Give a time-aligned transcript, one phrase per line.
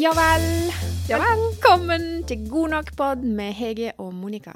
[0.00, 0.44] Ja vel.
[1.10, 1.40] Ja vel.
[1.40, 4.52] Velkommen til God nok pod med Hege og Monica.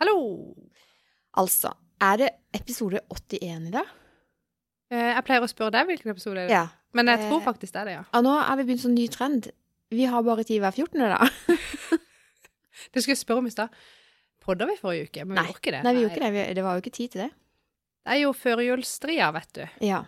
[0.00, 0.54] Hallo!
[1.36, 3.90] Altså, er det episode 81 i dag?
[4.90, 6.54] Eh, jeg pleier å spørre deg hvilken episode det er.
[6.54, 6.66] Ja.
[6.96, 8.04] Men jeg tror Eh, faktisk det er det, ja.
[8.16, 9.50] Og nå har vi begynt sånn ny trend.
[9.90, 10.98] Vi har bare tid hver 14.
[10.98, 11.28] da.
[12.94, 13.68] Det skulle jeg spørre om i stad.
[14.40, 15.24] Podda vi forrige uke?
[15.26, 15.82] Men vi gjorde ikke det.
[15.84, 16.32] Nei, vi gjorde ikke det.
[16.36, 17.30] Vi- Det var jo ikke tid til det.
[18.06, 19.64] Det er jo førjulsstria, vet du.
[19.86, 20.02] Ja.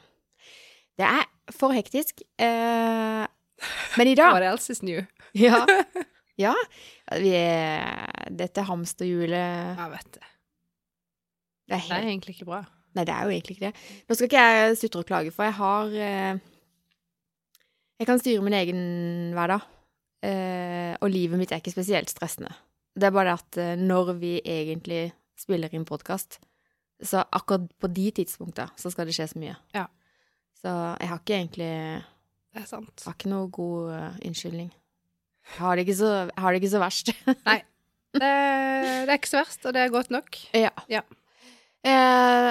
[0.98, 2.22] Det er for hektisk.
[2.38, 3.26] Eh,
[3.98, 5.02] men i What dag else is new?
[5.34, 5.64] Ja.
[6.44, 6.54] ja
[7.20, 10.22] vi er, dette hamsterhjulet Jeg vet det.
[11.68, 12.62] Det er Det er helt egentlig ikke bra.
[12.94, 13.76] Nei, det er jo egentlig ikke det.
[14.08, 16.38] Nå skal ikke jeg sutre og klage, for jeg har eh,
[18.00, 18.82] Jeg kan styre min egen
[19.36, 19.62] hverdag.
[20.22, 22.52] Eh, og livet mitt er ikke spesielt stressende.
[22.92, 25.02] Det er bare det at eh, når vi egentlig
[25.38, 26.38] spiller inn podkast,
[27.02, 29.56] så akkurat på de tidspunkta så skal det skje så mye.
[29.74, 29.86] Ja.
[30.62, 31.70] Så jeg har ikke egentlig
[32.52, 33.02] Det er sant.
[33.06, 34.70] har ikke noe god eh, unnskyldning.
[35.42, 37.12] Jeg har det ikke så, har det ikke så verst.
[38.12, 40.36] Det, det er ikke så verst, og det er godt nok.
[40.52, 40.68] ja.
[40.92, 41.00] Ja.
[41.80, 42.50] Eh,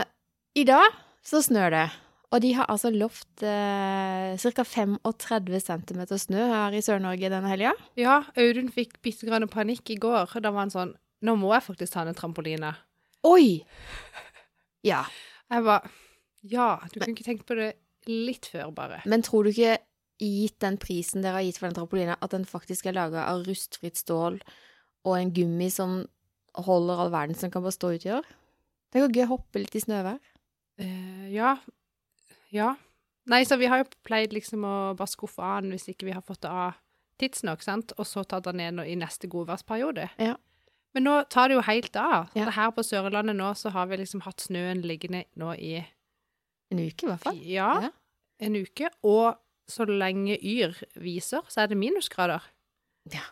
[0.57, 0.87] I dag
[1.21, 1.83] så snør det.
[2.31, 4.63] Og de har altså lovt eh, ca.
[4.63, 7.73] 35 cm snø her i Sør-Norge denne helga.
[7.99, 10.31] Ja, Audun fikk bitte grann panikk i går.
[10.39, 12.75] Da var han sånn Nå må jeg faktisk ta ned trampoline.
[13.27, 13.61] Oi!
[14.81, 15.03] Ja.
[15.53, 15.91] Jeg bare
[16.41, 17.75] Ja, du kunne ikke tenkt på det
[18.09, 19.03] litt før, bare.
[19.05, 19.75] Men tror du ikke,
[20.17, 23.43] gitt den prisen dere har gitt for den trampolina, at den faktisk er laga av
[23.45, 24.39] rustfritt stål
[25.05, 25.99] og en gummi som
[26.65, 28.25] holder all verden som kan bare stå ute i år?
[28.89, 30.17] Det går gøy å hoppe litt i snøvær.
[30.81, 31.55] Uh, ja.
[32.51, 32.75] Ja.
[33.31, 36.15] Nei, så vi har jo pleid liksom å bare skuffe av den hvis ikke vi
[36.15, 36.73] har fått det av
[37.21, 40.07] tidsnok, sant, og så tatt den ned i neste godværsperiode.
[40.19, 40.35] Ja.
[40.93, 42.31] Men nå tar det jo helt av.
[42.35, 42.49] Ja.
[42.51, 45.75] Her på Sørlandet nå så har vi liksom hatt snøen liggende nå i
[46.71, 47.37] En uke, i hvert fall.
[47.43, 47.89] ja, Ja.
[48.39, 49.37] en uke, og
[49.69, 52.41] så lenge Yr viser, så er det minusgrader.
[53.11, 53.23] Ja.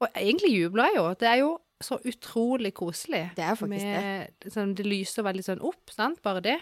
[0.00, 1.08] Og egentlig jubler jeg jo.
[1.14, 3.30] Det er jo så utrolig koselig.
[3.36, 4.52] Det er faktisk faktisk det.
[4.52, 6.58] Sånn, det lyser veldig sånn opp, sant, bare det.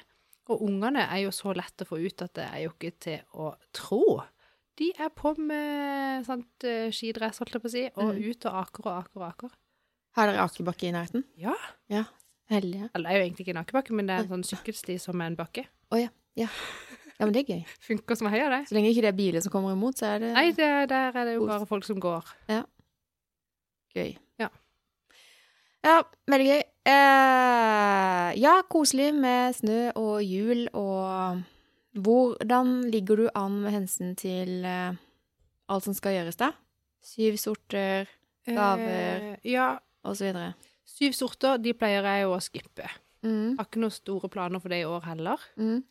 [0.53, 3.21] Og ungene er jo så lett å få ut at det er jo ikke til
[3.35, 4.03] å tro.
[4.81, 8.23] De er på med sant, eh, skidress, holdt jeg på å si, og Mm.
[8.31, 9.51] ut og aker og aker og aker.
[10.17, 11.25] Har dere akebakke i nærheten?
[11.41, 11.55] Ja.
[11.89, 12.05] ja.
[12.51, 12.91] Heldige.
[12.95, 15.21] Eller det er jo egentlig ikke en akebakke, men det er en sånn sykkelsti som
[15.21, 15.67] er en bakke.
[16.37, 16.49] Ja,
[17.21, 17.65] Ja, men det er gøy.
[17.89, 18.69] Funker som heia, det.
[18.69, 21.13] Så lenge ikke det er biler som kommer imot, så er det Nei, det, der
[21.15, 22.25] er det jo bare folk som går.
[22.49, 22.63] Ja.
[23.95, 24.17] gøy.
[24.41, 24.49] Ja.
[25.85, 26.63] Ja, veldig gøy.
[26.89, 31.43] Eh, ja, koselig med snø og jul og
[31.93, 34.95] Hvordan ligger du an med hensyn til eh,
[35.69, 36.49] alt som skal gjøres, da?
[37.05, 38.07] Syv sorter
[38.49, 39.27] Gaver.
[39.35, 39.75] Eh, ja.
[40.03, 40.55] videre.
[40.89, 42.89] Syv sorter, de pleier jeg jo å skippe.
[43.23, 43.59] Mm.
[43.59, 45.83] Har ikke noen store planer for det i år heller, Mm.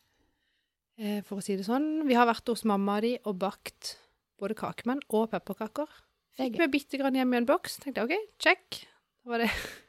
[0.98, 2.08] eh, for å si det sånn.
[2.10, 3.96] Vi har vært hos mamma di og bakt
[4.42, 5.88] både kakemenn og pepperkaker.
[6.40, 7.78] Er Fikk med bitte grann hjem i en boks.
[7.78, 8.88] Tenkte OK, check.
[9.24, 9.52] Da var det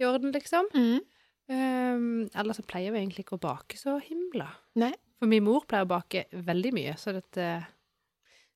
[0.00, 0.68] i orden, liksom.
[0.74, 1.02] Mm.
[1.52, 2.04] Um,
[2.38, 4.48] ellers så pleier vi egentlig ikke å bake så himla.
[4.80, 4.92] Nei.
[5.20, 7.48] For min mor pleier å bake veldig mye, så dette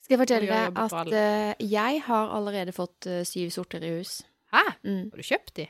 [0.03, 4.21] Skal jeg fortelle deg at uh, jeg har allerede fått uh, syv sorter i hus.
[4.54, 4.62] Hæ?
[4.87, 5.04] Mm.
[5.12, 5.69] Har du kjøpt de?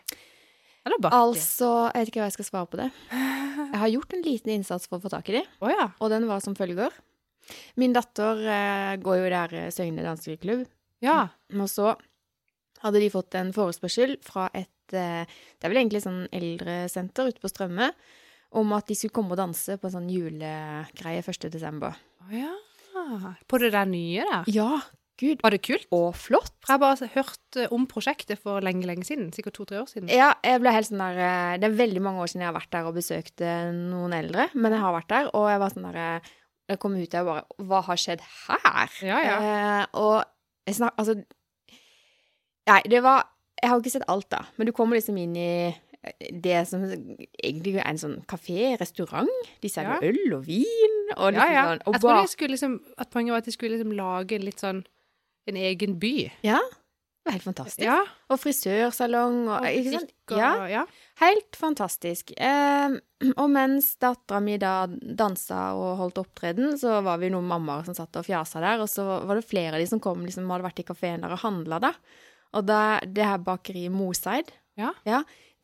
[0.87, 1.21] Eller bakt de?
[1.25, 2.91] Altså, jeg vet ikke hva jeg skal svare på det.
[3.67, 5.41] Jeg har gjort en liten innsats for å få tak i de.
[5.65, 5.89] oh, ja.
[6.05, 6.93] Og den var som følger.
[7.81, 10.67] Min datter uh, går jo der eh, Søgne danskeklubb.
[11.05, 11.29] Ja.
[11.53, 11.91] og så
[12.83, 17.43] hadde de fått en forespørsel fra et eh, Det er vel egentlig sånn eldresenter ute
[17.43, 17.91] på Strømme,
[18.57, 21.51] om at de skulle komme og danse på en sånn julegreie 1.
[21.53, 21.99] desember.
[22.23, 22.55] oh, ja.
[23.49, 24.47] På det der nye der.
[24.51, 24.81] Ja,
[25.21, 25.43] gud.
[25.43, 25.87] Var det kult?
[25.95, 26.55] Og flott.
[26.65, 29.29] Jeg har bare hørt eh, om prosjektet for lenge, lenge siden.
[29.35, 30.11] Sikkert to-tre år siden.
[30.13, 32.59] Ja, jeg ble helt sånn der eh, Det er veldig mange år siden jeg har
[32.59, 35.77] vært der og besøkt eh, noen eldre, men jeg har vært der, og jeg var
[35.77, 36.35] sånn der eh,
[36.73, 38.99] Jeg kom ut der og bare Hva har skjedd her?
[39.07, 39.39] Ja, ja.
[39.39, 40.17] Eh, og
[40.67, 40.97] jeg snak...
[40.99, 41.21] Altså
[42.67, 43.29] Nei, det var
[43.63, 46.59] Jeg har jo ikke sett alt, da, men du kommer liksom inn i eh, det
[46.69, 49.31] som egentlig er en sånn kafé, restaurant.
[49.63, 50.11] De selger Ja.
[50.11, 51.65] øl og vin og Ja, liksom ja.
[51.71, 51.83] sånn.
[51.87, 54.85] Og Jeg tror skulle liksom, at poenget var at de skulle liksom lage litt sånn
[55.49, 56.31] en egen by.
[56.43, 56.59] Ja.
[57.27, 57.83] Det var helt fantastisk.
[57.83, 58.05] Ja.
[58.31, 60.13] Og frisørsalong og, Og Ikke sant?
[60.31, 60.67] og- Ja.
[60.67, 60.85] ja.
[61.19, 62.33] Helt fantastisk.
[62.37, 62.89] Eh,
[63.37, 67.95] og mens dattera mi da dansa og holdt opptreden, så var vi noen mammaer som
[67.95, 70.63] satt og fjasa der, og så var det flere av de som kom, liksom hadde
[70.71, 71.93] vært i kafeen der og handla, da.
[72.57, 74.93] Og da, det her bakeriet Moseid, Ja.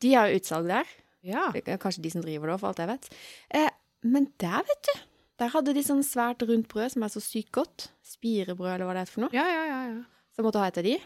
[0.01, 0.85] de har utsalg der.
[1.23, 1.47] ja.
[1.81, 3.09] Kanskje de som driver det, for alt jeg vet.
[3.55, 3.69] Eh,
[4.03, 4.99] men der, vet du,
[5.39, 7.87] der hadde de sånn svært rundt brød som er så sykt godt.
[8.03, 9.33] Spirebrød, eller hva det heter for noe.
[9.33, 10.01] Ja, ja, ja, ja.
[10.33, 10.97] Så jeg måtte ha et av de.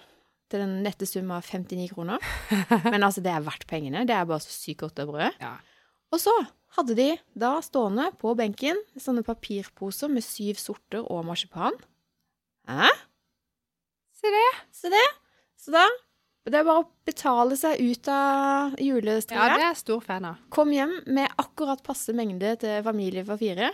[0.50, 2.24] til den nette sum av 59 kroner.
[2.92, 4.06] Men altså, det er verdt pengene.
[4.07, 5.33] Det er bare så sykt godt det brød.
[5.44, 5.57] Ja.
[6.16, 6.31] Og så
[6.78, 11.75] hadde de da stående på benken sånne papirposer med syv sorter og marsipan.
[12.68, 12.88] Hæ?
[14.16, 14.48] Se det.
[14.72, 15.04] Se det.
[15.57, 15.86] Så da
[16.48, 20.38] Det er bare å betale seg ut av Ja, det er jeg stor fan av.
[20.54, 23.74] Kom hjem med akkurat passe mengde til familie for fire.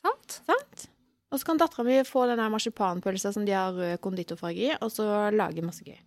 [0.00, 0.38] Sant?
[0.46, 0.86] Sant?
[1.28, 4.92] Og så kan dattera mi få den marsipanpølsa som de har rød konditorfarge i, og
[4.94, 5.98] så lage masse gøy.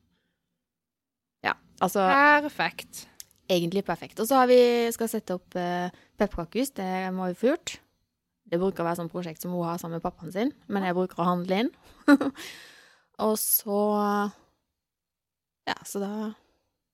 [1.45, 1.53] Ja,
[1.83, 3.05] altså Perfekt.
[3.51, 4.19] egentlig perfekt.
[4.19, 4.57] Og så har vi,
[4.95, 6.73] skal sette opp uh, pepperkakehus.
[6.79, 7.75] Det må vi få gjort.
[8.49, 10.97] Det bruker å være sånn prosjekt som hun har sammen med pappaen sin, men jeg
[10.97, 11.73] bruker å handle inn.
[13.19, 13.79] og så
[15.69, 16.11] Ja, så da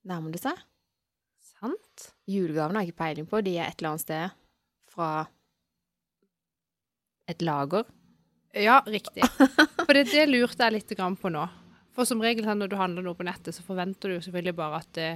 [0.06, 0.58] nærmer det seg.
[1.56, 2.10] Sant?
[2.28, 3.40] Julegavene har jeg ikke peiling på.
[3.46, 4.34] De er et eller annet sted
[4.92, 5.10] fra
[7.30, 7.86] et lager.
[8.56, 9.24] Ja, riktig.
[9.82, 11.42] For det, det lurte jeg litt grann på nå.
[11.96, 14.56] For som regel sånn, når du handler noe på nettet, så forventer du jo selvfølgelig
[14.58, 15.08] bare at det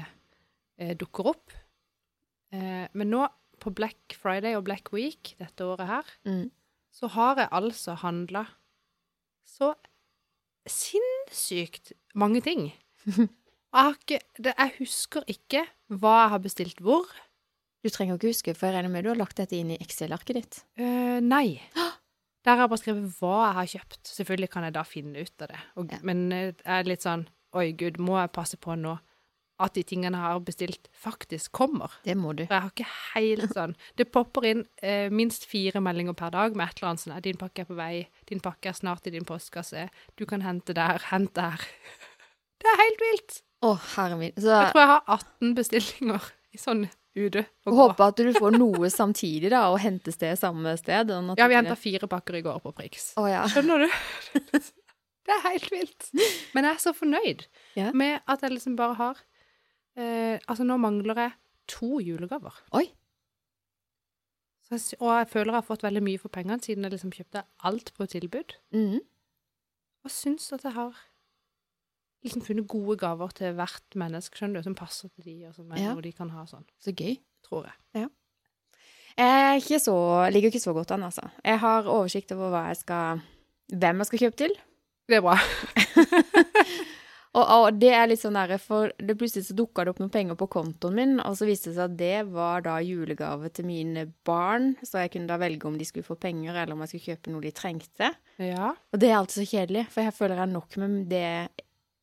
[0.81, 1.53] eh, dukker opp.
[2.57, 3.27] Eh, men nå,
[3.61, 6.47] på Black Friday og Black Week dette året her, Mm.
[6.97, 8.47] så har jeg altså handla
[9.47, 9.75] så
[10.73, 12.71] sinnssykt mange ting.
[13.71, 15.61] Jeg, har ikke, det, jeg husker ikke
[15.95, 17.07] hva jeg har bestilt hvor.
[17.87, 20.39] Du trenger ikke huske, for jeg regner med du har lagt dette inn i Excel-arket
[20.41, 20.59] ditt.
[20.75, 21.61] Uh, nei.
[22.43, 24.01] Der har jeg bare skrevet hva jeg har kjøpt.
[24.11, 25.61] Selvfølgelig kan jeg da finne ut av det.
[25.79, 26.01] Og, Ja.
[26.03, 27.29] Men eh, jeg er litt sånn
[27.61, 28.97] Oi, gud, må jeg passe på nå
[29.61, 31.93] at de tingene jeg har bestilt, faktisk kommer?
[32.07, 32.45] Det må du.
[32.47, 36.57] For jeg har ikke helt sånn Det popper inn eh, minst fire meldinger per dag
[36.57, 37.95] med et eller annet sånn «Nei, 'Din pakke er på vei.
[38.31, 39.89] Din pakke er snart i din postkasse.
[40.17, 40.99] Du kan hente der.
[41.11, 41.67] Hent der.'
[42.61, 43.43] Det er helt vilt!
[43.65, 44.33] Å, herre min.
[44.41, 48.89] Så Jeg tror jeg har 18 bestillinger i sånn og håper at du får noe
[48.93, 51.11] samtidig, da, og hentes det samme sted.
[51.11, 53.11] Ja, vi henta fire pakker i går på Prix.
[53.19, 53.43] Å ja.
[53.51, 53.89] Skjønner du?
[55.21, 56.07] Det er helt vilt.
[56.57, 57.43] Men jeg er så fornøyd
[57.77, 57.91] Ja.
[57.93, 59.19] med at jeg liksom bare har
[59.97, 61.33] eh, Altså, nå mangler jeg
[61.71, 62.55] to julegaver.
[62.73, 62.87] Oi.
[64.67, 67.11] Så jeg, og jeg føler jeg har fått veldig mye for pengene siden jeg liksom
[67.15, 68.55] kjøpte alt på tilbud.
[68.75, 69.01] Mm.
[70.05, 70.95] Og syns at jeg har
[72.25, 75.71] liksom funnet gode gaver til hvert menneske, skjønner du, som passer til de, og som
[75.77, 75.95] Ja.
[75.95, 77.19] de kan ha sånn, Så gøy.
[77.43, 78.09] tror jeg.
[79.19, 79.95] Jeg er ikke så,
[80.33, 81.29] ligger ikke så godt an, altså.
[81.45, 83.21] Jeg har oversikt over jeg skal
[83.73, 84.55] Hvem jeg skal kjøpe til.
[85.09, 85.37] Det er bra.
[87.31, 90.11] Og, og det er litt sånn der, for det plutselig så dukka det opp noen
[90.11, 93.69] penger på kontoen min, og så viste det seg at det var da julegave til
[93.69, 96.95] mine barn, så jeg kunne da velge om de skulle få penger, eller om jeg
[96.95, 98.11] skulle kjøpe noe de trengte.
[98.43, 98.73] Ja.
[98.75, 101.29] Og det er alltid så kjedelig, for jeg føler jeg har nok med det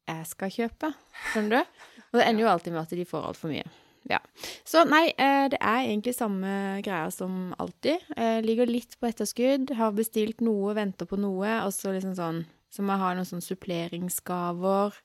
[0.07, 0.93] jeg skal kjøpe.
[1.33, 1.83] Skjønner du?
[2.07, 3.67] Og det ender jo alltid med at de får altfor mye.
[4.07, 4.21] Ja.
[4.63, 8.05] Så nei, eh, det er egentlig samme greia som alltid.
[8.15, 12.45] Jeg ligger litt på etterskudd, har bestilt noe, venter på noe, og så liksom sånn
[12.77, 14.97] Så må jeg ha noen sånne suppleringsgaver.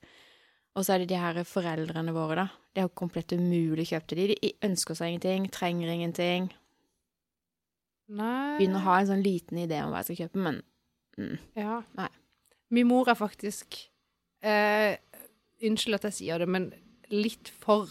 [0.77, 2.63] Og så er det de her foreldrene våre, da.
[2.73, 4.35] Det er jo komplett umulig å kjøpe til dem.
[4.41, 6.51] De ønsker seg ingenting, trenger ingenting.
[8.13, 10.59] Nei Begynner å ha en sånn liten idé om hva jeg skal kjøpe, men
[11.17, 11.35] mm.
[11.57, 11.79] Ja.
[11.97, 12.09] Nei.
[12.73, 13.77] Min mor er faktisk
[14.43, 14.99] eh,
[15.63, 16.71] Unnskyld at jeg sier det, men
[17.13, 17.89] litt for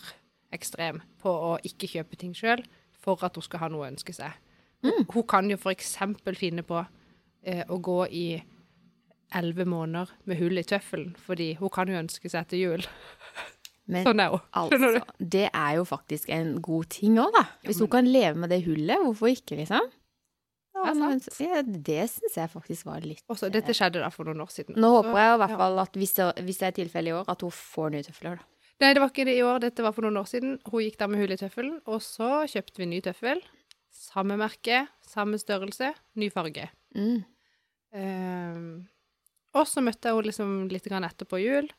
[0.53, 2.61] ekstrem på å ikke kjøpe ting sjøl
[3.03, 4.35] for at hun skal ha noe å ønske seg.
[4.83, 5.07] Mm.
[5.15, 6.81] hun kan jo for eksempel finne på
[7.47, 8.27] eh, å gå i
[9.39, 12.87] elleve måneder med hull i tøffelen, fordi hun kan jo ønske seg til jul.
[13.93, 14.45] Men Sånn er hun.
[14.57, 17.43] Altså, det er jo faktisk en god ting òg, da.
[17.67, 19.83] Hvis hun kan leve med det hullet, hvorfor ikke, liksom?
[19.83, 19.99] Er.
[20.73, 20.93] Ja,
[21.85, 24.79] det syns jeg faktisk var litt Også, dette skjedde da for noen år siden.
[24.81, 27.29] Nå håper jeg i hvert fall at hvis det, hvis det er tilfellet i år,
[27.29, 28.49] at hun får nye tøfler, da.
[28.83, 30.57] Nei, det var ikke det i år, dette var for noen år siden.
[30.67, 33.43] Hun gikk da med hull i tøffelen, og så kjøpte vi ny tøffel.
[33.95, 36.65] Samme merke, samme størrelse, ny farge.
[36.97, 37.21] Mm.
[37.95, 38.67] Ehm,
[39.53, 41.71] og så møtte jeg henne liksom litt etterpå jul.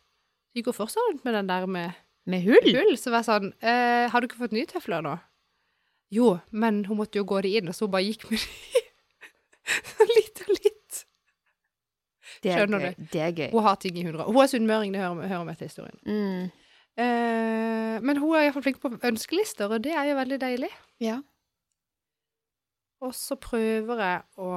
[0.54, 1.94] De går fortsatt rundt med den der med
[2.26, 2.70] Med hull?
[2.76, 5.20] hull, så var jeg sånn eh, 'Har du ikke fått nye tøfler nå?'
[6.14, 8.84] Jo, men hun måtte jo gå de inn, og så hun bare gikk med de.
[10.18, 11.06] litt og litt.
[12.44, 13.08] Det er Skjønner gøy.
[13.12, 13.50] Det er gøy.
[13.52, 14.28] Hun har ting i hundre.
[14.28, 15.98] Hun er sunnmøring, det hører, hører med til historien.
[16.06, 16.52] Mm.
[17.02, 20.70] Eh, men hun er iallfall flink på ønskelister, og det er jo veldig deilig.
[21.02, 21.18] Ja.
[23.02, 24.52] Og så prøver jeg å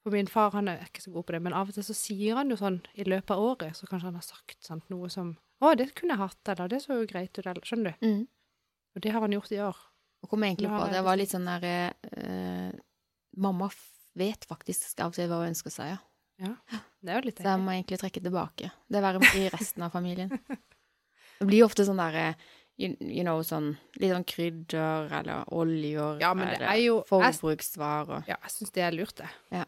[0.00, 1.94] For min far han er ikke så god på det, men av og til så
[1.96, 5.10] sier han jo sånn i løpet av året, så kanskje han har sagt sant, noe
[5.12, 8.06] som 'Å, det kunne jeg hatt', eller 'Det så jo greit ut', eller Skjønner du?
[8.06, 8.28] Mm.
[8.96, 9.76] Og det har han gjort i år.
[10.22, 12.72] Og kom egentlig på at jeg jeg var litt sånn der eh,
[13.36, 13.68] Mamma
[14.18, 15.98] vet faktisk av og til hva hun ønsker seg, ja.
[16.40, 18.70] ja Det er jo litt Så jeg må egentlig trekke tilbake.
[18.88, 20.32] Det være med i resten av familien.
[21.40, 22.34] Det blir jo ofte sånn derre
[22.76, 28.26] you, you know, sånn litt sånn krydder eller oljer Ja, eller er jo jeg, forbruksvarer.
[28.28, 29.30] Ja, jeg syns det er lurt, det.
[29.54, 29.64] Ja.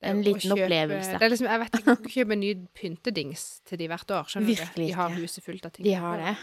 [0.00, 1.18] En er en liten opplevelse.
[1.18, 4.10] Det er liksom, jeg vet ikke, du kan kjøpe en ny pyntedings til de hvert
[4.14, 4.28] år.
[4.30, 4.92] skjønner Virkelig du?
[4.92, 5.84] De har huset fullt av ting.
[5.88, 6.36] De har det.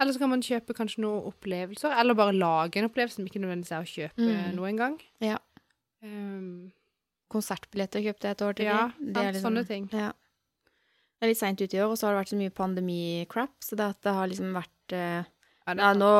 [0.00, 3.40] Eller så kan man kjøpe kanskje noen opplevelser, eller bare lage en opplevelse som ikke
[3.42, 4.54] nødvendigvis er å kjøpe Mm.
[4.54, 5.00] noe engang.
[5.20, 5.38] Ja.
[6.02, 6.72] Um,
[7.30, 8.64] Konsertbilletter kjøpte jeg et år til.
[8.66, 9.12] ja, de.
[9.12, 9.88] Det er liksom- sånne ting.
[9.92, 10.12] Ja.
[10.12, 13.50] Det er litt seint ute i år, og så har det vært så mye pandemi-crap,
[13.60, 15.24] så det, det har liksom vært eh,
[15.64, 16.10] Ja, nå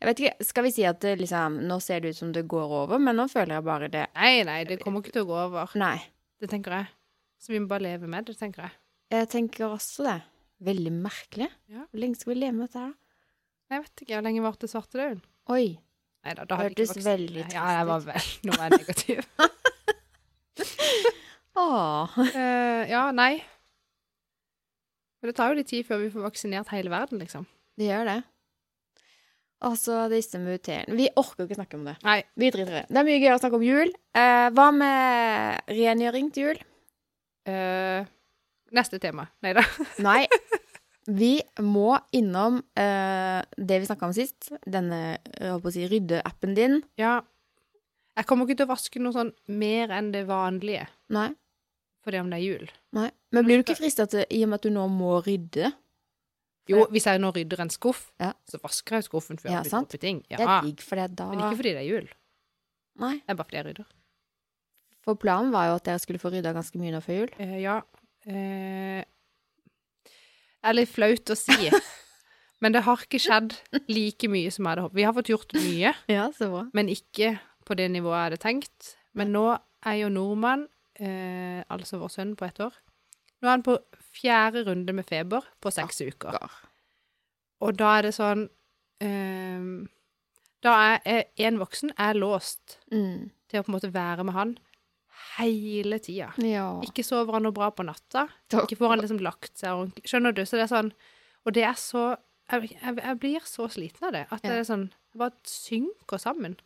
[0.00, 2.46] Jeg vet ikke, skal vi si at det liksom Nå ser det ut som det
[2.50, 5.30] går over, men nå føler jeg bare det Nei, nei, det kommer ikke til å
[5.30, 5.76] gå over.
[5.78, 6.00] Nei.
[6.42, 6.90] Det tenker jeg.
[7.40, 8.74] Så vi må bare leve med det, tenker jeg.
[9.14, 10.18] Jeg tenker også det.
[10.66, 11.48] Veldig merkelig.
[11.70, 11.86] Ja.
[11.86, 12.94] Hvor lenge skal vi leve med dette her?
[13.70, 15.22] Jeg vet ikke hvor lenge varte svartedauden.
[15.54, 15.66] Oi.
[16.26, 19.20] Neida, da, hadde Hørtes veldig trist Ja, jeg var vel Nå var jeg negativ.
[21.56, 22.16] Åh.
[22.18, 23.32] uh, ja, nei.
[25.20, 27.46] Men det tar jo litt tid før vi får vaksinert hele verden, liksom.
[27.78, 28.18] Det gjør det.
[29.64, 31.96] Altså, disse muterende Vi orker jo ikke snakke om det.
[32.04, 32.18] Nei.
[32.36, 32.86] Vi driter i det.
[32.90, 33.92] Det er mye gøyere å snakke om jul.
[34.16, 36.60] Eh, hva med rengjøring til jul?
[37.46, 38.02] Uh,
[38.74, 39.28] neste tema.
[39.46, 39.62] Nei da.
[40.06, 40.26] Nei.
[41.06, 44.50] Vi må innom uh, det vi snakka om sist.
[44.66, 45.16] Denne
[45.70, 46.80] si, ryddeappen din.
[47.00, 47.20] Ja.
[48.16, 51.28] Jeg kommer ikke til å vaske noe sånn mer enn det vanlige, Nei.
[52.00, 52.70] fordi om det er jul.
[52.96, 53.10] Nei.
[53.36, 55.68] Men blir du ikke frista til, i og med at du nå må rydde?
[56.68, 58.32] Jo, hvis jeg nå rydder en skuff, Ja.
[58.50, 60.22] så vasker jeg skuffen før jeg putter oppi ting.
[60.28, 62.08] Det er digg, for det da men ikke fordi det er jul.
[62.98, 63.12] Nei.
[63.20, 63.86] Det er bare fordi jeg rydder.
[65.06, 67.30] For planen var jo at dere skulle få rydda ganske mye nå før jul.
[67.38, 67.76] Eh, ja.
[68.26, 69.04] Eh,
[70.06, 71.70] det er litt flaut å si,
[72.64, 73.54] men det har ikke skjedd
[73.92, 74.98] like mye som jeg hadde håpet.
[74.98, 76.64] Vi har fått gjort mye, Ja, så bra.
[76.74, 78.96] men ikke på det nivået jeg hadde tenkt.
[79.14, 79.44] Men nå
[79.86, 80.66] er jo nordmann,
[80.98, 82.74] eh, altså vår sønn på ett år,
[83.42, 83.78] nå er han på
[84.16, 86.38] fjerde runde med feber på seks uker.
[87.64, 88.48] Og da er det sånn
[89.04, 89.88] um,
[90.64, 90.72] Da
[91.06, 93.30] er én voksen er låst Mm.
[93.48, 94.56] til å på en måte være med han
[95.38, 96.32] hele tida.
[96.42, 96.80] Ja.
[96.84, 98.26] Ikke sover han noe bra på natta.
[98.52, 100.04] Ikke får han liksom lagt seg ordentlig.
[100.10, 100.42] Skjønner du?
[100.44, 100.92] Så det er sånn
[101.46, 102.16] Og det er så
[102.50, 104.26] Jeg, jeg, jeg blir så sliten av det.
[104.30, 106.56] At det er sånn Jeg bare synker sammen.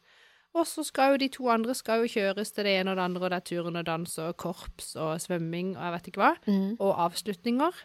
[0.59, 3.05] Og så skal jo de to andre skal jo kjøres til det ene og det
[3.05, 6.23] andre, og det er turn og dans og korps og svømming og jeg vet ikke
[6.25, 6.31] hva.
[6.51, 6.73] Mm.
[6.83, 7.79] Og avslutninger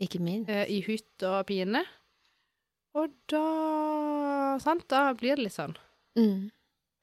[0.00, 0.48] Ikke minst.
[0.48, 1.82] eh, i hytt og pine.
[2.96, 3.44] Og da
[4.58, 5.76] Sant, da blir det litt sånn.
[6.18, 6.48] Mm.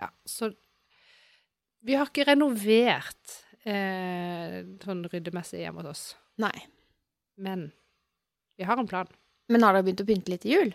[0.01, 0.49] Ja, så
[1.85, 6.03] Vi har ikke renovert eh, sånn ryddemessig hjemme hos oss.
[6.41, 6.55] Nei.
[7.37, 7.67] Men
[8.57, 9.07] vi har en plan.
[9.53, 10.73] Men har dere begynt å pynte litt til jul?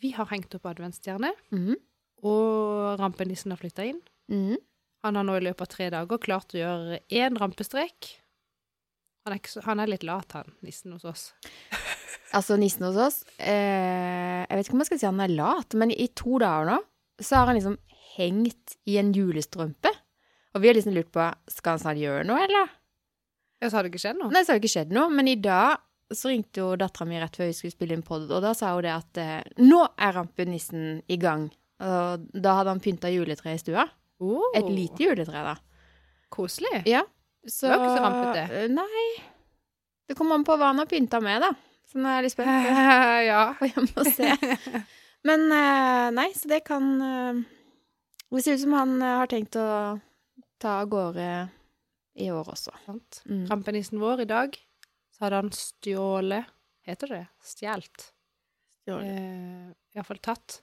[0.00, 1.74] Vi har hengt opp adventsstjerne, Mm.
[2.24, 4.00] Og rampenissen har flytta inn.
[4.32, 4.56] Mm.
[5.06, 8.14] Han har nå i løpet av tre dager klart å gjøre én rampestrek.
[9.26, 11.30] Han er, så, han er litt lat, han, nissen hos oss.
[12.34, 15.76] Altså, nissen hos oss eh, Jeg vet ikke om jeg skal si han er lat,
[15.78, 16.80] men i to dager nå
[17.22, 17.76] så har han liksom
[18.16, 19.92] hengt i en julestrømpe.
[20.52, 22.72] Og vi har liksom lurt på skal han snart gjøre noe, eller?
[23.62, 24.32] Ja, så har det ikke skjedd noe?
[24.34, 25.06] Nei, så har det ikke skjedd noe.
[25.12, 25.78] Men i dag
[26.12, 28.74] så ringte jo dattera mi rett før vi skulle spille inn pod, og da sa
[28.74, 31.48] hun det at eh, nå er rampenissen i gang.
[31.84, 33.84] Og da hadde han pynta juletreet i stua.
[34.24, 35.56] Oh, Et lite juletre, da.
[36.32, 36.82] Koselig.
[36.88, 37.02] Ja.
[37.46, 38.44] Så Det var ikke så rampete.
[38.62, 39.06] eh, Nei.
[40.08, 41.52] Det kommer an på hva han har pynta med, da.
[41.86, 42.86] Så nå er jeg litt spent på
[43.30, 43.42] ja.
[43.58, 44.30] på hjem og se.
[45.26, 47.44] Men uh, nei, så det kan uh,
[48.30, 49.66] Det ser ut som han har tenkt å
[50.62, 51.28] ta av gårde
[52.22, 52.72] i år også.
[52.86, 53.20] Sant.
[53.28, 53.44] Mm.
[53.50, 54.56] Rampenissen vår i dag,
[55.14, 56.52] så hadde han stjålet
[56.86, 58.04] Heter det stjålet?
[58.86, 60.60] Eh, Iallfall tatt.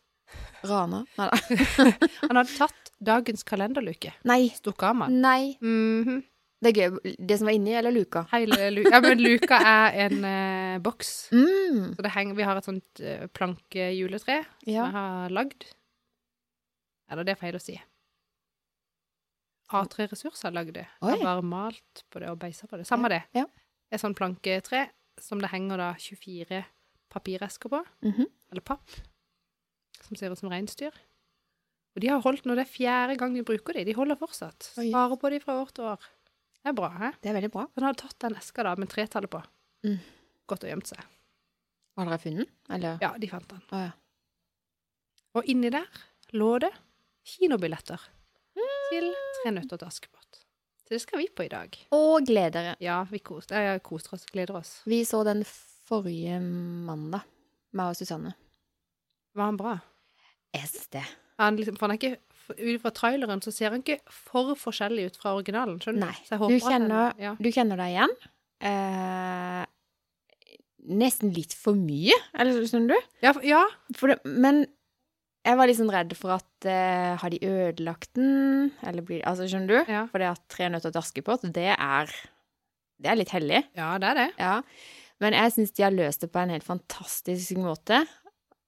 [0.63, 1.05] Rana?
[1.17, 1.39] Nei da.
[2.29, 4.13] Han hadde tatt dagens kalenderluke.
[4.23, 4.49] Nei.
[4.55, 5.11] Stukket av med.
[5.11, 5.57] Nei.
[5.61, 6.21] -hmm.
[6.63, 7.15] Det er gøy.
[7.19, 8.23] Det som var inni, eller luka?
[8.31, 8.89] Hele luka.
[8.93, 11.29] Ja, men luka er en uh, boks.
[11.31, 11.95] Mm.
[11.95, 14.85] Så det henger, vi har et sånt uh, plankejuletre som Ja.
[14.85, 15.65] jeg har lagd.
[17.11, 17.75] Eller det er feil å si.
[19.73, 20.87] A3 Ressurser har lagd det.
[21.01, 22.87] Har bare malt på det og beisa på det.
[22.87, 23.23] Samme det.
[23.35, 23.45] Ja.
[23.91, 24.87] Et sånt planketre
[25.21, 26.63] som det henger da 24
[27.13, 27.83] papiresker på.
[28.05, 28.29] Mhm.
[28.51, 28.87] Eller papp.
[30.03, 30.95] Som ser ut som reinsdyr.
[31.93, 33.86] Og de har holdt nå, det er fjerde gang vi bruker de.
[33.88, 34.72] De holder fortsatt.
[34.74, 36.07] svarer Sparer på de fra år til år.
[36.63, 37.12] Det er bra, hæ?
[37.22, 37.65] Det er veldig bra.
[37.75, 39.41] Han hadde tatt den eska da med tretallet på.
[39.86, 40.00] Mm.
[40.50, 41.03] Gått og gjemt seg.
[42.00, 42.55] Har dere funnet den?
[42.77, 42.98] Eller?
[43.03, 43.62] Ja, de fant den.
[43.69, 43.91] Oh, ja.
[45.38, 46.01] Og inni der
[46.33, 46.72] lå det
[47.33, 48.01] kinobilletter
[48.93, 49.12] til
[49.43, 50.43] Tre nøtter til Askepott.
[50.83, 51.75] Så det skal vi på i dag.
[51.95, 52.75] Og gleder dere.
[52.83, 54.75] Ja, vi koser, ja, koser oss, gleder oss.
[54.88, 57.25] Vi så den forrige mandag,
[57.75, 58.33] meg og Susanne.
[59.36, 59.77] Var han bra?
[60.53, 61.03] Jeg syns det.
[61.41, 62.19] Han liksom, for han er ikke,
[62.60, 65.77] Ut fra traileren så ser han ikke for forskjellig ut fra originalen.
[65.79, 66.33] skjønner Nei, du?
[66.41, 67.31] Håper kjenner- ja.
[67.39, 68.15] Du kjenner deg igjen.
[68.67, 69.65] Eh,
[71.00, 73.07] nesten litt for mye, eller skjønner du?
[73.24, 73.63] Ja, for- ja,
[73.95, 74.65] For det, men
[75.45, 78.72] Jeg var liksom redd for at eh, Har de ødelagt den?
[78.83, 79.91] Eller blir Altså, skjønner du?
[79.91, 80.05] Ja.
[80.07, 82.07] For det at Tre nøtter til Askepott, det er
[83.01, 83.63] Det er litt hellig.
[83.75, 84.29] Ja, det er det.
[84.39, 84.62] Ja.
[85.19, 88.05] Men jeg syns de har løst det på en helt fantastisk måte.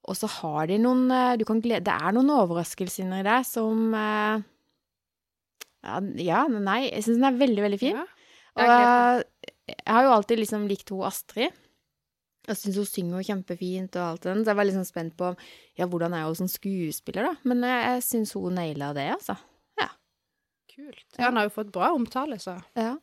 [0.06, 3.46] Og så har de noen eh, du kan glede, Det er noen overraskelser inni der
[3.46, 4.44] som eh,
[6.22, 8.00] ja, nei, jeg syns den er veldig, veldig fin.
[8.00, 8.06] Ja.
[8.56, 9.22] Og
[9.66, 11.54] Jeg har jo alltid liksom likt hun Astrid.
[12.46, 14.36] Jeg syns hun synger kjempefint og alt det.
[14.38, 15.32] Så jeg var liksom spent på
[15.78, 17.34] ja, hvordan er hun som skuespiller, da.
[17.48, 19.36] Men jeg, jeg syns hun naila det, altså.
[19.80, 19.90] Ja.
[20.70, 21.04] Kult.
[21.16, 21.28] Ja.
[21.28, 22.56] Han har jo fått bra omtale, så.
[22.78, 22.94] Ja.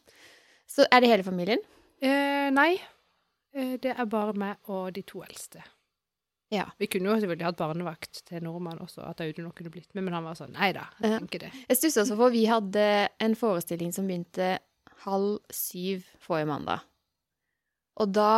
[0.70, 1.64] Så er det hele familien?
[2.04, 2.72] Eh, nei,
[3.56, 5.64] eh, det er bare meg og de to eldste.
[6.54, 6.68] Ja.
[6.78, 10.14] Vi kunne jo selvfølgelig hatt barnevakt til nordmann også, at Audun kunne blitt med, men
[10.14, 11.20] han var sånn nei da, jeg Ja.
[11.24, 11.52] tenker det.
[11.70, 12.84] Jeg stusser også for vi hadde
[13.26, 14.60] en forestilling som begynte
[15.08, 16.84] halv syv forrige mandag.
[18.02, 18.30] Og da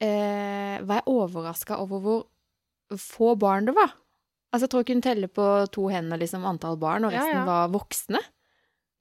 [0.00, 2.26] eh, var jeg overraska over hvor
[2.98, 3.94] få barn det var.
[4.52, 7.40] Altså, jeg tror jeg kunne telle på to hender liksom antall barn, og Ja, resten
[7.40, 7.44] ja.
[7.44, 8.20] var voksne.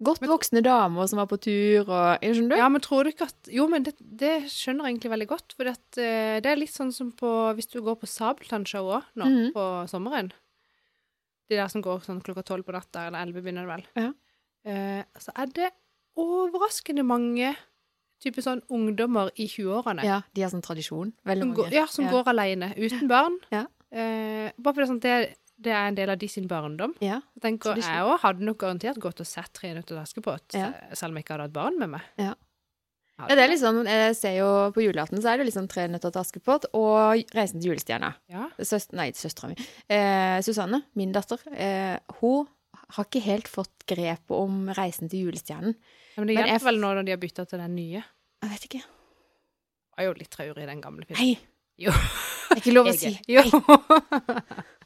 [0.04, 2.56] Godt voksne damer som var på tur og Skjønner du?
[2.60, 5.56] Ja, men tror du ikke at Jo, men det, det skjønner jeg egentlig veldig godt,
[5.58, 5.64] for
[5.98, 9.48] det er litt sånn som på Hvis du går på Sabeltann-show òg nå Mhm.
[9.56, 10.30] på sommeren.
[11.50, 13.84] De der som går sånn klokka tolv på natta, eller elleve begynner det vel.
[14.04, 14.12] Ja.
[14.70, 15.72] Eh, så er det
[16.20, 17.56] overraskende mange
[18.22, 21.14] type sånn ungdommer i 20-årene Ja, de har sånn tradisjon.
[21.26, 22.12] Veldig som, går, ja, som Ja.
[22.12, 23.40] går alene, uten barn.
[23.52, 23.66] Ja.
[23.92, 26.94] Eh, bare fordi sånn, det, det er en del av de sin barndom.
[27.02, 27.22] Ja.
[27.44, 30.68] Jeg òg hadde nok garantert gått og sett Tre nøtter til Askepott, Ja.
[30.74, 32.02] eh, selv om jeg ikke hadde hatt barn med meg.
[32.18, 32.34] Ja.
[33.18, 35.88] Ja, det er litt sånn, jeg ser jo På julaften så er det liksom Tre
[35.90, 38.12] nøtter til Askepott og Reisen til julestjerna.
[38.30, 38.44] ja.
[38.62, 39.56] Søst, nei, søstera mi.
[39.90, 42.46] Eh, Susanne, min datter, eh, hun
[42.94, 45.74] har ikke helt fått grep om Reisen til julestjernen.
[46.16, 48.04] Ja, men det hjelper vel nå når de har bytta til den nye.
[48.44, 48.84] Jeg vet ikke.
[48.86, 51.18] Det var jo litt traurig, den gamle filmen.
[51.26, 51.40] Nei,
[51.80, 51.92] Jo.
[51.92, 53.18] det er ikke lov å si.
[53.28, 53.42] Jo.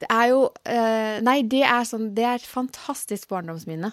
[0.00, 3.90] Det er jo uh, Nei, det er sånn Det er et fantastisk barndomsminne.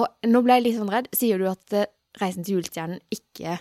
[0.00, 1.10] Og nå ble jeg litt sånn redd.
[1.14, 1.86] Sier du at uh,
[2.20, 3.58] Reisen til julestjernen ikke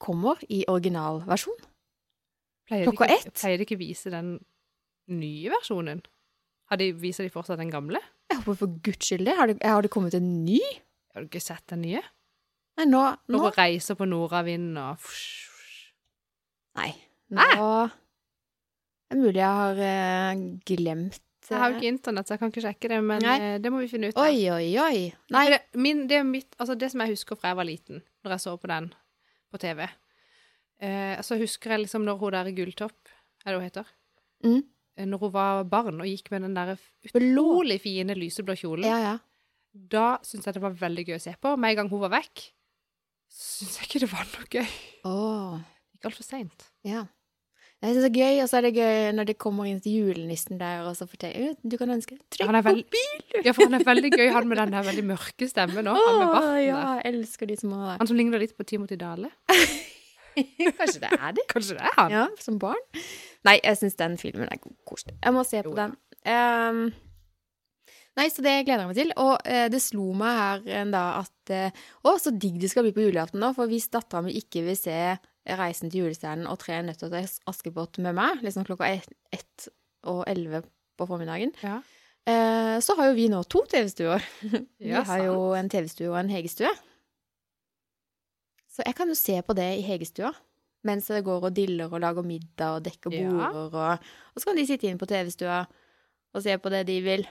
[0.00, 1.58] kommer i originalversjon?
[2.68, 3.34] Pleier Klokka ikke- ett?
[3.40, 4.38] Pleier de ikke vise den
[5.12, 6.00] nye versjonen?
[6.70, 8.00] Har de, viser de fortsatt den gamle?
[8.28, 9.34] Jeg håper for guds skyld det.
[9.36, 10.60] Har det, har det kommet en ny?
[11.12, 12.02] Har du ikke sett den nye?
[12.78, 15.08] Nei, nå, Når nå hun reiser på nordavind og
[16.78, 16.92] Nei.
[17.34, 17.42] Nå
[19.08, 22.50] Det er mulig jeg har eh, glemt Jeg har jo ikke internett, så jeg kan
[22.52, 23.36] ikke sjekke det, men Nei.
[23.40, 24.26] eh, det må vi finne ut av.
[24.28, 24.98] Oi, oi, oi.
[25.32, 25.44] Nei.
[25.54, 28.44] Det, min, det, mitt, altså det som jeg husker fra jeg var liten, når jeg
[28.44, 28.90] så på den
[29.48, 29.86] på TV,
[30.84, 33.14] eh, så husker jeg liksom når hun der i Gulltopp,
[33.46, 33.94] er det hun heter?
[34.44, 34.60] Mm.
[34.98, 36.74] Eh, Når hun var barn og gikk med den der
[37.08, 38.84] utrolig fine lyseblå kjolen.
[38.84, 39.16] Ja, ja.
[39.72, 41.56] Da syntes jeg det var veldig gøy å se på.
[41.56, 42.44] Med en gang hun var vekk,
[43.32, 44.72] syntes jeg ikke det var noe gøy.
[45.08, 45.58] Åh,
[45.96, 46.68] Gikk altfor seint.
[46.84, 47.06] ja.
[47.78, 50.00] Jeg synes det er gøy, og så er det gøy når det kommer inn til
[50.00, 53.20] julenissen der, og så forteller du, du kan ønske Trykk på bil!
[53.44, 56.00] Ja, for han er veldig gøy, han med den der veldig mørke stemmen òg.
[56.02, 58.00] Han med barten ja, jeg elsker de små der.
[58.00, 59.30] Han som ligner litt på Timothy Dale.
[60.80, 61.46] Kanskje det er det?
[61.52, 62.16] Kanskje det er han?
[62.16, 62.82] Ja, som barn.
[63.46, 65.14] Nei, jeg syns den filmen er koselig.
[65.22, 65.94] Jeg må se på Jo, den.
[66.26, 66.82] Um,
[68.18, 69.14] nei, så det gleder jeg meg til.
[69.22, 72.86] Og eh, det slo meg her en dag at eh, Å, så digg det skal
[72.86, 73.54] bli på julaften nå.
[73.56, 74.98] For hvis dattera mi ikke vil se
[75.56, 79.68] Reisen til julestjernen og Tre nøtter til Askepott med meg, liksom klokka ett ett
[80.04, 80.62] og elleve
[80.98, 81.78] på formiddagen, Ja.
[82.26, 84.22] eh, så har jo vi nå to TV-stuer.
[84.80, 86.70] Vi Ja, har jo en TV-stue og en Hegestue.
[88.68, 90.32] Så jeg kan jo se på det i Hegestua.
[90.86, 93.48] Mens jeg går og diller og lager middag og dekker Ja.
[93.50, 95.64] Og, og så kan de sitte inn på TV-stua
[96.34, 97.26] og se på det de vil.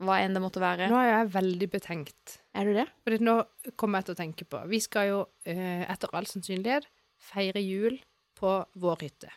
[0.00, 0.86] Hva enn det måtte være.
[0.88, 2.38] Nå er jeg veldig betenkt.
[2.56, 2.86] Er du det?
[3.04, 3.34] Fordi nå
[3.76, 6.86] kommer jeg til å tenke på Vi skal jo eh, etter all sannsynlighet
[7.24, 7.98] feire jul
[8.38, 9.30] på vår hytte.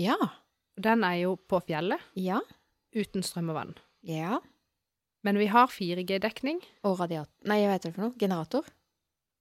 [0.00, 0.16] Ja.
[0.80, 2.40] Den er jo på fjellet, Ja.
[2.96, 3.74] uten strøm og vann.
[4.06, 4.38] Ja.
[5.22, 6.62] Men vi har 4G-dekning.
[6.84, 8.14] Og radiator Nei, hva heter det for noe?
[8.18, 8.64] Generator?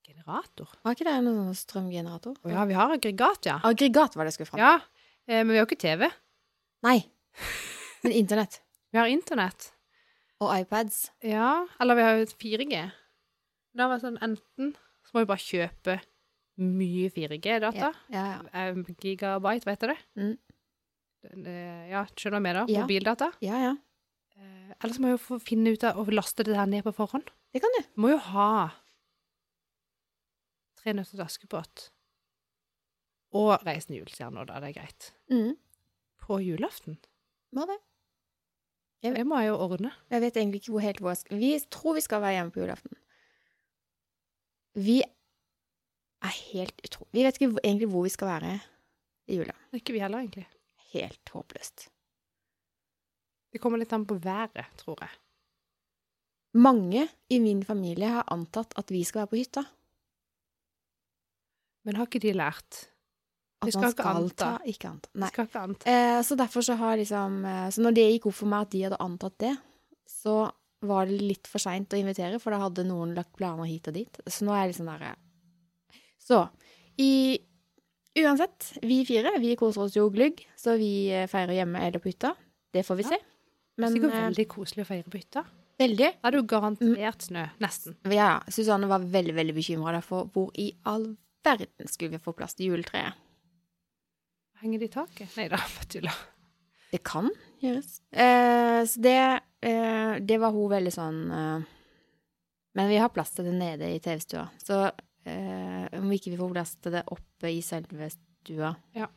[0.06, 0.68] Generator.
[0.84, 2.36] Var ikke det noen strømgenerator?
[2.44, 3.60] Å ja, vi har aggregat, ja.
[3.64, 4.66] Aggregat var det jeg skulle fram til.
[4.66, 4.80] Ja,
[5.30, 6.10] eh, Men vi har jo ikke TV.
[6.84, 6.98] Nei.
[8.04, 8.62] Men internett.
[8.92, 9.68] Vi har internett.
[10.42, 11.12] Og iPads.
[11.22, 12.80] Ja, eller vi har jo 4G.
[13.78, 14.72] Da var det sånn enten
[15.06, 16.00] så må vi bare kjøpe
[16.60, 17.90] mye 4G-data.
[18.12, 18.42] Ja, ja.
[18.54, 19.98] Eh, Gigabyte, vet du det?
[20.18, 20.38] Mm.
[21.22, 22.56] Det- det- Ja, skjønner du med?
[22.70, 22.82] Ja.
[22.84, 23.32] Mobildata.
[23.42, 23.76] Ja, ja.
[24.38, 26.84] Eh, Eller så må jeg jo få finne ut av å laste det her ned
[26.84, 27.28] på forhånd.
[27.54, 27.84] Det kan du.
[27.98, 28.72] Må jo ha
[30.80, 31.90] Tre nøtter til Askepott
[33.36, 34.60] og Reisen julestjerna, da.
[34.64, 35.12] Det er greit.
[35.30, 35.58] Mm.
[36.24, 36.98] På julaften.
[37.54, 37.78] Må det.
[39.04, 39.92] Jeg vet- Det må jeg jo ordne.
[40.10, 42.52] Jeg vet egentlig ikke hvor helt hvor jeg skal Vi tror vi skal være hjemme
[42.54, 42.96] på julaften.
[44.76, 45.04] Vi
[46.26, 47.14] er helt utrolig.
[47.16, 48.54] Vi vet ikke egentlig hvor vi skal være
[49.30, 49.56] i jula.
[49.70, 50.46] Det er ikke vi heller, egentlig.
[50.94, 51.88] Helt håpløst.
[53.54, 55.16] Det kommer litt an på været, tror jeg.
[56.60, 59.64] Mange i min familie har antatt at vi skal være på hytta.
[61.86, 62.86] Men har ikke de lært?
[63.62, 64.36] At Vi skal man skal anta.
[64.58, 65.10] ta, ikke anta.
[65.20, 65.30] Nei.
[65.34, 65.92] skal ikke anta.
[65.92, 68.72] Eh, så derfor så har liksom eh, Så når det gikk opp for meg at
[68.76, 69.56] de hadde antatt det,
[70.08, 70.36] så
[70.82, 73.98] var det litt for seint å invitere, for da hadde noen lagt planer hit og
[73.98, 74.22] dit.
[74.28, 75.18] Så nå er jeg liksom der eh.
[76.20, 76.44] Så
[77.00, 77.40] i
[78.20, 82.10] Uansett, vi fire vi koser oss jo glugg, så vi eh, feirer hjemme eller på
[82.12, 82.34] hytta.
[82.74, 83.10] Det får vi Ja.
[83.14, 83.20] se.
[83.20, 83.24] Det
[83.78, 85.44] er Men sikkert eh, veldig koselig å feire på hytta.
[85.80, 86.10] veldig.
[86.22, 87.46] Da det jo garantert snø.
[87.64, 87.96] Nesten.
[88.12, 92.56] Ja, Susanne var veldig, veldig bekymra for hvor i all verden skulle vi få plass
[92.56, 93.14] til juletreet.
[94.60, 95.38] Henger det i taket?
[95.38, 96.18] Nei da, bare tuller.
[96.92, 97.30] Det kan
[97.62, 98.02] gjøres.
[98.12, 99.16] Eh, så det,
[99.62, 101.62] eh, det var hun veldig sånn eh,
[102.76, 104.50] Men vi har plass til det nede i TV-stua.
[104.60, 104.90] Så
[105.30, 109.08] eh, om ikke vi får plass til det oppe i selve stua, Ja.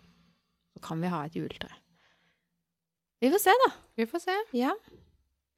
[0.77, 1.71] så kan vi ha et juletre.
[3.23, 3.71] Vi får se, da.
[3.97, 4.35] Vi får se.
[4.59, 4.73] Ja.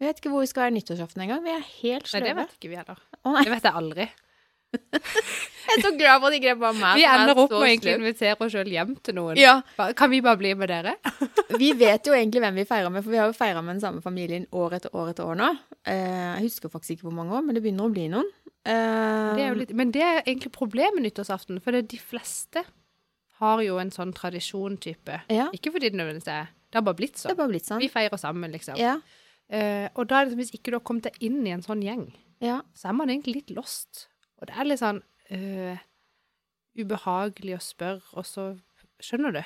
[0.00, 1.44] Vi vet ikke hvor vi skal være nyttårsaften engang.
[1.46, 2.36] Vi er helt Nei, det sløve.
[2.42, 2.98] vet ikke vi heller.
[3.24, 3.42] Nei.
[3.46, 4.06] Det vet jeg aldri.
[5.64, 7.84] Jeg er så glad for at ikke det bare meg Vi er ender opp med
[7.86, 9.38] å invitere oss sjøl hjem til noen.
[9.40, 9.54] Ja,
[9.96, 10.96] Kan vi bare bli med dere?
[11.62, 13.82] Vi vet jo egentlig hvem vi feirer med, for vi har jo feira med den
[13.84, 15.48] samme familien år etter år etter år nå.
[15.86, 18.28] Eh, jeg husker faktisk ikke hvor mange år, men det begynner å bli noen.
[18.66, 22.64] Eh, Det jo litt, men det er egentlig problemet med nyttårsaften, for det de fleste
[23.40, 25.20] har jo en sånn tradisjon-type.
[25.28, 27.36] Ja, Ikke fordi det nødvendigvis er Det har bare blitt sånn.
[27.36, 27.80] bare blitt sånn.
[27.80, 28.76] Vi feirer sammen, liksom.
[28.78, 29.00] Ja,
[29.52, 31.60] Uh, og da er det som hvis ikke du har kommet deg inn i en
[31.60, 32.06] sånn gjeng,
[32.40, 32.62] ja.
[32.74, 34.08] så er man egentlig litt lost.
[34.40, 35.76] Og det er litt sånn uh,
[36.80, 38.46] ubehagelig å spørre, og så
[39.04, 39.42] Skjønner du?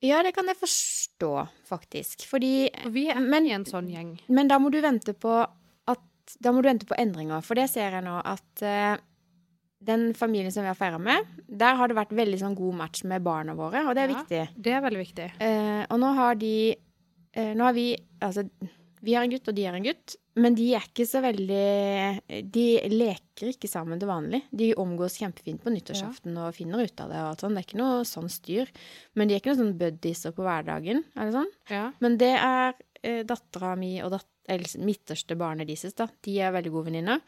[0.00, 1.30] ja, det kan jeg forstå,
[1.68, 2.24] faktisk.
[2.26, 4.18] Fordi Og vi er Men- i en sånn gjeng.
[4.28, 5.46] Men da må du vente på
[6.24, 8.96] at Da må du vente på endringer, for det ser jeg nå at uh,
[9.84, 13.02] den familien som vi har feira med, der har det vært veldig sånn god match
[13.04, 14.22] med barna våre, og det er Ja.
[14.22, 14.62] viktig.
[14.64, 15.28] Det er veldig viktig.
[15.42, 16.54] Uh, og nå har de
[17.36, 17.90] uh, Nå har vi
[18.24, 18.46] Altså,
[19.04, 20.14] vi har en gutt, og de har en gutt.
[20.40, 24.40] Men de er ikke så veldig De leker ikke sammen til vanlig.
[24.50, 27.18] De omgås kjempefint på nyttårsaften og finner ut av det.
[27.20, 27.54] og alt sånt.
[27.54, 28.72] Det er ikke noe sånn styr.
[29.14, 31.04] Men de er ikke noen sånn buddies på hverdagen.
[31.14, 31.52] Er det sånn?
[31.68, 31.92] Ja.
[32.00, 32.72] Men det er
[33.04, 34.28] eh, dattera mi og dat
[34.80, 36.08] midterste barnet deres, da.
[36.24, 37.20] De er veldig gode venninner.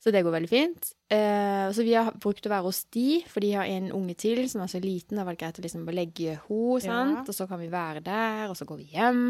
[0.00, 0.86] Så det går veldig fint.
[1.12, 4.46] Eh, så vi har brukt å være hos de, for de har en unge til
[4.48, 5.18] som er så liten.
[5.20, 7.28] Da var det greit å liksom legge henne, sant.
[7.28, 9.26] Og så kan vi være der, og så går vi hjem.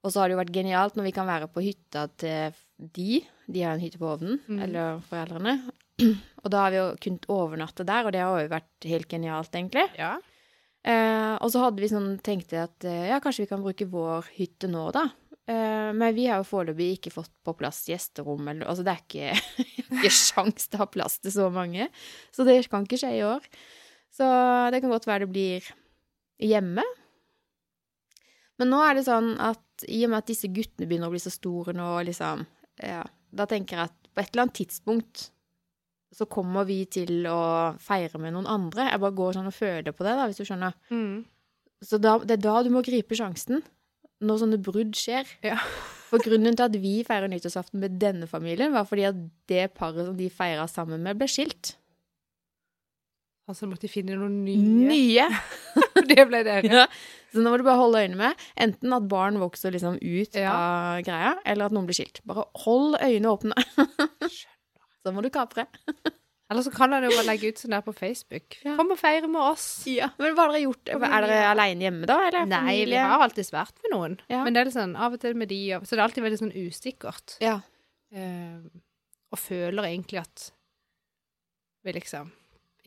[0.00, 3.18] Og så har det jo vært genialt når vi kan være på hytta til de.
[3.50, 4.62] De har en hytte på ovnen, mm.
[4.68, 5.58] eller foreldrene.
[6.40, 9.50] Og da har vi jo kunnet overnatte der, og det har jo vært helt genialt,
[9.52, 9.82] egentlig.
[9.98, 10.14] ja.
[10.80, 14.30] Eh, og så hadde vi sånn tenkt at eh, ja, kanskje vi kan bruke vår
[14.38, 15.08] hytte nå, da.
[15.50, 19.02] Eh, men vi har jo foreløpig ikke fått på plass gjesterom, eller Altså, det er
[19.04, 19.66] ikke,
[19.98, 21.90] ikke sjans til å ha plass til så mange.
[22.32, 23.44] Så det kan ikke skje i år.
[24.10, 24.26] Så
[24.72, 25.68] det kan godt være det blir
[26.40, 26.84] hjemme.
[28.60, 31.22] Men nå er det sånn at i og med at disse guttene begynner å bli
[31.22, 32.42] så store nå, liksom
[32.84, 35.28] Ja, da tenker jeg at på et eller annet tidspunkt
[36.14, 37.40] så kommer vi til å
[37.82, 38.88] feire med noen andre.
[38.90, 40.74] Jeg bare går sånn og føler på det, da, hvis du skjønner.
[40.90, 41.20] Mm.
[41.86, 43.62] Så da, det er da du må gripe sjansen.
[44.20, 45.28] Når sånne brudd skjer.
[45.46, 45.56] Ja.
[46.10, 50.04] For grunnen til at vi feirer nyttårsaften med denne familien, var fordi at det paret
[50.10, 51.76] som de feira sammen med, ble skilt.
[53.50, 54.90] Altså måtte de finne noen nye.
[54.90, 55.24] Nye!
[56.10, 56.68] det ble dere.
[56.70, 56.84] Ja.
[57.30, 60.52] Så nå må du bare holde øynene med enten at barn vokser liksom ut Ja.
[60.52, 62.20] av greia, eller at noen blir skilt.
[62.26, 63.54] Bare hold øynene åpne.
[65.04, 65.66] Så må du kapre.
[66.50, 68.56] Eller så kan han jo bare legge ut sånn der på Facebook.
[68.66, 68.74] Ja.
[68.76, 69.66] Kom og feire med oss.
[69.86, 70.90] Ja, Men hva har dere gjort?
[70.90, 72.16] Er dere alene hjemme, da?
[72.26, 74.16] Eller Nei, vi har alltid vært med noen.
[74.28, 74.42] Ja.
[74.44, 76.40] Men det er litt sånn av og til med de, så det er alltid veldig
[76.42, 77.36] sånn usikkert.
[77.44, 77.60] Ja.
[78.10, 78.66] Uh,
[79.30, 80.48] og føler egentlig at
[81.86, 82.32] vi liksom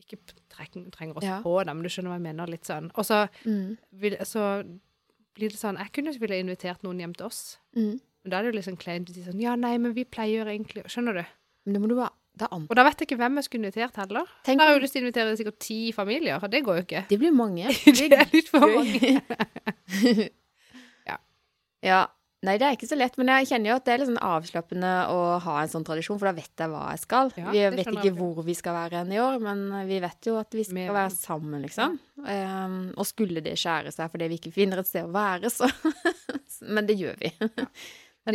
[0.04, 0.18] ikke
[0.52, 1.38] trenger, oss Ja.
[1.42, 2.46] på det, men du skjønner hva jeg mener.
[2.52, 2.90] Litt sånn.
[2.94, 3.78] Og så, Mm.
[3.96, 4.42] vil, så
[5.34, 7.56] blir det sånn Jeg kunne ville invitert noen hjem til oss.
[7.74, 7.96] Mm.
[8.22, 10.44] Men da er det jo sånn kleint å si sånn Ja, nei, men vi pleier
[10.46, 11.24] egentlig Skjønner du?
[11.64, 12.64] Men det må du bare Det er.
[12.68, 14.26] Og da vet jeg ikke hvem jeg skulle invitert heller.
[14.44, 16.80] Tenk Da har jeg jo lyst til å invitere sikkert ti familier, og det går
[16.80, 17.04] jo ikke.
[17.12, 17.70] Det blir mange.
[18.00, 19.14] Det er litt for mange.
[21.06, 21.16] Ja.
[21.84, 22.02] ja.
[22.44, 24.18] Nei, det er ikke så lett, men jeg kjenner jo at det er litt sånn
[24.20, 27.30] avslappende å ha en sånn tradisjon, for da vet jeg hva jeg skal.
[27.40, 28.12] Ja, vi vet ikke jeg.
[28.18, 30.92] hvor vi skal være hen i år, men vi vet jo at vi skal Med-
[30.92, 31.96] være sammen, liksom.
[32.20, 35.70] Um, og skulle det skjære seg fordi vi ikke finner et sted å være, så
[36.74, 37.32] Men det gjør vi.
[37.40, 37.68] Ja.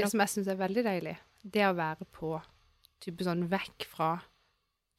[0.02, 1.16] det som jeg syns er veldig deilig,
[1.46, 2.34] det er å være på
[3.00, 4.22] type sånn vekk fra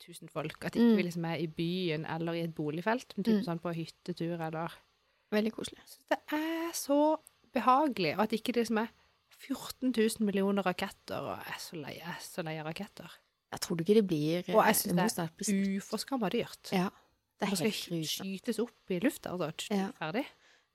[0.01, 0.65] tusen folk.
[0.65, 0.97] At ikke Mm.
[0.97, 3.45] vi liksom er i byen eller i et boligfelt, men type Mm.
[3.47, 4.71] sånn på hyttetur eller
[5.33, 5.79] Veldig koselig.
[5.87, 7.17] Så det er så
[7.55, 8.89] behagelig, og at ikke det som er
[9.31, 13.09] 14 000 millioner raketter, og jeg er så lei, jeg er så lei av raketter.
[13.53, 15.83] Jeg tror ikke det blir Og jeg synes det er det slutt.
[15.83, 16.73] Uforskamma dyrt.
[16.73, 16.89] Ja.
[17.39, 19.71] Det er helt skal skytes opp i lufta, altså.
[19.71, 19.93] Ja.
[19.93, 20.27] Ferdig.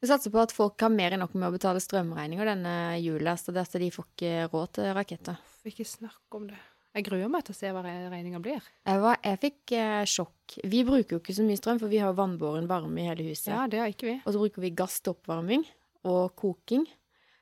[0.02, 3.36] Vi satser på at folk har mer enn nok med å betale strømregninger denne jula,
[3.36, 5.38] så det at de får ikke råd til raketter.
[5.66, 6.58] Ikke snakke om det.
[6.96, 8.64] Jeg gruer meg til å se hva regninga blir.
[8.88, 10.54] Jeg, var, jeg fikk eh, sjokk.
[10.72, 13.50] Vi bruker jo ikke så mye strøm, for vi har vannbåren varme i hele huset.
[13.52, 14.14] Ja, det har ikke vi.
[14.24, 15.66] Og så bruker vi gass til oppvarming
[16.08, 16.86] og koking.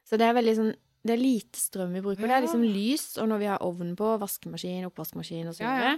[0.07, 2.23] Så det er veldig sånn Det er lite strøm vi bruker.
[2.23, 5.93] Det er liksom lys, og når vi har ovnen på, vaskemaskin, oppvaskmaskin og så videre.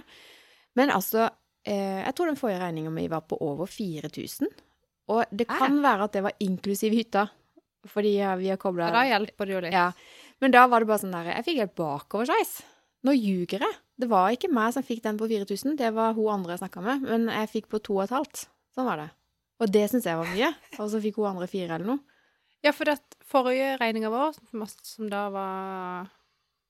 [0.76, 1.28] Men altså,
[1.64, 4.50] eh, jeg tror den forrige regninga mi var på over 4000.
[5.14, 7.28] Og det kan være at det var inklusiv hytta,
[7.86, 9.72] fordi vi har kobla Ja, da hjelper det jo litt.
[9.78, 9.92] ja.
[10.42, 12.56] Men da var det bare sånn der Jeg fikk helt bakoversveis.
[13.06, 13.76] Nå ljuger jeg.
[14.02, 16.82] Det var ikke meg som fikk den på 4000, det var hun andre jeg snakka
[16.84, 17.04] med.
[17.06, 18.46] Men jeg fikk på 2500.
[18.76, 19.08] Sånn var det.
[19.62, 20.50] Og det syns jeg var mye.
[20.82, 22.02] Og så fikk hun andre fire eller noe.
[22.64, 24.34] Ja, for det forrige regninga vår,
[24.82, 26.10] som- da var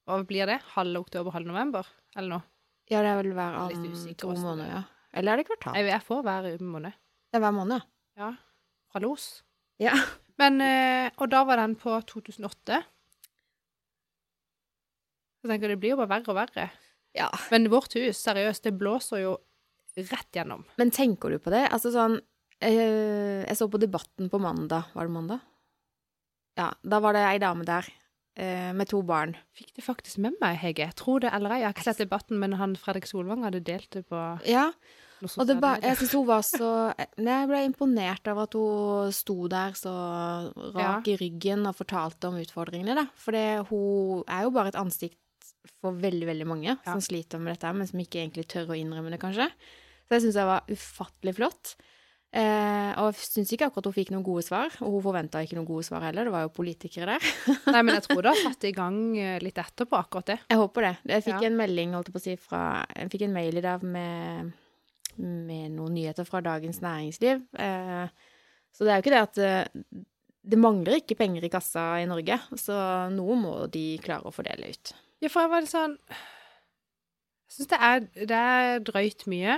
[0.07, 0.61] Hva blir det?
[0.75, 1.85] Halve oktober, halve november?
[2.15, 2.43] Eller noe?
[2.89, 4.71] Ja, det er vel hver annen to måneder, er.
[4.71, 4.83] ja.
[5.13, 5.75] Eller er det kvartal?
[5.75, 6.93] Jeg, jeg får hver måned.
[7.31, 7.81] Det er hver måned,
[8.15, 8.29] Ja.
[8.91, 9.43] Fra Los.
[9.79, 9.91] ja.
[10.39, 12.83] Men eh, Og da var den på 2008.
[15.47, 16.69] Jeg tenker det blir jo bare verre og verre.
[17.17, 17.29] ja.
[17.53, 19.37] Men vårt hus, seriøst, det blåser jo
[19.97, 20.65] rett gjennom.
[20.77, 21.63] Men tenker du på det?
[21.73, 24.91] Altså sånn øh, Jeg så på Debatten på mandag.
[24.93, 25.39] Var det mandag?
[26.59, 26.71] Ja.
[26.83, 27.87] Da var det ei dame der
[28.37, 29.35] øh, med to barn.
[29.57, 30.91] Fikk det faktisk med meg, Hege.
[30.97, 31.59] Tror det eller ei.
[31.63, 34.71] Jeg har ikke sett debatten, men han Fredrik Solvang hadde delt det på Ja.
[35.17, 36.67] Og det ba, jeg synes hun var så
[37.17, 39.89] Jeg ble imponert av at hun sto der så
[40.75, 43.07] rak i ryggen og fortalte om utfordringene, da.
[43.17, 45.17] For det, hun er jo bare et ansikt
[45.81, 46.77] for veldig, veldig mange Ja.
[46.85, 49.49] som sliter med dette, men som ikke egentlig tør å innrømme det, kanskje.
[50.07, 51.75] Så jeg syns det var ufattelig flott.
[52.37, 55.55] Eh, og jeg syns ikke akkurat hun fikk noen gode svar, og hun forventa ikke
[55.55, 56.27] noen gode svar heller.
[56.27, 57.27] Det var jo politikere der.
[57.73, 60.39] Nei, men jeg tror det har satt i gang eh, litt etterpå, akkurat det.
[60.51, 60.93] Jeg håper det.
[61.13, 61.47] Jeg fikk Ja.
[61.47, 62.63] en melding, holdt jeg på å si, fra
[62.95, 64.51] Jeg fikk en mail i dag med,
[65.17, 67.41] med noen nyheter fra Dagens Næringsliv.
[67.57, 68.07] Eh,
[68.75, 70.03] så det er jo ikke det at eh,
[70.47, 72.75] Det mangler ikke penger i kassa i Norge, så
[73.11, 74.93] noe må de klare å fordele ut.
[75.21, 75.95] Ja, for jeg var litt sånn
[77.47, 79.57] Jeg syns det, det er drøyt mye.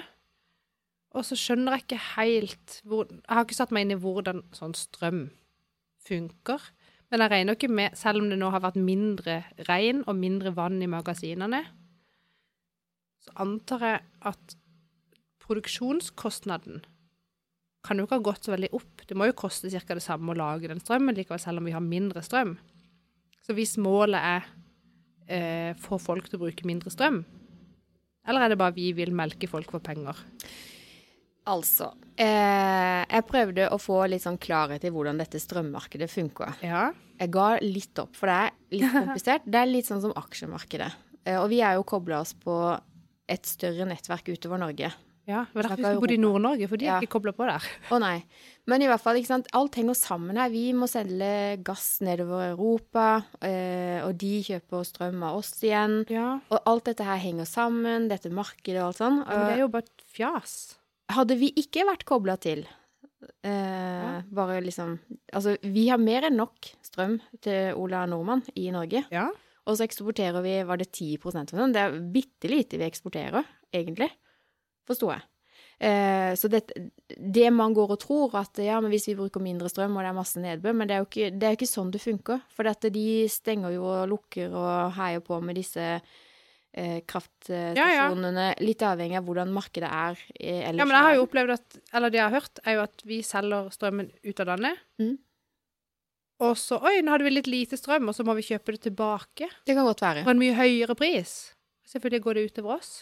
[1.17, 4.43] Og så skjønner jeg ikke helt hvor Jeg har ikke satt meg inn i hvordan
[4.55, 5.25] sånn strøm
[6.05, 6.63] funker.
[7.09, 10.53] Men jeg regner ikke med, selv om det nå har vært mindre regn og mindre
[10.53, 11.63] vann i magasinene,
[13.25, 14.55] så antar jeg at
[15.41, 16.83] produksjonskostnaden
[17.85, 19.03] kan jo ikke ha gått så veldig opp.
[19.09, 19.97] Det må jo koste ca.
[19.97, 22.53] det samme å lage den strømmen likevel, selv om vi har mindre strøm.
[23.41, 24.45] Så hvis målet er
[25.29, 27.21] eh, få folk til å bruke mindre strøm,
[28.29, 30.17] eller er det bare vi vil melke folk for penger?
[31.49, 31.87] Altså
[32.19, 36.59] eh, Jeg prøvde å få litt sånn klarhet i hvordan dette strømmarkedet funker.
[36.65, 36.89] Ja.
[37.19, 39.47] Jeg ga litt opp, for det er litt komplisert.
[39.47, 40.91] Det er litt sånn som aksjemarkedet.
[41.25, 42.55] Eh, og vi er jo kobla oss på
[43.29, 44.91] et større nettverk utover Norge.
[45.29, 45.43] Ja.
[45.51, 46.99] Det var derfor vi vi bodde i Nord-Norge, for de er Ja.
[46.99, 47.67] ikke kobla på der.
[47.93, 48.23] Å nei.
[48.69, 50.49] Men i hvert fall, ikke sant, alt henger sammen her.
[50.53, 53.05] Vi må selge gass nedover Europa,
[53.41, 56.03] eh, og de kjøper strøm av oss igjen.
[56.09, 56.39] Ja.
[56.51, 59.21] Og alt dette her henger sammen, dette markedet og alt sånn.
[59.25, 60.57] Men det er jo bare fjas.
[61.09, 62.65] Hadde vi ikke vært kobla til
[63.43, 64.99] eh, bare liksom
[65.33, 69.03] Altså, vi har mer enn nok strøm til Ola Nordmann i Norge.
[69.13, 69.27] Ja.
[69.69, 71.73] Og så eksporterer vi, var det 10% eller sånn?
[71.75, 74.09] Det er bitte lite vi eksporterer, egentlig.
[74.89, 75.25] Forsto jeg.
[75.79, 76.65] Eh, så det,
[77.07, 80.09] det man går og tror, at ja, men hvis vi bruker mindre strøm og det
[80.09, 82.41] er masse nedbør, men det er jo ikke, det er ikke sånn det funker.
[82.55, 88.83] For dette, de stenger jo og lukker og heier på med disse eh, kraftstasjonene, litt
[88.83, 92.19] avhengig av hvordan markedet er eh, ja, men jeg har jo opplevd at Eller det
[92.19, 94.85] jeg har hørt, er jo at vi selger strømmen ut av landet.
[94.99, 95.15] Mm.
[96.43, 98.83] Og så Oi, nå hadde vi litt lite strøm, og så må vi kjøpe det
[98.89, 100.27] tilbake Det kan godt være.
[100.27, 101.53] for en mye høyere pris.
[101.87, 102.93] Selvfølgelig går det utover oss.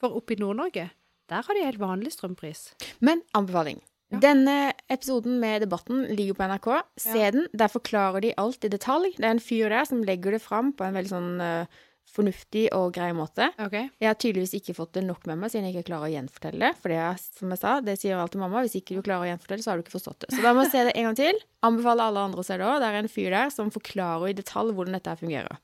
[0.00, 0.88] For oppe i Nord-Norge,
[1.30, 2.72] der har de helt vanlig strømpris.
[3.00, 3.80] Men anbefaling.
[4.12, 4.20] Ja.
[4.20, 6.68] Denne episoden med Debatten ligger på NRK.
[7.00, 7.30] Se Ja.
[7.30, 7.48] den.
[7.56, 9.16] Der forklarer de alt i detalj.
[9.16, 11.66] Det er en fyr der som legger det fram på en veldig sånn uh,
[12.14, 13.48] fornuftig og grei måte.
[13.58, 13.88] Okay.
[13.98, 16.60] Jeg har tydeligvis ikke fått det nok med meg siden jeg ikke klarer å gjenfortelle
[16.60, 16.72] det.
[16.82, 18.62] For det er, som jeg sa, det sier alltid mamma.
[18.66, 20.34] Hvis ikke du klarer å gjenfortelle, så har du ikke forstått det.
[20.36, 21.40] Så da må jeg se det en gang til.
[21.66, 22.76] Anbefaler alle andre å se det òg.
[22.84, 25.58] Det er en fyr der som forklarer i detalj hvordan dette fungerer.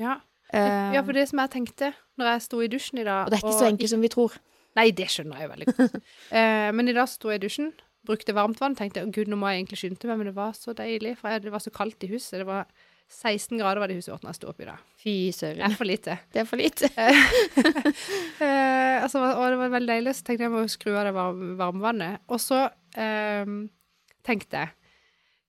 [0.00, 0.20] Ja.
[0.52, 3.32] Uh, ja, for det som jeg tenkte når jeg sto i dusjen i dag og
[3.32, 4.34] det er ikke så enkelt som vi tror.
[4.78, 5.98] Nei, det skjønner jeg jo veldig godt.
[6.38, 7.72] eh, men i dag sto jeg i dusjen,
[8.08, 10.56] brukte varmt vann, tenkte «Å, gud, nå må jeg egentlig skynde meg, men det var
[10.58, 12.40] så deilig, for jeg, det var så kaldt i huset.
[12.40, 12.66] Det var
[13.12, 14.84] 16 grader var det i huset vårt da jeg sto opp i dag.
[15.02, 16.16] Fy Det er for lite.
[16.32, 16.88] Det er for lite.
[18.42, 21.12] Eh, altså, og det var veldig deilig, så tenkte jeg jeg må skru av det
[21.14, 22.22] varm- varmvannet.
[22.32, 22.64] Og så
[22.98, 23.52] eh,
[24.26, 24.72] tenkte jeg,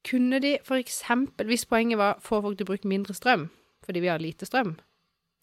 [0.06, 3.48] kunne de for eksempel, hvis poenget var få folk til å bruke mindre strøm,
[3.86, 4.76] fordi vi har lite strøm,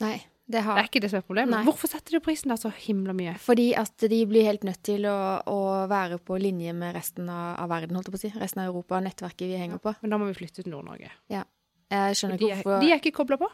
[0.00, 0.14] Nei,
[0.50, 1.52] Det Det er ikke det som er problemet.
[1.54, 1.62] Nei.
[1.68, 3.36] Hvorfor setter de prisen der så himla mye?
[3.38, 5.58] Fordi at de blir helt nødt til å, å
[5.90, 8.32] være på linje med resten av, av verden, holdt jeg på å si.
[8.42, 9.94] Resten av Europa, nettverket vi henger på.
[10.02, 11.12] Men da må vi flytte til Nord-Norge.
[11.30, 11.44] Ja.
[11.90, 13.50] Jeg skjønner ikke hvorfor de er ikke kobla på.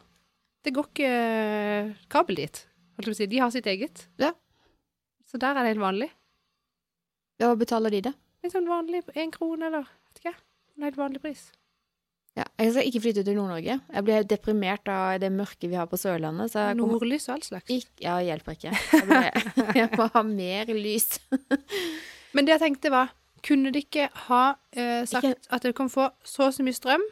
[0.66, 2.62] Det går ikke eh, kabel dit.
[2.96, 3.28] Holdt jeg på å si.
[3.32, 4.06] De har sitt eget.
[4.20, 4.32] Ja.
[5.28, 6.10] Så der er det helt vanlig.
[7.42, 8.14] Ja, betaler de, det?
[8.44, 10.34] En sånn vanlig én krone, eller vet ikke.
[10.76, 11.46] En helt vanlig pris.
[12.36, 13.78] Ja, jeg skal ikke flytte til Nord-Norge.
[13.94, 16.50] Jeg blir deprimert av det mørket vi har på Sørlandet.
[16.52, 17.70] Så kommer Nordlys og all slags.
[17.72, 18.72] ikke Ja, hjelper ikke.
[18.92, 19.20] Jeg, ble,
[19.80, 21.14] jeg må ha mer lys.
[22.36, 23.14] Men det jeg tenkte var,
[23.46, 24.42] kunne de ikke ha
[24.76, 27.04] eh, sagt Ikke- at du kan få så og så mye strøm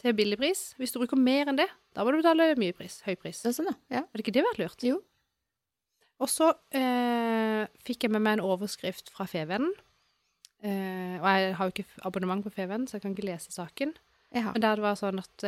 [0.00, 0.70] til billig pris?
[0.80, 3.02] Hvis du bruker mer enn det, da må du betale mye pris.
[3.04, 3.42] Høy pris.
[3.44, 3.76] Det er sånn, ja.
[3.98, 4.02] ja.
[4.08, 4.86] Hadde ikke det vært lurt?
[4.88, 5.02] Jo.
[6.24, 9.74] Og så eh, fikk jeg med meg en overskrift fra Fevennen.
[10.64, 13.92] Eh, og jeg har jo ikke abonnement på Fevennen, så jeg kan ikke lese saken.
[14.42, 14.52] Har.
[14.52, 15.44] Men der det var sånn at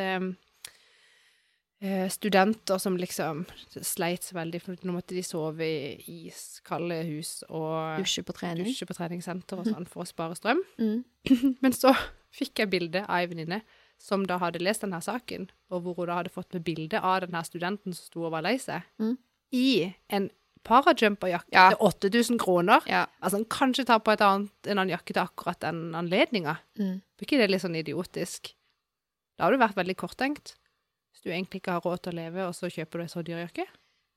[1.80, 3.44] eh, studenter som liksom
[3.82, 8.66] sleit så veldig, for nå måtte de sove i iskalde hus og Dusje på trening.
[8.66, 10.62] dusje på treningssenter og sånn for å spare strøm.
[10.78, 11.04] Mm.
[11.62, 11.92] Men så
[12.34, 13.60] fikk jeg bilde av ei venninne
[13.98, 17.20] som da hadde lest denne saken, og hvor hun da hadde fått med bilde av
[17.24, 19.16] denne studenten som sto og var lei seg, Mm.
[19.52, 20.30] i en
[20.64, 21.70] parajumperjakke Ja.
[21.70, 22.82] til 8000 kroner.
[22.86, 23.06] Ja.
[23.22, 26.58] Altså, han kanskje tar på et annet, en annen jakke til akkurat den anledninga.
[26.78, 27.00] Mm.
[27.18, 28.52] Blir ikke det litt sånn idiotisk?
[29.38, 30.56] Da har du vært veldig korttenkt.
[31.14, 33.22] Hvis du egentlig ikke har råd til å leve, og så kjøper du en så
[33.26, 33.66] dyr jakke.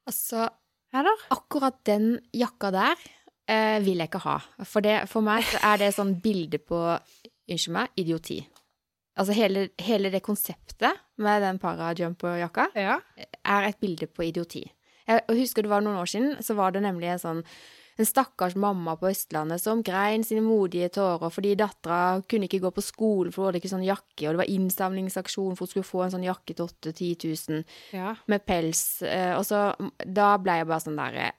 [0.09, 0.47] Altså,
[0.93, 1.25] Eller?
[1.33, 2.95] akkurat den jakka der
[3.47, 4.39] eh, vil jeg ikke ha.
[4.65, 6.81] For, det, for meg er det sånn bilde på
[7.51, 8.37] Unnskyld meg, idioti.
[9.19, 12.99] Altså hele, hele det konseptet med den parajumper-jakka Ja.
[13.43, 14.61] er et bilde på idioti.
[15.09, 17.41] Jeg husker det var noen år siden, så var det nemlig en sånn
[17.99, 22.71] en stakkars mamma på Østlandet som grein sine modige tårer fordi dattera kunne ikke gå
[22.75, 25.89] på skolen for hun hadde ikke sånn jakke, og det var innsamlingsaksjon for hun skulle
[25.89, 28.15] få en sånn jakke til 8000-10 000 ja.
[28.31, 29.01] med pels.
[29.03, 29.71] eh, Og så
[30.07, 31.31] Da ble jeg bare sånn derre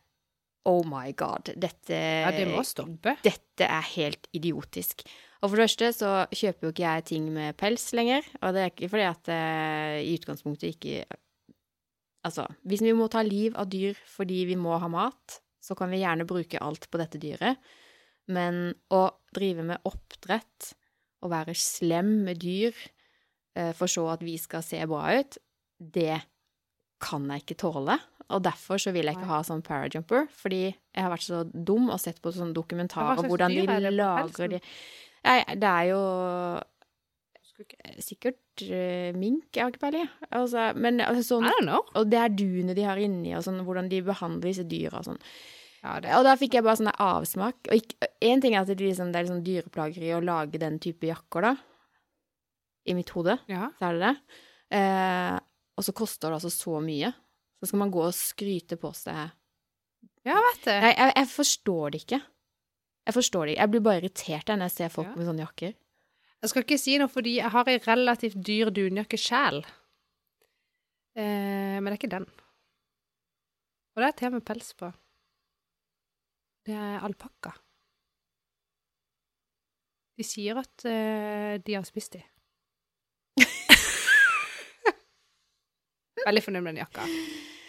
[0.68, 3.16] Oh my god, dette ja, det må stoppe.
[3.24, 5.02] dette er helt idiotisk.
[5.42, 8.62] Og for det første så kjøper jo ikke jeg ting med pels lenger, og det
[8.62, 11.02] er ikke fordi at jeg i utgangspunktet ikke
[12.22, 15.92] Altså, hvis vi må ta liv av dyr fordi vi må ha mat, så kan
[15.92, 17.60] vi gjerne bruke alt på dette dyret,
[18.32, 20.72] men å drive med oppdrett
[21.22, 22.74] og være slem med dyr
[23.56, 25.38] eh, for så at vi skal se bra ut,
[25.78, 26.22] det
[27.02, 27.98] kan jeg ikke tåle.
[28.32, 31.90] Og derfor så vil jeg ikke ha sånn parajumper, fordi jeg har vært så dum
[31.92, 34.60] og sett på sånne dokumentarer hvordan de er lager de.
[35.26, 36.02] Nei, det er jo
[38.02, 38.41] sikkert eh,
[39.16, 40.08] mink, jeg har ikke peiling.
[40.30, 44.02] Altså, men altså, sånn, og det er duene de har inni, og sånn, hvordan de
[44.04, 45.20] behandler disse dyra og sånn.
[45.82, 47.72] Ja, det, Og da fikk jeg bare sånn avsmak.
[47.72, 51.08] Og én ting er at det, liksom, det er sånn dyreplageri å lage den type
[51.08, 51.56] jakker, da.
[52.86, 53.70] I mitt hode, ja.
[53.78, 54.40] så er det det.
[54.78, 55.36] Eh,
[55.78, 57.12] og så koster det altså så mye.
[57.62, 59.30] Så skal man gå og skryte på seg
[60.22, 60.70] ja, vet du.
[60.70, 62.18] Nei, jeg, jeg forstår det ikke.
[63.08, 63.62] Jeg forstår det ikke.
[63.64, 65.14] Jeg blir bare irritert når jeg ser folk Ja.
[65.18, 65.72] med sånne jakker.
[66.42, 69.60] Jeg skal ikke si noe, fordi jeg har ei relativt dyr dunjakke sjæl.
[71.14, 72.26] Eh, men det er ikke den.
[73.94, 74.88] Og det er til med pels på.
[76.66, 77.52] Det er alpakka.
[80.18, 82.22] De sier at eh, de har spist de.
[86.26, 87.06] veldig fornøyd med den jakka.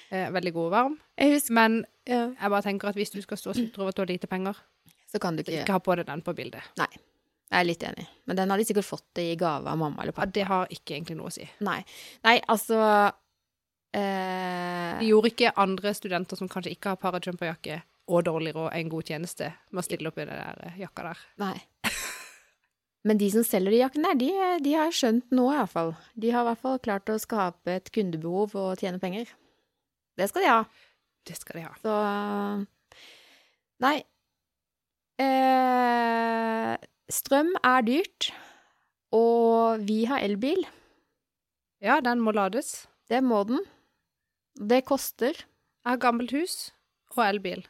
[0.10, 1.00] Eh, veldig god og varm.
[1.18, 2.34] Jeg husker, Men ja.
[2.34, 4.28] jeg bare tenker at hvis du skal stå og sutre over at du har lite
[4.28, 4.54] penger,
[5.14, 6.64] Så kan du ikke ikke ha på deg den på bildet.
[7.52, 8.06] Jeg er litt enig.
[8.26, 10.30] Men den har de sikkert fått i gave av mamma eller pappa.
[10.30, 11.46] Ja, det har ikke egentlig noe å si.
[11.66, 11.80] Nei.
[12.26, 12.80] Nei, altså
[13.94, 18.90] eh, De gjorde ikke andre studenter som kanskje ikke har parajumperjakke og dårlig råd, en
[18.92, 21.22] god tjeneste med å stille opp i den der eh, jakka der.
[21.44, 21.56] Nei.
[23.08, 24.32] Men de som selger de jakkene, de,
[24.64, 25.94] de har skjønt noe, i hvert fall.
[26.16, 29.32] De har i hvert fall klart å skape et kundebehov og tjene penger.
[30.18, 30.64] Det skal de ha.
[31.28, 31.74] Det skal de ha.
[31.84, 31.94] Så
[33.84, 33.98] Nei.
[35.20, 36.74] Eh,
[37.14, 38.32] strøm er dyrt,
[39.14, 40.66] og vi har elbil.
[41.84, 42.88] Ja, den må lades.
[43.10, 43.62] Det må den.
[44.58, 45.36] Det koster.
[45.84, 46.72] Jeg har gammelt hus
[47.14, 47.66] og elbil.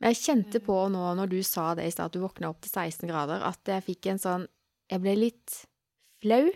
[0.00, 2.72] Jeg kjente på nå når du sa det i stad, at du våkna opp til
[2.72, 4.48] 16 grader, at jeg fikk en sånn
[4.90, 5.58] Jeg ble litt
[6.24, 6.48] flau.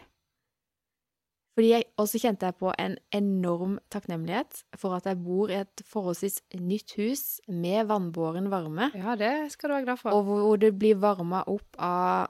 [1.55, 5.83] Fordi jeg også kjente jeg på en enorm takknemlighet for at jeg bor i et
[5.87, 10.11] forholdsvis nytt hus med vannbåren varme, Ja, det skal du være glad for.
[10.11, 12.27] og hvor det blir varma opp av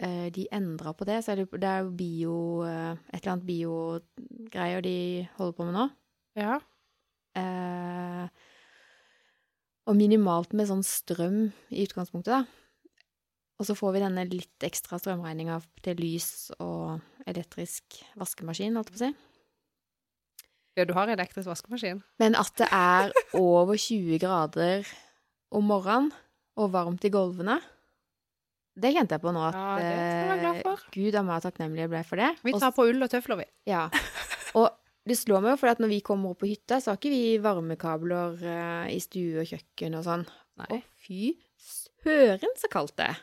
[0.00, 3.32] eh, De endra på det, så er det, det er jo bio eh, Et eller
[3.34, 5.86] annet biogreier de holder på med nå.
[6.40, 6.56] Ja.
[7.36, 8.28] Eh,
[9.84, 12.63] og minimalt med sånn strøm i utgangspunktet, da.
[13.60, 16.98] Og så får vi denne litt ekstra strømregninga til lys og
[17.30, 19.12] elektrisk vaskemaskin, holdt jeg på å si.
[20.74, 22.00] Ja, du har elektrisk vaskemaskin.
[22.18, 24.88] Men at det er over 20 grader
[25.54, 26.10] om morgenen
[26.58, 27.60] og varmt i gulvene,
[28.74, 29.42] det kjente jeg på nå.
[29.46, 30.80] At Ja, det skal jeg glad for.
[30.82, 32.30] eh, Gud er meg takknemlig jeg ble for det.
[32.42, 33.46] Vi tar på ull og tøfler, vi.
[33.70, 33.84] Ja.
[34.58, 34.66] Og
[35.06, 37.12] det slår meg jo, for at når vi kommer opp på hytta, så har ikke
[37.12, 40.26] vi varmekabler eh, i stue og kjøkken og sånn.
[40.58, 40.66] Nei.
[40.74, 41.20] Å, fy
[41.62, 43.22] søren så kaldt det er.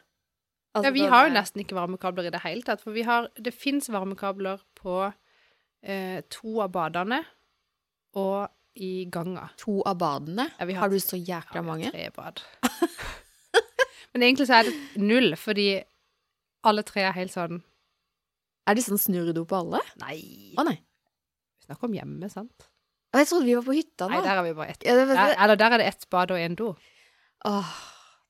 [0.74, 3.28] Altså, Ja, vi har jo nesten ikke varmekabler i det hele tatt, for vi har
[3.36, 5.14] Det fins varmekabler på
[5.84, 7.24] eh, to av badene
[8.16, 9.50] og i ganga.
[9.60, 10.46] To av badene.
[10.60, 11.90] Ja, har har du så jækla Ja, mange?
[11.92, 12.40] Tre bad.
[14.14, 15.68] Men egentlig så er det null, fordi
[16.68, 17.62] alle tre er helt sånn
[18.70, 19.80] Er det sånn snurredo på alle?
[20.00, 20.54] Nei.
[20.60, 20.78] Å nei.
[21.60, 22.68] Vi snakker om hjemme, sant?
[23.12, 24.14] Jeg trodde vi var på hytta nå.
[24.16, 24.84] Nei, der er vi bare ett.
[24.88, 26.70] Ja, det, var- eller der er det ett bad og én do.
[27.50, 27.72] Åh,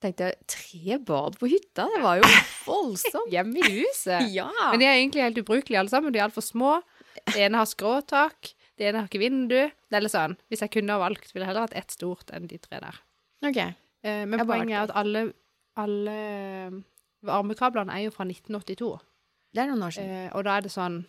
[0.02, 1.86] tenkte jeg, tre bad på hytta?
[1.92, 2.32] Det var jo
[2.66, 3.30] voldsomt.
[3.34, 4.32] Hjemme i huset.
[4.34, 4.50] ja.
[4.72, 6.14] Men de er egentlig helt ubrukelige alle sammen.
[6.14, 6.80] De er altfor små.
[7.22, 8.54] Det ene har skråtak.
[8.80, 9.60] Det ene har ikke vindu.
[9.70, 10.38] Er litt sånn.
[10.50, 13.00] Hvis jeg kunne ha valgt, ville jeg heller hatt ett stort enn de tre der.
[13.46, 13.60] Ok.
[13.62, 15.26] Eh, men Jeg poenget er at alle,
[15.78, 16.18] alle
[17.28, 18.92] varmekablene er jo fra 1982.
[19.52, 20.14] Det er noen år siden.
[20.26, 21.02] Eh, og da er det sånn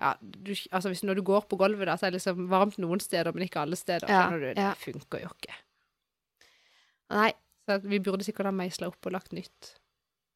[0.00, 2.78] Ja, du, altså hvis, når du går på gulvet, da, så er det liksom varmt
[2.80, 4.08] noen steder, men ikke alle steder.
[4.08, 4.46] Ja, du?
[4.48, 4.72] Det ja.
[4.80, 5.58] funker jo ikke.
[7.10, 7.30] Nei,
[7.68, 9.74] Så vi burde sikkert ha meisla opp og lagt nytt.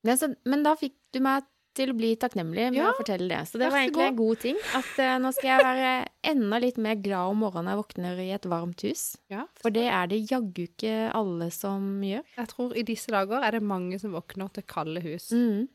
[0.06, 3.26] men, så, men da fikk du meg til å bli takknemlig med Ja, å fortelle
[3.30, 3.40] det.
[3.50, 4.58] Så det var egentlig en god ting.
[4.78, 5.92] At uh, nå skal jeg være
[6.32, 9.04] enda litt mer glad om morgenen jeg våkner i et varmt hus.
[9.32, 9.46] Ja.
[9.58, 12.22] For det er det jaggu ikke alle som gjør.
[12.38, 15.30] Jeg tror i disse dager er det mange som våkner til kalde hus.
[15.34, 15.66] Mm.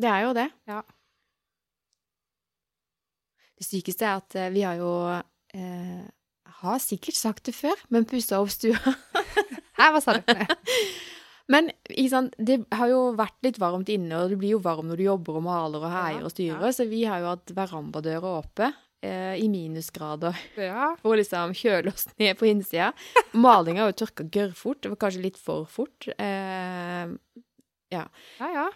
[0.00, 0.48] Det er jo det.
[0.68, 0.80] Ja.
[3.56, 4.90] Det sykeste er at eh, vi har jo
[5.56, 6.04] eh,
[6.60, 8.76] Har sikkert sagt det før, men pussa opp stua.
[9.76, 10.24] Hæ, hva sa du?
[11.52, 14.88] Men ikke sant, det har jo vært litt varmt inne, og det blir jo varmt
[14.90, 18.32] når du jobber og maler og heier og styrer, så vi har jo hatt verandadøra
[18.40, 18.70] oppe
[19.06, 20.34] eh, i minusgrader
[20.68, 20.90] ja.
[21.02, 22.90] for å liksom kjøle oss ned på innsida.
[23.38, 26.10] Malinga har jo tørka gørrfort, det var kanskje litt for fort.
[26.16, 27.14] Eh,
[27.94, 28.02] ja,
[28.42, 28.66] ja.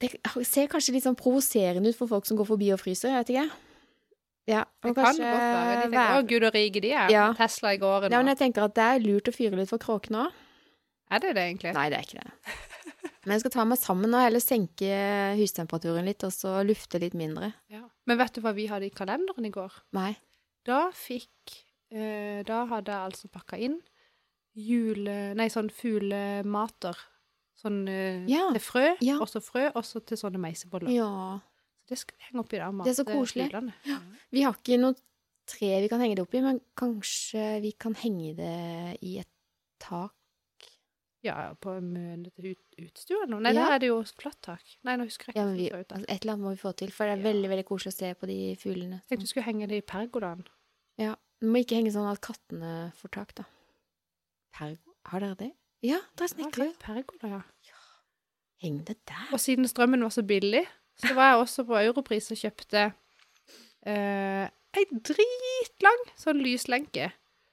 [0.00, 0.14] det
[0.48, 3.36] ser kanskje litt sånn provoserende ut for folk som går forbi og fryser, jeg vet
[3.36, 3.65] ikke.
[4.46, 5.76] Ja, Det og kan kanskje godt være.
[5.76, 7.10] De tenker, å, gud og rike de er.
[7.10, 7.26] Ja.
[7.34, 8.06] Tesla i går.
[8.12, 10.42] Ja, men jeg tenker at det er lurt å fyre litt for kråkene òg.
[11.10, 11.72] Er det det, egentlig?
[11.74, 12.54] Nei, det er ikke det.
[13.26, 14.88] Men jeg skal ta meg sammen og heller senke
[15.38, 17.52] hustemperaturen litt, og så lufte litt mindre.
[17.70, 17.82] Ja.
[18.06, 19.74] Men vet du hva vi hadde i kalenderen i går?
[19.98, 20.12] Nei.
[20.66, 21.56] Da fikk
[21.94, 23.80] eh, Da hadde jeg altså pakka inn
[24.56, 25.34] jule...
[25.38, 26.96] Nei, sånn fuglemater.
[27.60, 28.46] Sånn eh, Ja.
[28.54, 29.18] til frø, Ja.
[29.20, 30.90] og så frø, og så til sånne meiseboller.
[30.94, 31.40] Ja.
[31.86, 32.78] Det skal vi henge opp i dag.
[32.84, 33.48] Det er så koselig.
[34.34, 34.96] Vi har ikke noe
[35.46, 39.28] tre vi kan henge det opp i, men kanskje vi kan henge det i et
[39.82, 40.12] tak?
[41.26, 43.38] Ja, på ut, utstua nå?
[43.42, 43.64] Nei, Ja.
[43.66, 44.62] der er det jo flatt tak.
[44.84, 45.40] Nei, nå husker jeg ikke.
[45.40, 47.32] Ja, men vi, altså, et eller annet må vi få til, for det er Ja.
[47.32, 49.00] veldig veldig koselig å se på de fuglene.
[49.02, 50.44] Jeg tenkte du skulle henge det i pergolaen.
[50.98, 51.14] Ja.
[51.40, 53.44] Vi må ikke henge sånn at kattene får tak, da.
[54.54, 54.94] Pergo?
[55.06, 55.52] Har dere det?
[55.82, 56.70] Ja, dere snekrer.
[56.72, 57.74] Ja, pergola, ja.
[58.62, 59.26] Heng det der.
[59.32, 60.66] Og siden strømmen var så billig,
[61.02, 62.84] så var jeg også på Europris og kjøpte
[63.86, 64.44] eh,
[64.76, 67.10] ei dritlang sånn lyslenke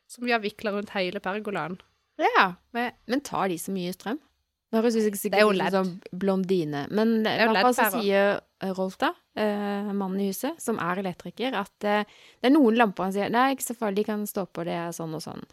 [0.10, 1.80] som vi har vikla rundt hele pergolaen.
[2.22, 2.54] Ja.
[2.76, 4.20] Med, Men tar de så mye strøm?
[4.74, 6.88] Det høres ut som Det jo sikkert ut som blondine.
[6.89, 10.80] Men i er jo hvert så sier eh, Rolf, da, eh, mannen i huset, som
[10.82, 12.08] er elektriker, at eh,
[12.41, 14.74] det er noen lamper han sier Nei, ikke så farlig, de kan stå på, det
[14.74, 15.46] er sånn og sånn.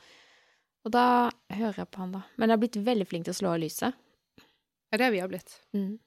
[0.88, 1.05] Og da
[1.53, 2.22] hører jeg på han, da.
[2.41, 4.01] Men jeg har blitt veldig flink til å slå av lyset.
[4.41, 5.59] ja, det er vi har blitt.
[5.76, 5.99] Mm.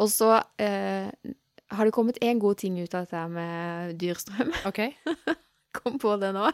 [0.00, 0.30] Og så
[0.62, 1.08] eh,
[1.74, 4.52] har det kommet én god ting ut av dette med dyrstrøm.
[4.68, 4.80] OK?
[5.74, 6.46] Kom på det nå.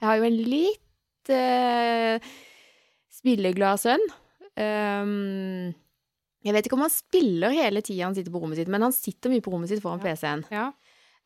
[0.00, 2.30] Jeg har jo en litt eh,
[3.16, 4.04] spilleglad sønn.
[4.56, 5.74] Um,
[6.46, 8.94] jeg vet ikke om han spiller hele tida han sitter på rommet sitt, men han
[8.94, 10.12] sitter mye på rommet sitt foran Ja.
[10.12, 10.44] PC-en.
[10.52, 10.68] Ja.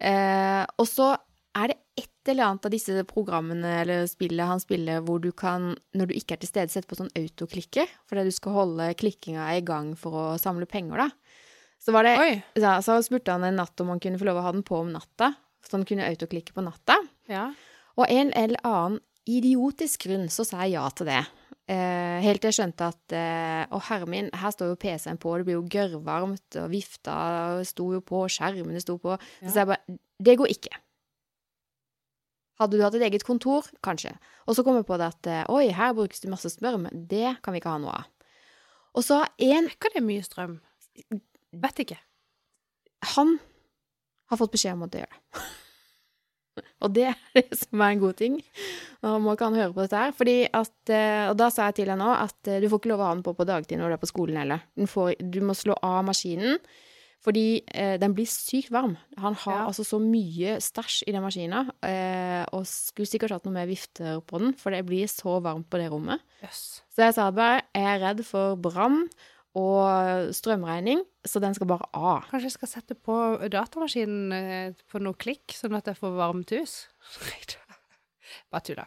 [0.00, 1.12] Eh, og så
[1.58, 5.74] er det et eller annet av disse programmene eller spillet han spiller hvor du kan,
[5.96, 9.50] når du ikke er til stede, sette på sånn autoklikker, fordi du skal holde klikkinga
[9.58, 11.29] i gang for å samle penger, da.
[11.80, 12.14] Så var det
[12.60, 14.80] ja, Så spurte han en natt om han kunne få lov å ha den på
[14.82, 15.32] om natta,
[15.64, 16.98] så han kunne autoklikke på natta.
[17.30, 17.50] Ja.
[17.96, 19.00] Og en eller annen
[19.30, 21.22] idiotisk grunn så sa jeg ja til det.
[21.70, 25.36] Eh, helt til jeg skjønte at eh, Å, herre min, her står jo PC-en på,
[25.38, 27.14] det blir jo gørrvarmt, og vifta
[27.68, 29.16] sto jo på, skjermene sto på.
[29.40, 29.52] Så Ja.
[29.52, 30.80] sa jeg bare Det går ikke.
[32.60, 33.64] Hadde du hatt et eget kontor?
[33.86, 34.12] Kanskje.
[34.46, 37.38] Og så kom jeg på det at eh, oi, her brukes det masse men det
[37.42, 38.04] kan vi ikke ha noe av.
[38.98, 40.58] Og så har en ikke det mye strøm?
[41.52, 41.98] Vet ikke.
[43.16, 43.38] Han
[44.30, 45.40] har fått beskjed om at det gjør det.
[46.84, 48.36] Og det er det som er en god ting.
[49.04, 50.12] Nå må ikke han høre på dette her.
[50.16, 52.90] Fordi at, eh, og da sa jeg til henne òg at eh, du får ikke
[52.92, 54.64] lov å ha den på på dagtid når du er på skolen heller.
[54.76, 56.58] Du må slå av maskinen
[57.20, 58.94] Fordi eh, den blir sykt varm.
[59.20, 59.64] Han har Ja.
[59.68, 64.22] altså så mye stæsj i den maskina, eh, og skulle sikkert hatt noe mer vifter
[64.24, 66.20] på den, for det blir så varmt på det rommet.
[66.42, 66.80] Yes.
[66.88, 69.02] Så jeg sa bare jeg er redd for brann
[69.58, 72.28] og strømregning, så den skal bare av.
[72.30, 73.16] Kanskje jeg skal sette på
[73.50, 76.84] datamaskinen eh, på noe klikk, sånn at jeg får varmt hus?
[78.52, 78.86] Bare tulla.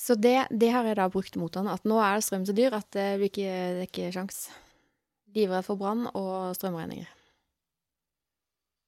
[0.00, 2.54] Så det, det har jeg da brukt mot han, at nå er det strøm så
[2.56, 4.46] dyr at det blir ikke, det er ikke sjans.
[5.36, 7.10] Livredd for brann og strømregninger.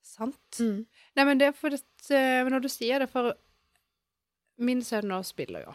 [0.09, 0.61] Sant.
[0.63, 0.87] Mm.
[1.19, 3.35] Nei, men det er for at eh, Når du sier det, for
[4.59, 5.75] min sønn nå spiller jo.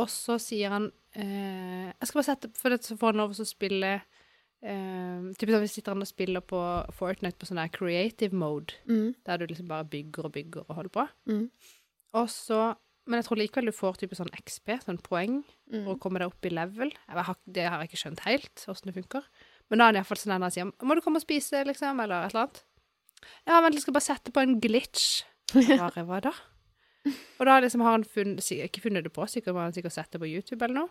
[0.00, 3.34] Og så sier han eh, Jeg skal bare sette For det, så får han lov
[3.34, 3.92] til å spille
[4.62, 6.60] eh, Typisk sånn hvis sitter han og spiller på
[6.96, 9.14] Fortnite på sånn der creative mode, Mm.
[9.26, 11.08] der du liksom bare bygger og bygger og holder på.
[11.28, 11.50] Mm.
[12.14, 15.42] Og så Men jeg tror likevel du får type sånn XP, sånn poeng,
[15.72, 15.84] Mm.
[15.84, 16.92] for å komme deg opp i level.
[17.08, 19.24] Har, det har jeg ikke skjønt helt, åssen det funker.
[19.70, 22.26] Men da er han iallfall sånn han sier 'Må du komme og spise', liksom, eller
[22.26, 22.62] et eller annet.
[23.46, 25.24] Ja, vent, jeg skal bare sette på en glitch.
[25.90, 26.32] Bare, hva da?
[27.08, 30.10] Og da liksom har han funnet, ikke funnet det på, sikkert har han sikkert sett
[30.12, 30.90] det på YouTube eller noe.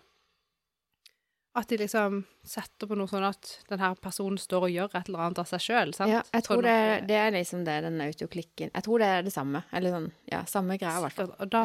[1.60, 5.08] At de liksom setter på noe sånn at den her personen står og gjør et
[5.10, 5.94] eller annet av seg sjøl.
[6.08, 6.76] Ja, jeg tror det,
[7.10, 8.70] det er liksom det, den autoklikken.
[8.74, 9.64] Jeg tror det er det samme.
[9.76, 11.32] Eller sånn, ja, samme greia i hvert fall.
[11.42, 11.64] Og da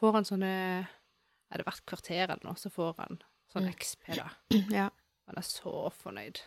[0.00, 0.50] får han sånne
[1.50, 3.20] Er det hvert kvarter eller noe, så får han
[3.50, 3.72] sånn Mm.
[3.74, 4.28] XP, da.
[4.80, 4.88] Ja.
[5.30, 6.42] Han er så fornøyd.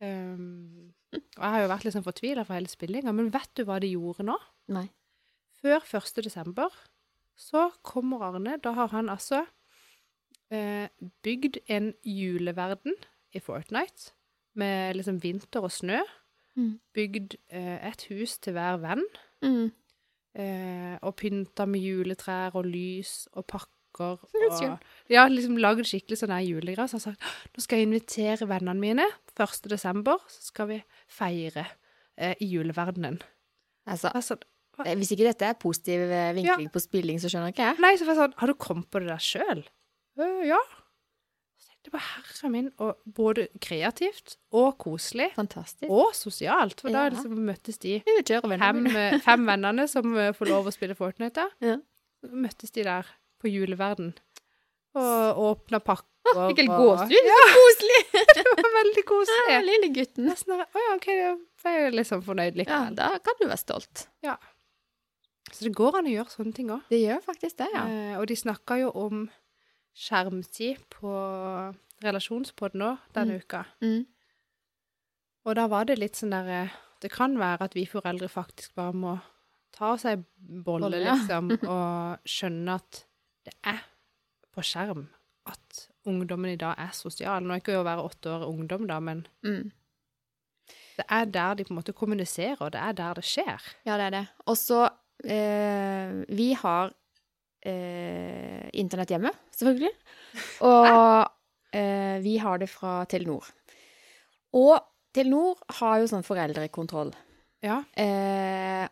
[0.00, 3.66] Um, og jeg har jo vært litt sånn fortvila for hele spillinga, men vet du
[3.68, 4.36] hva de gjorde nå?
[4.74, 4.86] Nei.
[5.60, 6.24] Før 1.
[6.24, 6.72] desember
[7.36, 8.58] så kommer Arne.
[8.64, 9.44] Da har han altså
[10.52, 10.88] eh,
[11.22, 12.96] bygd en juleverden
[13.32, 14.12] i Fortnite
[14.54, 16.00] med liksom vinter og snø.
[16.56, 16.78] Mm.
[16.94, 19.04] Bygd eh, et hus til hver venn.
[19.42, 19.70] Mm.
[20.34, 23.70] Eh, og pynta med juletrær og lys og pakker.
[24.00, 24.78] Og,
[25.10, 26.90] ja, liksom lagd skikkelig sånn julegreier.
[26.90, 29.66] Så har sagt nå skal jeg invitere vennene mine 1.
[29.72, 30.78] desember, så skal vi
[31.10, 31.66] feire
[32.16, 33.18] eh, i juleverdenen.
[33.90, 34.36] Altså, Altså,
[35.00, 37.80] hvis ikke dette er positiv vinkling vinkling på spilling, så skjønner ikke jeg.
[37.84, 39.64] nei, så var jeg sånn Har du kommet på det der sjøl?
[40.48, 40.58] ja.
[41.60, 45.30] Så tenkte jeg bare, herre min, og både kreativt og koselig.
[45.36, 45.88] Fantastisk.
[45.92, 46.80] Og sosialt.
[46.80, 50.96] For da liksom møttes de fem, eh, fem vennene som eh, får lov å spille
[50.98, 51.46] Fortnite.
[51.70, 51.78] Ja.
[52.20, 53.06] Møttes de der
[53.40, 54.10] på juleverden
[54.98, 56.06] og åpna pakker.
[56.34, 57.28] Fikk helt gåsehud.
[57.30, 58.00] Så koselig!
[58.36, 59.46] Det var veldig koselig.
[59.54, 60.26] Ja, lille gutten.
[60.28, 61.06] Nesten Å ja, OK,
[61.64, 64.04] da er jeg liksom fornøyd Ja, da kan du være stolt.
[65.52, 66.82] Så det går an å gjøre sånne ting òg.
[66.90, 67.84] Det gjør faktisk det, ja.
[67.90, 69.24] Eh, og de snakka jo om
[69.98, 71.10] skjermtid på
[72.04, 73.40] relasjonspodden òg denne Mm.
[73.42, 73.64] uka.
[73.82, 74.06] Mm.
[75.46, 76.70] Og da var det litt sånn derre
[77.00, 79.20] Det kan være at vi foreldre faktisk bare må
[79.72, 81.14] ta oss ei bolle, Bolle, ja.
[81.14, 83.04] liksom, og skjønne at
[83.46, 83.78] det er
[84.52, 85.06] på skjerm
[85.46, 87.40] at ungdommen i dag er sosial.
[87.42, 89.72] Nå er ikke å være åtte år ungdom, da, men Mm.
[90.98, 93.60] det er der de på en måte kommuniserer, og det er der det skjer.
[93.86, 94.28] Ja, det er det.
[94.46, 94.90] Og så
[95.24, 96.92] eh, Vi har
[97.66, 99.92] eh, internett hjemme, selvfølgelig.
[100.66, 103.50] Og eh, vi har det fra Telenor.
[104.56, 104.78] Og
[105.14, 107.12] Telenor har jo sånn foreldrekontroll.
[107.64, 107.82] Ja.
[107.98, 108.86] Eh,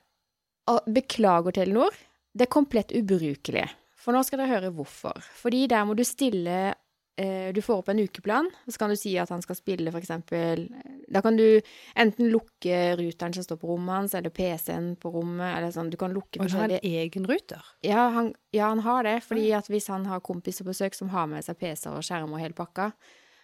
[0.68, 1.94] og beklager, Telenor.
[2.34, 3.64] Det er komplett ubrukelig.
[3.98, 5.22] For nå skal dere høre hvorfor.
[5.40, 6.74] Fordi der må du stille
[7.18, 9.98] Du får opp en ukeplan, og så kan du si at han skal spille, for
[9.98, 10.68] eksempel
[11.10, 11.60] Da kan du
[11.98, 15.90] enten lukke ruteren som står på rommet hans, eller PC-en på rommet, eller sånn.
[15.90, 17.64] Du kan lukke Og du har en egen ruter.
[17.82, 19.16] ja han, ja, han har det.
[19.26, 22.36] Fordi at hvis han har kompiser på besøk som har med seg PC-er og skjerm
[22.36, 22.92] og hele pakka,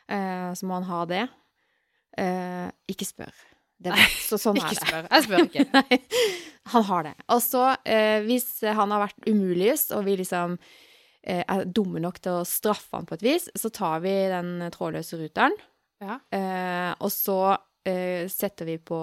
[0.07, 1.25] eh, så må han ha det.
[2.19, 3.35] Eh, ikke spør.
[3.85, 4.87] Det er, så sånn er Ikke det.
[4.87, 5.07] spør.
[5.11, 5.65] Jeg spør ikke.
[5.75, 5.99] Nei,
[6.77, 7.15] han har det.
[7.35, 10.63] Og så, eh, hvis han har vært umuligst, og vi liksom eh,
[11.25, 15.17] er dumme nok til å straffe han på et vis, så tar vi den trådløse
[15.23, 15.55] ruteren,
[16.03, 16.19] Ja.
[16.31, 17.39] eh, og så
[17.87, 18.99] eh, setter vi på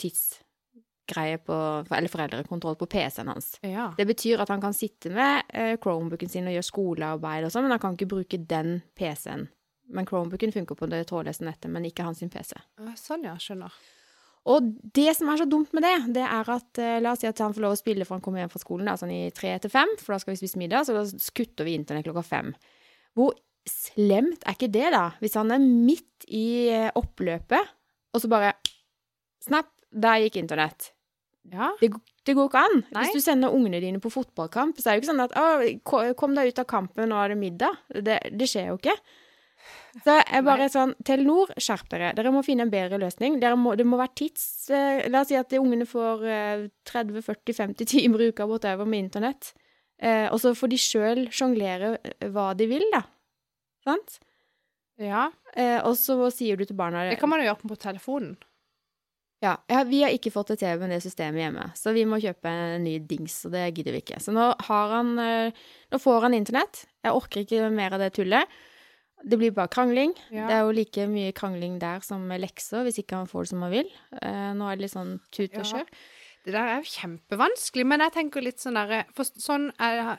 [0.00, 1.56] tidsgreie på
[1.90, 3.58] Eller foreldrekontroll på PC-en hans.
[3.62, 3.92] ja.
[3.96, 7.66] Det betyr at han kan sitte med eh, Chromebooken sin og gjøre skolearbeid og sånn,
[7.66, 9.48] men han kan ikke bruke den PC-en.
[9.90, 12.54] Men Chromebooken funker på det trådløse nettet, men ikke hans PC.
[12.96, 13.34] Sånn, ja.
[13.42, 13.74] Skjønner.
[14.48, 17.28] Og det som er så dumt med det, det er at eh, la oss si
[17.28, 19.22] at han får lov å spille for han kommer hjem fra skolen da, sånn i
[19.36, 21.04] tre til fem, for da skal vi spise middag, så da
[21.36, 22.54] kutter vi internett klokka fem.
[23.18, 23.34] Hvor
[23.68, 25.10] slemt er ikke det, da?
[25.20, 27.76] Hvis han er midt i eh, oppløpet,
[28.14, 28.54] og så bare
[29.40, 30.90] Snap, der gikk internett.
[31.48, 31.70] Ja.
[31.80, 31.88] Det,
[32.28, 32.82] det går ikke an.
[32.92, 33.06] Nei.
[33.06, 36.36] Hvis du sender ungene dine på fotballkamp, så er det jo ikke sånn at kom
[36.36, 37.78] deg ut av kampen, nå er det middag.
[37.88, 38.98] Det, det skjer jo ikke.
[40.04, 42.12] Så jeg bare sånn Telenor, skjerp dere.
[42.18, 43.40] Dere må finne en bedre løsning.
[43.58, 44.44] Må, det må være tids...
[44.70, 49.52] Eh, la oss si at ungene får eh, 30-40-50 timer i uka whatever med internett.
[50.00, 53.02] Eh, og så får de sjøl sjonglere eh, hva de vil, da.
[53.84, 54.20] Sant?
[55.00, 58.36] Ja, Eh, og så sier du til barna det kan man jo gjøre på telefonen.
[59.40, 62.18] Ja, ja, vi har ikke fått det TV med det systemet hjemme, så vi må
[62.20, 64.18] kjøpe en ny dings, og det gidder vi ikke.
[64.20, 66.84] Så nå har han eh, Nå får han internett.
[67.02, 68.58] Jeg orker ikke mer av det tullet.
[69.24, 70.14] Det blir bare krangling.
[70.32, 70.46] Ja.
[70.48, 73.48] Det er jo like mye krangling der som med lekser, hvis ikke han får det
[73.52, 73.90] som han vil.
[74.22, 75.84] Eh, nå er det litt sånn tut og Ja.
[76.44, 80.16] Det der er jo kjempevanskelig, men jeg tenker litt sånn derre For sånn er,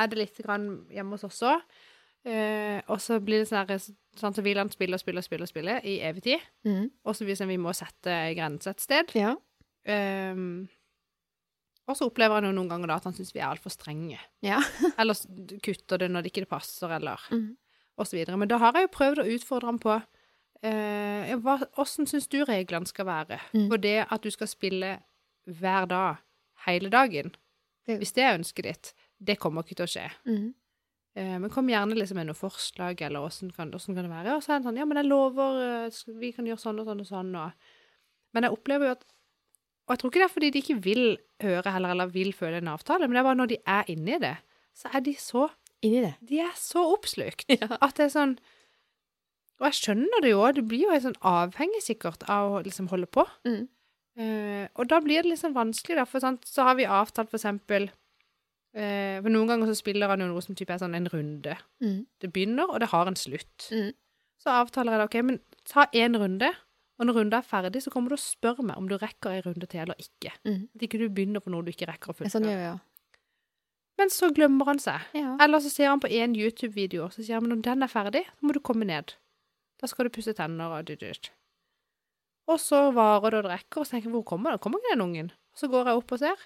[0.00, 1.60] er det litt grann hjemme hos oss òg.
[2.24, 5.46] Uh, og så blir det sånn Sånn så vil han spille og spille og spille,
[5.48, 6.40] spille i evig tid.
[6.64, 6.90] Mm.
[7.04, 9.12] Og så hvis vi må sette en grense et sted.
[9.16, 9.34] Ja.
[9.88, 10.68] Um,
[11.88, 14.20] og så opplever han jo noen ganger da at han syns vi er altfor strenge.
[14.44, 14.60] Ja.
[15.00, 15.18] Eller
[15.64, 17.56] kutter det når det ikke passer, eller Mhm.
[17.98, 18.36] Videre.
[18.38, 20.02] Men da har jeg jo prøvd å utfordre ham på
[20.62, 23.38] eh, hva, Hvordan syns du reglene skal være?
[23.54, 23.68] Mm.
[23.82, 24.98] Det at du skal spille
[25.46, 26.16] hver dag,
[26.66, 27.32] hele dagen,
[27.86, 30.10] Det- hvis det er ønsket ditt, det kommer ikke til å skje.
[30.26, 30.54] Mm.
[31.16, 34.36] Eh, men kom gjerne liksom med noen forslag, eller åssen kan, kan det være?
[34.36, 35.90] Og så er det sånn, ja, men jeg lover, eh,
[36.20, 37.52] vi kan gjøre sånn og sånn og sånn, og
[38.34, 39.04] Men jeg opplever jo at
[39.88, 42.56] Og jeg tror ikke det er fordi de ikke vil høre heller, eller vil føle
[42.62, 44.36] en avtale, men det er bare når de er inni det,
[44.74, 45.50] så er de så
[45.82, 46.14] Inn i det.
[46.30, 47.68] De er så oppslukt Ja.
[47.80, 48.36] at det er sånn
[49.60, 52.88] Og jeg skjønner det jo, du blir jo helt sånn avhengig sikkert av å liksom
[52.90, 53.22] holde på.
[53.46, 53.64] Mm.
[54.18, 57.38] Uh, og da blir det liksom vanskelig, da, for sant, så har vi avtalt for
[57.38, 61.08] eksempel uh, For noen ganger så spiller han jo noe som type er sånn en
[61.12, 61.54] runde.
[61.84, 62.02] Mm.
[62.20, 63.68] Det begynner, og det har en slutt.
[63.72, 63.92] Mm.
[64.42, 66.50] Så avtaler jeg da, OK, men ta én runde,
[66.98, 69.44] og når runden er ferdig, så kommer du og spør meg om du rekker en
[69.46, 70.34] runde til eller ikke.
[70.44, 70.64] Mm.
[70.76, 72.50] At ikke du begynner på noe du ikke rekker å Sånn fullføre.
[72.50, 72.82] gjør jeg òg.
[74.00, 75.04] Men så glemmer han seg.
[75.16, 75.34] Ja.
[75.42, 78.24] Eller så ser han på én YouTube-video, så sier han men når den er ferdig,
[78.30, 79.14] så må du komme ned.
[79.82, 81.30] Da skal du pusse tenner og dytt, dytt.
[82.50, 84.62] Og så varer det og drikker, og så tenker jeg hvor kommer det?
[84.64, 85.30] Kommer ikke den ungen?
[85.52, 86.44] Og så går jeg opp og ser.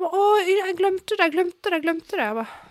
[0.00, 2.26] Og, Å, jeg glemte det, jeg glemte det, jeg glemte det.
[2.26, 2.70] Jeg bare,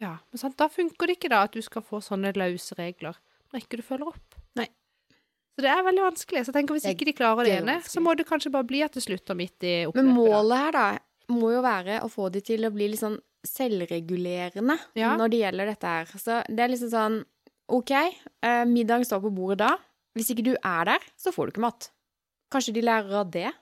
[0.00, 3.18] ja, men sant, da funker det ikke da at du skal få sånne løse regler
[3.50, 4.38] når ikke du følger opp.
[4.56, 4.68] Nei.
[5.50, 6.44] Så det er veldig vanskelig.
[6.46, 8.80] Så jeg tenker hvis ikke de klarer det ene, så må det kanskje bare bli
[8.86, 10.06] at det slutter midt i oppløpet.
[10.06, 10.84] Men målet her, da,
[11.32, 15.16] må jo være å få de til å bli litt sånn selvregulerende Ja.
[15.16, 16.04] når det gjelder dette her.
[16.18, 17.24] Så det er liksom sånn
[17.70, 17.90] OK,
[18.42, 19.76] eh, middagen står på bordet da.
[20.16, 21.90] Hvis ikke du er der, så får du ikke mat.
[22.52, 23.52] Kanskje de lærer av det?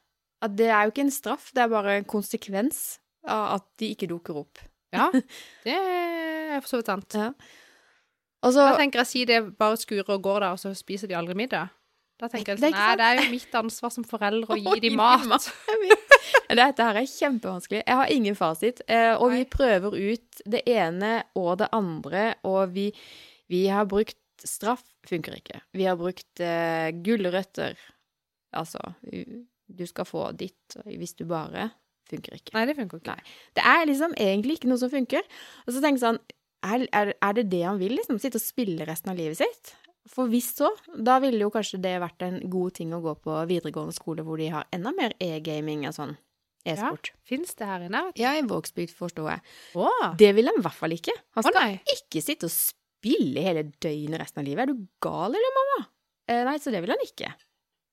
[0.40, 3.94] At det er jo ikke en straff, det er bare en konsekvens av at de
[3.94, 4.58] ikke dukker opp.
[4.94, 5.10] Ja,
[5.64, 7.12] det er for så vidt sant.
[7.14, 7.32] Ja.
[8.46, 11.08] Og så Da tenker jeg si det bare skurer og går der, og så spiser
[11.10, 11.68] de aldri middag.
[12.18, 14.96] Da tenker jeg sånn, nei, det er jo mitt ansvar som foreldre å gi dem
[14.98, 15.26] mat.
[15.30, 15.48] mat.
[16.60, 17.82] Dette her er kjempevanskelig.
[17.86, 18.82] Jeg har ingen fasit.
[18.90, 22.88] eh, Og vi prøver ut det ene og det andre, og vi,
[23.52, 24.82] vi har brukt straff.
[25.08, 25.60] Funker ikke.
[25.78, 27.78] Vi har brukt uh, gulrøtter.
[28.58, 28.80] Altså,
[29.68, 31.70] du skal få ditt hvis du bare
[32.08, 32.54] Funker ikke.
[32.56, 33.12] Nei, det funker ikke.
[33.18, 33.32] Nei.
[33.58, 35.26] Det er liksom egentlig ikke noe som funker.
[35.66, 36.20] Og så tenker jeg sånn
[36.64, 38.16] er, er, er det det han vil, liksom?
[38.22, 39.74] Sitte og spille resten av livet sitt?
[40.08, 43.34] For hvis så, da ville jo kanskje det vært en god ting å gå på
[43.50, 46.14] videregående skole hvor de har enda mer e-gaming og sånn.
[46.68, 47.10] E-sport.
[47.12, 48.00] Ja, Fins det her inne?
[48.18, 49.42] Ja, i Vågsbygd, forstår jeg.
[49.78, 50.08] Åh.
[50.20, 51.14] Det vil han i hvert fall ikke.
[51.36, 54.64] Han skal Åh, ikke sitte og spille hele døgnet resten av livet.
[54.66, 55.78] Er du gal, eller, mamma?
[56.28, 57.30] Eh, nei, så det vil han ikke.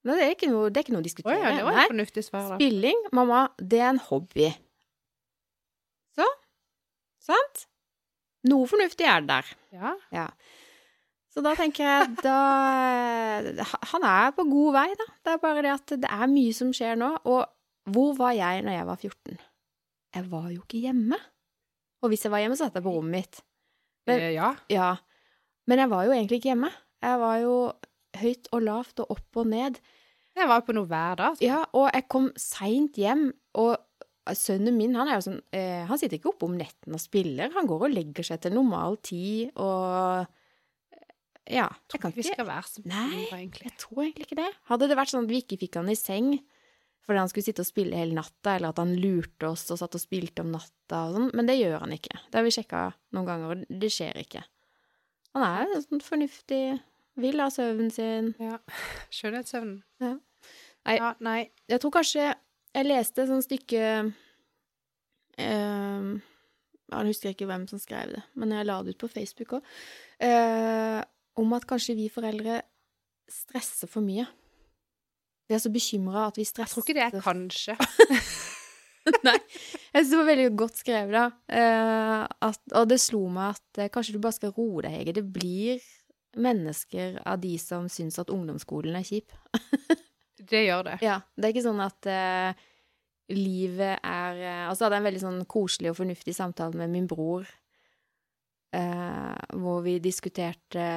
[0.05, 1.35] Nei, Det er ikke noe, det er ikke noe å diskutere.
[1.37, 1.53] diskutere.
[1.53, 2.57] ja, det var et fornuftig svar, da.
[2.59, 4.49] Spilling, mamma, det er en hobby.
[6.17, 6.27] Så,
[7.29, 7.65] sant?
[8.49, 9.55] Noe fornuftig er det der.
[9.77, 9.95] Ja.
[10.13, 10.27] Ja.
[11.35, 12.35] Så da tenker jeg da
[13.91, 15.07] Han er på god vei, da.
[15.25, 17.09] Det er bare det at det er mye som skjer nå.
[17.27, 17.43] Og
[17.91, 19.39] hvor var jeg når jeg var 14?
[20.15, 21.19] Jeg var jo ikke hjemme.
[22.05, 23.41] Og hvis jeg var hjemme, så satt jeg på rommet mitt.
[24.07, 24.53] Men- Eh, ja.
[24.69, 24.95] Ja.
[25.67, 26.71] Men jeg var jo egentlig ikke hjemme.
[27.03, 27.55] Jeg var jo
[28.21, 29.79] høyt og lavt og opp og ned.
[30.35, 31.35] Jeg var på noe hver dag.
[31.41, 33.77] Ja, og jeg kom seint hjem, og
[34.35, 37.51] sønnen min, han er jo sånn eh, Han sitter ikke oppe om netten og spiller,
[37.53, 40.25] han går og legger seg til normal tid og
[41.51, 41.69] Ja.
[41.93, 43.27] Jeg kan Vi skal være så Nei.
[43.29, 43.69] egentlig.
[43.69, 44.51] Jeg tror egentlig ikke det.
[44.71, 46.35] Hadde det vært sånn at vi ikke fikk han i seng
[47.05, 49.93] fordi han skulle sitte og spille hele natta, eller at han lurte oss og satt
[49.93, 52.17] og spilte om natta og sånn, men det gjør han ikke.
[52.31, 52.81] Det har vi sjekka
[53.13, 54.41] noen ganger, og det skjer ikke.
[55.37, 56.61] Han er jo sånn fornuftig,
[57.21, 58.31] vil ha søvnen sin.
[58.41, 58.57] Ja.
[59.15, 59.83] Skjønnhetssøvnen.
[60.01, 60.15] Ja.
[60.85, 60.97] Nei.
[60.97, 61.39] Ja, nei.
[61.69, 63.83] Jeg tror kanskje jeg leste et sånt stykke
[65.41, 66.09] eh,
[66.91, 69.69] Jeg husker ikke hvem som skrev det, men jeg la det ut på Facebook òg.
[71.39, 72.61] Om at kanskje vi foreldre
[73.31, 74.25] stresser for mye.
[75.45, 77.75] Vi er så bekymra at vi stresser Jeg tror ikke det er kanskje.
[79.27, 79.37] Nei.
[79.93, 81.25] Jeg synes det var veldig godt skrevet, da.
[81.53, 85.13] Eh, at, og det slo meg at eh, kanskje du bare skal roe deg, Hege.
[85.19, 85.83] Det blir
[86.41, 89.35] mennesker av de som syns at ungdomsskolen er kjip.
[90.45, 90.95] Det gjør det.
[91.01, 92.65] Ja, det er ikke sånn at eh,
[93.33, 94.35] livet er
[94.67, 97.47] Altså, Og så hadde en veldig sånn koselig og fornuftig samtale med min bror,
[98.75, 100.89] eh, hvor vi diskuterte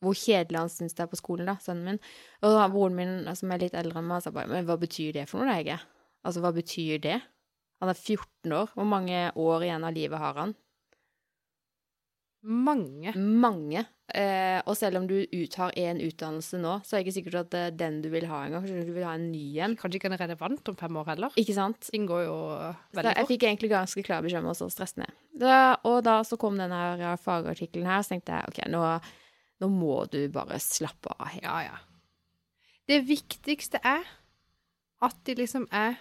[0.00, 1.98] hvor kjedelig han syns det er på skolen, da, sønnen min.
[2.40, 5.12] Og da broren min, som er litt eldre enn meg, sa bare Men hva betyr
[5.18, 5.76] det for noe, da, Hege?
[6.24, 7.18] Altså, hva betyr det?
[7.80, 8.72] Han er 14 år.
[8.76, 10.54] Hvor mange år igjen av livet har han?
[12.42, 13.12] Mange.
[13.20, 13.82] Mange.
[14.16, 17.50] Eh, og selv om du uttar én utdannelse nå, så er det ikke sikkert at
[17.52, 18.64] det er den du vil ha engang.
[18.64, 19.76] Kanskje du vil ha en ny en.
[19.78, 21.36] Kanskje ikke den er relevant om fem år heller.
[21.40, 21.90] Ikke sant?
[21.92, 23.10] Den går jo Så fort.
[23.12, 25.12] jeg fikk egentlig ganske klar beskjed om å stresse ned.
[25.44, 28.82] Da, og da så kom denne her fagartikkelen her, så tenkte jeg OK, nå,
[29.60, 31.28] nå må du bare slappe av.
[31.34, 31.44] helt.
[31.44, 31.78] Ja, ja.
[32.88, 34.02] Det viktigste er
[35.04, 36.00] at de liksom er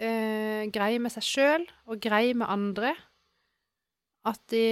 [0.00, 2.96] eh, greie med seg sjøl og greie med andre.
[4.24, 4.64] At de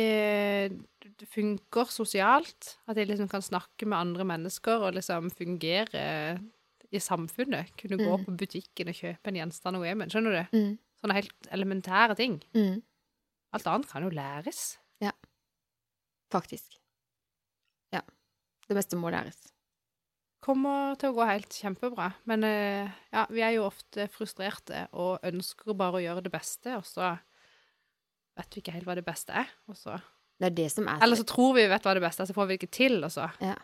[1.30, 2.76] funker sosialt.
[2.88, 6.38] At jeg liksom kan snakke med andre mennesker og liksom fungere
[6.92, 7.70] i samfunnet.
[7.80, 8.24] Kunne gå Mm.
[8.26, 10.08] på butikken og kjøpe en gjenstand og hjemme.
[10.10, 10.56] Skjønner du?
[10.58, 10.78] Mm.
[11.02, 12.42] Sånne helt elementære ting.
[12.54, 12.82] Mm.
[13.54, 14.78] Alt annet kan jo læres.
[15.00, 15.12] Ja.
[16.32, 16.78] Faktisk.
[17.92, 18.00] Ja.
[18.68, 19.48] Det beste må læres.
[20.42, 22.14] kommer til å gå helt kjempebra.
[22.26, 26.74] Men eh, ja, vi er jo ofte frustrerte og ønsker bare å gjøre det beste,
[26.74, 27.12] og så
[28.36, 29.46] vet vi ikke helt hva det beste er.
[29.68, 30.00] Og så,
[30.42, 32.28] Det er det som er eller så tror vi vi vet hva det beste er,
[32.30, 33.54] så får vi det ikke til, og så Ja.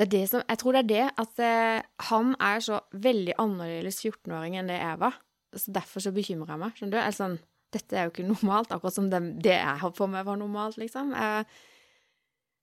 [0.00, 3.34] Det er det som Jeg tror det er det at eh, han er så veldig
[3.40, 5.18] annerledes 14-åring enn det jeg var.
[5.56, 6.76] Så derfor så bekymrer jeg meg.
[6.76, 7.00] Skjønner du?
[7.00, 7.38] Eller sånn
[7.70, 10.76] Dette er jo ikke normalt, akkurat som det, det jeg har på meg, var normalt,
[10.80, 11.12] liksom.
[11.14, 11.44] Eh,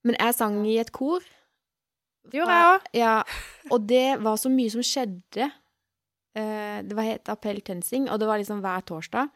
[0.03, 1.23] men jeg sang i et kor.
[2.27, 2.89] Det gjorde jeg òg.
[2.99, 3.13] Ja,
[3.71, 5.47] og det var så mye som skjedde.
[6.35, 9.31] Eh, det var het Appell Tensing, og det var liksom hver torsdag.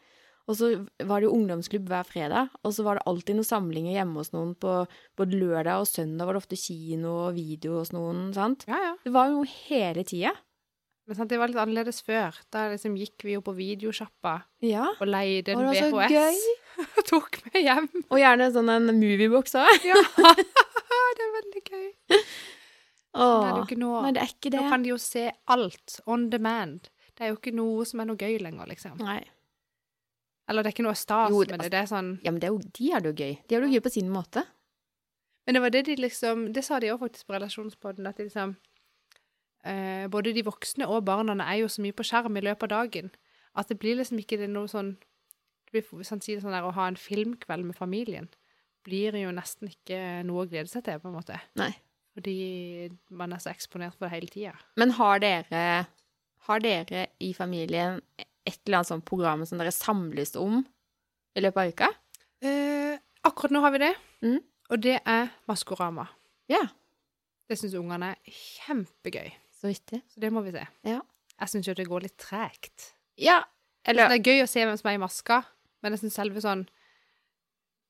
[0.50, 0.68] Og så
[1.06, 4.32] var det jo ungdomsklubb hver fredag, og så var det alltid noen samlinger hjemme hos
[4.34, 4.72] noen på
[5.18, 8.66] både lørdag og søndag var det ofte kino og video hos noen, sant?
[8.66, 8.94] Ja, ja.
[9.06, 10.34] Det var jo hele tida.
[11.06, 12.36] Men sant, det var litt annerledes før.
[12.54, 14.34] Da liksom gikk vi jo på videosjappa
[14.66, 14.86] Ja.
[14.98, 16.12] og leide en det var så VHS.
[16.14, 16.42] gøy.
[16.98, 17.88] og tok med hjem.
[18.08, 19.86] Og gjerne sånn en moviebox òg.
[19.86, 19.98] Ja.
[21.18, 21.86] det er veldig gøy.
[23.12, 23.92] Sånn er det nå.
[24.06, 24.62] Nei, det er ikke det.
[24.62, 26.88] Nå kan de jo se alt on demand.
[27.12, 28.96] Det er jo ikke noe som er noe gøy lenger, liksom.
[29.02, 29.20] Nei.
[30.48, 31.70] Eller det er ikke noe stas Jo, det- med det.
[31.70, 33.38] Det er sånn Ja, men det er jo, de har det jo gøy.
[33.48, 34.44] De har det jo gøy på sin måte.
[35.46, 38.24] Men det var det de liksom Det sa de òg faktisk på relasjonspodden, at de
[38.24, 38.56] liksom
[39.64, 42.68] eh, Både de voksne og barna er jo så mye på skjerm i løpet av
[42.86, 43.10] dagen
[43.54, 44.94] at det blir liksom ikke det noe sånn
[45.72, 48.28] det blir, Hvis han sier sånn der å ha en filmkveld med familien,
[48.84, 51.38] blir jo nesten ikke noe å glede seg til, på en måte.
[51.56, 51.70] Nei.
[52.14, 54.52] Fordi man er så eksponert for det hele tida.
[54.76, 55.86] Men har dere,
[56.48, 58.02] har dere i familien
[58.46, 60.62] et eller annet sånt program som dere samles om
[61.36, 61.90] i løpet av uka?
[62.42, 64.40] Eh, akkurat nå har vi det, Mm.
[64.70, 66.08] og det er Maskorama.
[66.48, 66.62] Ja.
[67.48, 70.02] Det syns ungene er kjempegøy, Så vittig.
[70.08, 70.66] så det må vi se.
[70.84, 71.00] Ja.
[71.40, 72.92] Jeg syns jo det går litt tregt.
[73.16, 73.42] Ja.
[73.84, 75.44] Eller Det er gøy å se hvem som er i maska,
[75.82, 76.66] men jeg syns selve sånn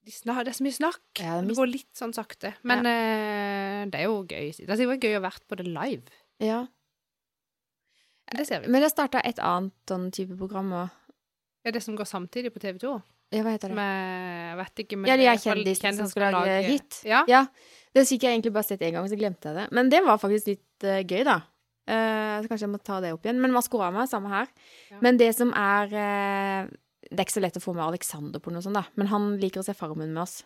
[0.05, 1.00] de Det er så mye snakk.
[1.20, 1.48] Ja, det mye...
[1.53, 2.55] det, går litt sånn sakte.
[2.64, 4.50] Men eh, det er jo gøy.
[4.57, 6.03] Det er sikkert gøy å ha vært på det live.
[6.42, 6.66] Ja.
[8.36, 8.72] Det ser vi.
[8.72, 10.98] Men det starta et annet sånn type program òg.
[11.62, 12.96] Ja, det som går samtidig på TV 2.
[13.32, 13.76] Ja, hva heter det?
[13.78, 17.00] Med, vet ikke, men Ja, de er kjendisene som skal lage hit.
[17.08, 17.22] Ja.
[17.30, 17.46] Ja.
[17.94, 19.66] Det fikk jeg egentlig bare sett én gang, så glemte jeg det.
[19.76, 21.38] Men det var faktisk litt uh, gøy, da.
[21.88, 23.40] Uh, så kanskje jeg må ta det opp igjen.
[23.40, 24.52] Men Maskorama er samme her.
[24.92, 25.00] Ja.
[25.04, 26.70] Men det som er uh,
[27.08, 28.84] Det er ikke så lett å få med Alexander på noe sånt, da.
[29.00, 30.42] Men han liker å se Farmen med oss.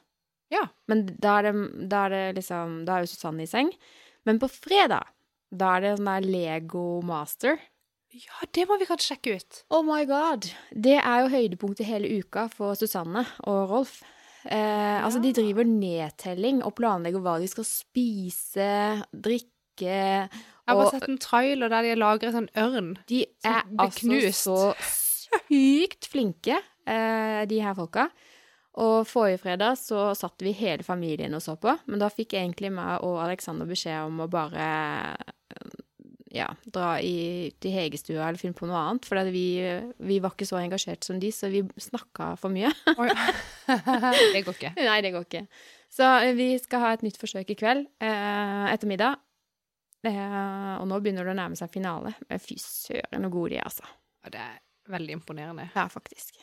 [0.54, 0.62] Ja.
[0.90, 1.54] Men da er det,
[1.90, 3.72] da er det liksom Da er jo Susanne i seng.
[4.26, 5.10] Men på fredag,
[5.50, 7.58] da er det sånn der Lego Master.
[8.16, 9.62] Ja, det må vi kanskje sjekke ut.
[9.74, 10.48] Oh my god!
[10.72, 13.98] Det er jo høydepunktet hele uka for Susanne og Rolf.
[14.46, 18.68] Eh, Altså, de driver nedtelling og planlegger hva de skal spise,
[19.12, 19.50] drikke
[19.82, 22.92] Jeg har bare sett en trailer der de lager en sånn ørn.
[23.10, 24.56] De er altså så
[25.50, 26.56] sykt flinke,
[26.86, 28.08] eh, de her folka.
[28.76, 32.70] Og forrige fredag så satt vi hele familien og så på, men da fikk egentlig
[32.76, 34.66] meg og Alexander beskjed om å bare
[36.36, 39.46] ja, dra i, til Hegestua eller finne på noe annet, for vi,
[40.08, 42.70] vi var ikke så engasjert som de, så vi snakka for mye.
[42.96, 43.08] Oi.
[44.34, 44.72] det går ikke.
[44.78, 45.46] Nei, det går ikke.
[45.92, 49.22] Så eh, vi skal ha et nytt forsøk i kveld, eh, etter middag.
[50.06, 52.12] Eh, og nå begynner det å nærme seg finale.
[52.42, 53.88] Fy søren, så gode de er, altså.
[54.26, 54.60] Ja, det er
[54.92, 55.70] veldig imponerende.
[55.74, 56.36] Ja, faktisk.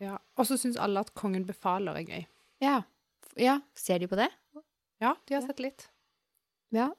[0.00, 0.18] Ja.
[0.38, 2.26] Og så syns alle at Kongen befaler er gøy.
[2.62, 2.80] Ja.
[3.40, 3.60] ja.
[3.78, 4.28] Ser de på det?
[5.00, 5.88] Ja, de har sett litt.
[6.74, 6.90] Ja.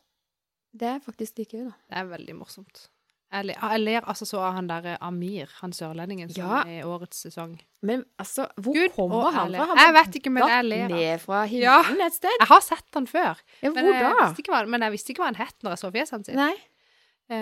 [0.73, 1.73] Det er faktisk like gøy, da.
[1.89, 2.87] Det er veldig morsomt.
[3.31, 6.61] Jeg ler, jeg ler altså så av han der Amir, han sørlendingen som Ja.
[6.67, 7.53] er i årets sesong.
[7.81, 9.65] Men altså, hvor Gud, kommer han fra?
[9.69, 10.87] Han Jeg vet ikke, men jeg ler.
[10.89, 11.79] ned fra Ja.
[11.79, 12.29] et sted?
[12.39, 15.35] Jeg har sett han før, Ja, men jeg, hva, men jeg visste ikke hva han
[15.35, 16.33] het når jeg så fjeset.
[16.35, 16.55] Nei,
[17.31, 17.35] Eh,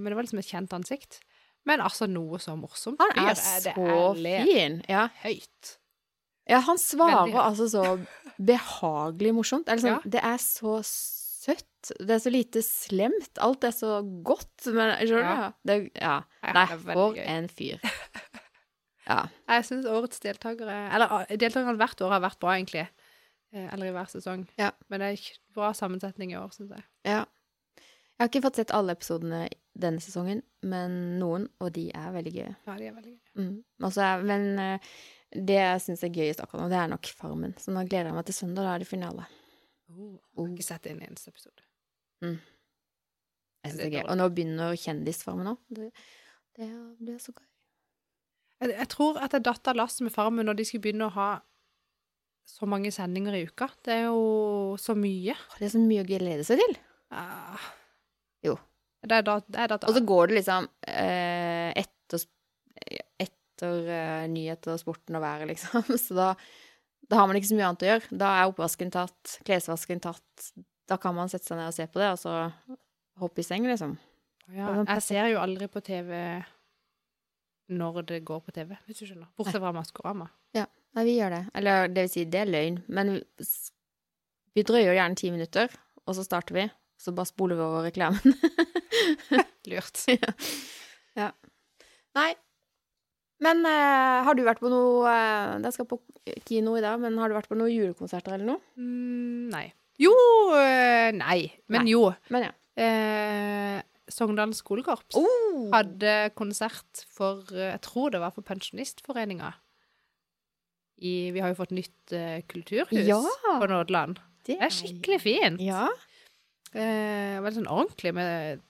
[0.00, 1.20] men det var liksom et kjent ansikt.
[1.66, 2.96] Men altså, noe så morsomt.
[2.98, 3.74] han er det.
[3.74, 4.14] så
[4.46, 4.82] fin.
[4.88, 5.08] Ja.
[5.22, 5.76] høyt.
[6.48, 8.06] Ja, han svarer altså så
[8.40, 9.68] behagelig morsomt.
[9.68, 10.08] Eller sånn, Ja.
[10.08, 10.80] Det er så
[11.46, 11.92] søtt.
[12.00, 13.38] Det er så lite slemt.
[13.42, 14.66] Alt er så godt.
[14.74, 15.48] Men skjønner Ja.
[15.50, 15.70] du?
[15.70, 16.16] Det, ja.
[16.42, 17.78] Ja, Nei, for en fyr.
[19.06, 19.20] Ja.
[19.46, 22.88] Jeg syns årets deltakere Eller deltakerne hvert år har vært bra, egentlig.
[23.54, 24.48] Eh, Eller i hver sesong.
[24.58, 24.72] Ja.
[24.90, 26.82] Men det er ikke bra sammensetning i år, syns jeg.
[27.06, 27.24] ja.
[28.16, 29.42] Jeg har ikke fått sett alle episodene
[29.76, 32.52] denne sesongen, men noen, og de er veldig gøye.
[32.64, 33.42] Ja, de er veldig gøye.
[33.44, 33.56] Mm.
[33.84, 34.86] Altså, men eh,
[35.36, 37.52] det jeg syns er gøyest akkurat nå, det er nok Farmen.
[37.60, 38.64] Så nå gleder jeg meg til søndag.
[38.64, 39.26] Da er det finale.
[39.92, 41.64] Oh, har ikke sett en eneste episode.
[42.26, 44.06] Jeg synes det er gøy.
[44.06, 45.60] Og nå begynner Kjendisfarmen òg.
[45.68, 45.90] Det,
[46.58, 46.70] det,
[47.12, 47.44] er så gøy.
[48.62, 51.16] Jeg, jeg tror at jeg datt av lasset med Farmen når de skulle begynne å
[51.16, 51.30] ha
[52.46, 53.68] så mange sendinger i uka.
[53.84, 55.34] Det er jo så mye.
[55.58, 56.78] Det er så mye å glede seg til.
[57.14, 57.66] Ah.
[58.46, 58.54] Jo.
[59.06, 62.22] Det er da, det er Og så går det liksom eh, etter,
[63.22, 65.90] etter eh, nyheter og sporten og været, liksom.
[66.04, 66.32] Så da,
[67.10, 68.18] da har man ikke så mye annet å gjøre.
[68.22, 70.50] Da er oppvasken tatt, klesvasken tatt.
[70.90, 72.34] Da kan man sette seg ned og se på det, og så
[73.22, 73.96] hoppe i seng, liksom.
[74.54, 76.12] Ja, sånn jeg ser jo aldri på TV
[77.74, 79.26] når det går på TV, hvis du skjønner.
[79.38, 80.28] Bortsett fra Maskorama.
[80.96, 81.40] Nei, vi gjør det.
[81.58, 82.76] Eller det vil si, det er løgn.
[82.88, 83.10] Men
[83.42, 83.72] s-
[84.56, 85.68] vi drøyer gjerne ti minutter,
[86.06, 86.62] og så starter vi.
[86.96, 88.36] Så bare spoler vi over reklamen.
[89.68, 90.00] Lurt.
[91.18, 91.28] ja.
[92.16, 92.30] Nei.
[93.44, 95.98] Men eh, har du vært på noe eh, Jeg skal på
[96.48, 98.62] kino i dag, men har du vært på noen julekonserter eller noe?
[98.80, 99.66] Mm, nei.
[100.00, 100.12] Jo
[100.56, 101.52] øh, Nei.
[101.72, 101.92] Men Nei.
[101.92, 102.10] jo.
[102.32, 102.54] Men ja.
[102.76, 103.82] Eh,
[104.12, 105.68] Sogndal skolekorps Oh.
[105.72, 109.52] hadde konsert for eh, Jeg tror det var for Pensjonistforeninga.
[110.96, 113.18] I, vi har jo fått nytt eh, kulturhus Ja.
[113.44, 114.20] på Nådeland.
[114.46, 115.60] Det er skikkelig fint.
[115.60, 115.88] Ja.
[116.72, 118.62] Eh, veldig sånn ordentlig med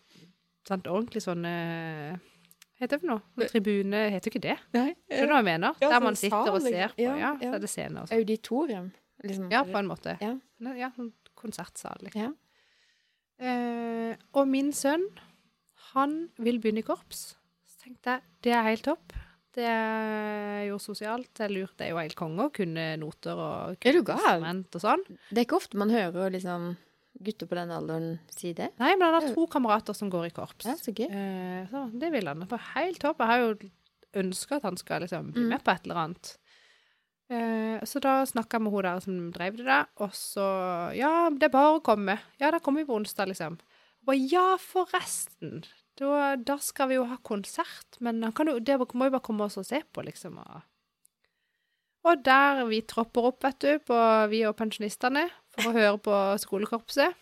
[0.66, 2.35] sant, Ordentlig sånn eh, Hva
[2.80, 3.46] heter det for noe?
[3.50, 4.56] Tribune Heter jo ikke det?
[4.76, 4.88] Nei.
[5.10, 5.76] Skjønner du hva jeg mener?
[5.80, 6.96] Ja, Der sånn man sitter og ser liksom.
[6.96, 7.02] på.
[7.02, 7.50] Ja, Ja, ja.
[7.50, 8.10] så er det scene også.
[8.12, 8.18] sånn.
[8.24, 8.88] Auditorium.
[9.24, 9.50] Liksom.
[9.50, 10.16] Ja, på en måte.
[10.20, 10.32] Ja.
[10.76, 11.96] Ja, sånn konsertsal.
[12.04, 12.22] Liksom.
[12.22, 12.32] Ja.
[13.38, 15.04] Eh, og min sønn,
[15.92, 17.34] han vil begynne i korps.
[17.66, 19.12] Så tenkte jeg, det er helt topp.
[19.56, 21.30] Det er jo sosialt.
[21.36, 21.76] Det er lurt.
[21.78, 25.04] Det er jo helt konge å kunne noter og instrument og sånn.
[25.30, 26.74] Det er ikke ofte man hører liksom
[27.22, 28.70] gutter på den alderen si det.
[28.78, 30.66] Nei, men han har to kamerater som går i korps.
[30.68, 31.06] Ja, så gøy.
[31.10, 32.46] Eh, så det vil han.
[32.50, 33.18] For helt topp.
[33.24, 33.70] Jeg har jo
[34.22, 35.48] ønska at han skal liksom bli Mm.
[35.54, 36.36] med på et eller annet.
[37.28, 41.28] Eh, så da snakka jeg med hun der som drev det, der, og så Ja,
[41.30, 42.18] det er bare å komme.
[42.38, 43.58] Ja, da kommer vi på onsdag, liksom.
[44.06, 45.64] Og ja, forresten.
[45.98, 49.24] Da, da skal vi jo ha konsert, men han kan jo, det må jo bare
[49.24, 50.38] komme oss og se på, liksom.
[50.38, 50.62] Og,
[52.06, 53.96] og der vi tropper opp, vet du, på
[54.30, 55.24] vi og pensjonistene,
[55.60, 57.14] for å høre på skolekorpset.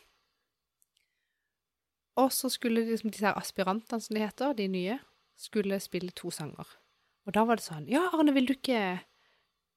[2.20, 4.98] Og så skulle liksom disse her aspirantene, som de heter, de nye,
[5.38, 6.68] skulle spille to sanger.
[7.26, 9.00] Og da var det sånn Ja, Arne, vil du ikke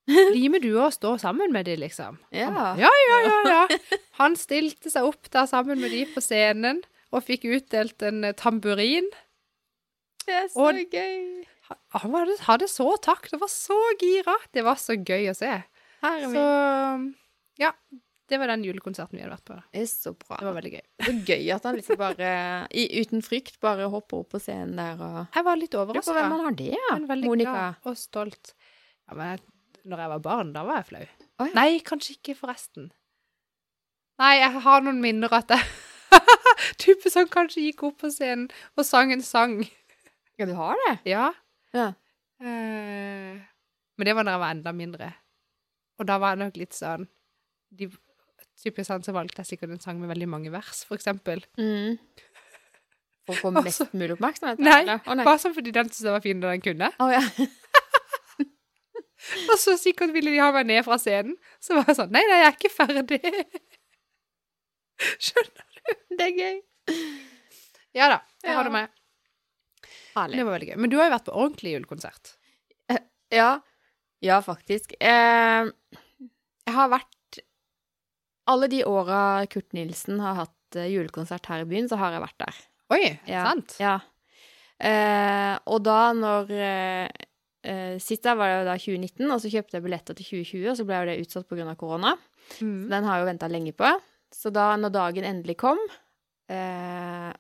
[0.08, 2.20] bli med du og stå sammen med de, liksom?
[2.36, 2.50] Ja.
[2.54, 3.80] Han ja, ja, ja, ja.
[4.20, 8.36] Han stilte seg opp der sammen med de på scenen og fikk utdelt en eh,
[8.38, 9.08] tamburin.
[10.28, 11.46] Det er så gøy.
[11.96, 13.30] Han hadde, hadde så takk.
[13.32, 14.36] Det var så gira.
[14.56, 15.54] Det var så gøy å se.
[16.04, 16.44] Herre Så
[17.00, 17.08] min.
[17.64, 17.72] ja.
[18.28, 19.58] Det var den julekonserten vi hadde vært på.
[19.72, 20.36] Det er så bra.
[20.42, 20.82] Det var veldig gøy.
[21.06, 22.32] Så gøy at han liksom bare,
[22.76, 26.16] i, uten frykt, bare hopper opp på scenen der og Jeg var litt overraska.
[26.18, 26.98] hvem han har det, ja.
[27.08, 27.54] Veldig Monica.
[27.54, 28.52] glad og stolt.
[29.08, 29.44] Ja, men jeg,
[29.88, 31.06] når jeg var barn, da var jeg flau.
[31.40, 31.54] Oh, ja.
[31.56, 32.90] Nei, kanskje ikke, forresten.
[34.20, 35.64] Nei, jeg har noen minner at jeg
[36.82, 39.60] Type som kanskje gikk opp på scenen og sang en sang.
[40.40, 40.94] Ja, du har det?
[41.10, 41.30] Ja.
[41.76, 41.92] Ja.
[42.42, 43.38] Uh,
[43.98, 45.12] men det var da jeg var enda mindre.
[45.98, 47.08] Og da var jeg nok litt sånn
[47.78, 47.90] de,
[48.58, 51.44] Typisk sånn så valgte jeg sikkert en sang med veldig mange vers, for eksempel.
[51.62, 52.00] Mm.
[53.28, 54.62] For å få mest Også, mulig oppmerksomhet?
[54.64, 55.26] Nei, oh, nei.
[55.28, 56.90] Bare sånn fordi den syntes jeg var fin da den kunne.
[57.04, 57.22] Oh, ja.
[59.52, 61.36] Og så sikkert ville de ha meg ned fra scenen.
[61.64, 63.20] Så var jeg sånn Nei, nei, jeg er ikke ferdig.
[65.28, 65.66] Skjønner.
[65.76, 65.92] du?
[66.18, 66.58] Det er gøy.
[67.98, 68.58] Ja da, jeg Ja.
[68.58, 68.88] har det med.
[70.18, 70.38] Herlig.
[70.40, 70.78] Det var veldig gøy.
[70.82, 72.26] Men du har jo vært på ordentlig julekonsert.
[73.34, 73.50] Ja.
[74.24, 74.94] Ja, faktisk.
[75.04, 75.68] Eh,
[76.64, 77.17] jeg har vært
[78.48, 82.24] Alle de åra Kurt Nilsen har hatt eh, julekonsert her i byen, så har jeg
[82.24, 82.60] vært der.
[82.96, 83.44] Oi, Ja.
[83.50, 83.76] sant?
[83.84, 83.98] Ja.
[84.80, 87.08] Eh, og da når eh,
[87.66, 90.78] eh, Sist der var det da 2019, og så kjøpte jeg billetter til 2020, og
[90.80, 91.76] så ble jo det utsatt pga.
[91.76, 92.16] korona.
[92.62, 92.88] Mm.
[92.92, 93.90] Den har jeg jo venta lenge på.
[94.32, 95.80] Så da når dagen endelig kom,
[96.50, 97.34] eh,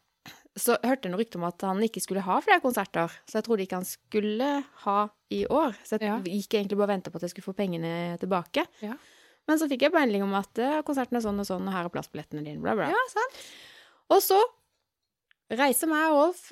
[0.57, 3.11] så hørte jeg noe rykte om at han ikke skulle ha flere konserter.
[3.29, 4.47] Så jeg trodde ikke han skulle
[4.87, 4.97] ha
[5.29, 5.75] i år.
[5.85, 6.17] Så jeg Ja.
[6.19, 8.65] gikk egentlig bare og venta på at jeg skulle få pengene tilbake.
[8.81, 8.95] Ja.
[9.47, 11.87] Men så fikk jeg melding om at eh, konserten er sånn og sånn, og her
[11.87, 12.89] er plassbillettene dine, bla, bla.
[12.91, 13.41] Ja, sant.
[14.11, 14.39] Og så
[15.55, 16.51] reiser meg og Rolf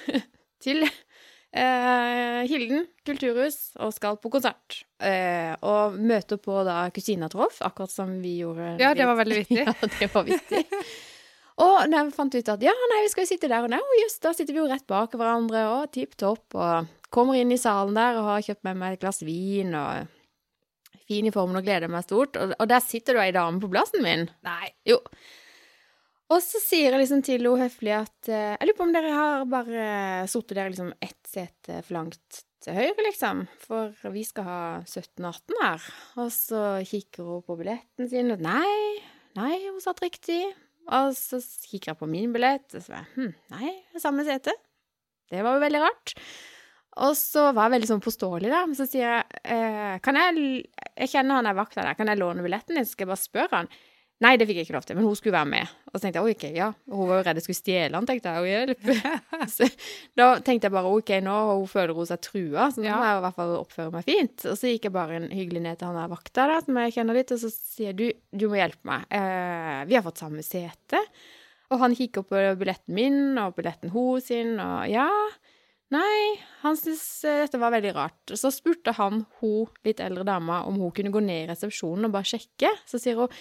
[0.64, 4.82] til eh, Hilden kulturhus og skal på konsert.
[5.02, 8.74] Eh, og møter på da kusina til Rolf, akkurat som vi gjorde.
[8.80, 9.64] Ja, det var veldig vittig.
[9.68, 10.62] ja, det var vittig.
[11.60, 14.00] og da fant ut at ja, nei, vi skal jo sitte der, og der, og
[14.04, 17.60] jøss, da sitter vi jo rett bak hverandre, og tipp topp, og kommer inn i
[17.60, 20.08] salen der og har kjøpt med meg et glass vin, og
[21.10, 23.70] fin i formen og gleder meg stort, og, og der sitter du ei dame på
[23.72, 24.28] plassen min.
[24.46, 24.70] Nei.
[24.88, 25.00] Jo.
[26.30, 29.16] Og så sier jeg liksom til henne høflig at eh, Jeg lurer på om dere
[29.16, 29.88] har bare
[30.30, 33.44] sittet der liksom ett sete for langt til høyre, liksom.
[33.64, 35.86] For vi skal ha 17-18 her.
[36.22, 39.00] Og så kikker hun på billetten sin, og nei,
[39.38, 40.42] nei, hun satt riktig.
[40.90, 41.40] Og så
[41.70, 44.54] kikker jeg på min billett, og så var jeg hm, nei, samme sete.
[45.30, 46.14] Det var jo veldig rart.
[46.98, 48.64] Og så var jeg veldig sånn påståelig, da.
[48.66, 50.64] Men så sier jeg eh, Kan jeg
[50.96, 52.88] Jeg kjenner han er vakta der, kan jeg låne billetten din?
[52.88, 53.70] Så skal jeg bare spørre han.
[54.20, 55.70] Nei, det fikk jeg ikke lov til, men hun skulle være med.
[55.88, 58.34] Og så tenkte jeg ok, ja, hun var jo redd jeg skulle stjele han, tenkte
[58.34, 58.90] jeg, og
[60.20, 63.16] da tenkte jeg bare ok, nå hun føler hun seg trua, så nå må jeg
[63.16, 64.44] i hvert fall oppføre meg fint.
[64.44, 66.96] Og så gikk jeg bare en hyggelig ned til han der vakta, da, som jeg
[66.98, 69.08] kjenner litt, og så sier jeg, du, du må hjelpe meg.
[69.08, 71.00] Eh, vi har fått samme sete.
[71.72, 75.08] Og han kikker på billetten min og billetten hun sin, og ja,
[75.94, 76.20] nei,
[76.62, 78.34] han syntes eh, dette var veldig rart.
[78.38, 82.14] Så spurte han hun litt eldre dama om hun kunne gå ned i resepsjonen og
[82.14, 82.70] bare sjekke.
[82.88, 83.32] Så sier hun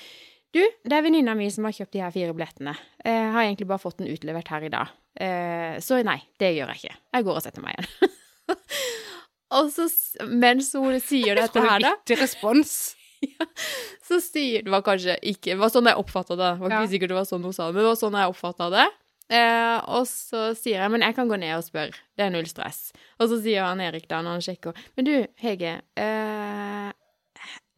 [0.50, 2.72] du, det er venninna mi som har kjøpt de her fire billettene.
[3.06, 4.90] Jeg har egentlig bare fått den utlevert her i dag.
[5.22, 6.96] Eh, så nei, det gjør jeg ikke.
[7.14, 8.16] Jeg går og setter meg igjen.
[9.60, 9.86] og så,
[10.26, 12.74] mens hun sier dette her, da, Vittig respons.
[14.08, 16.54] så sier Det var kanskje ikke Det var sånn jeg oppfatta det.
[16.56, 16.92] Det var ikke Ja.
[16.94, 18.86] sikkert det var sånn hun sa det, men det var sånn jeg oppfatta det.
[19.30, 21.98] Eh, og så sier jeg men jeg kan gå ned og spørre.
[22.18, 22.90] Det er null stress.
[23.22, 25.76] Og så sier han Erik da når han sjekker Men du, Hege.
[26.00, 26.90] Eh,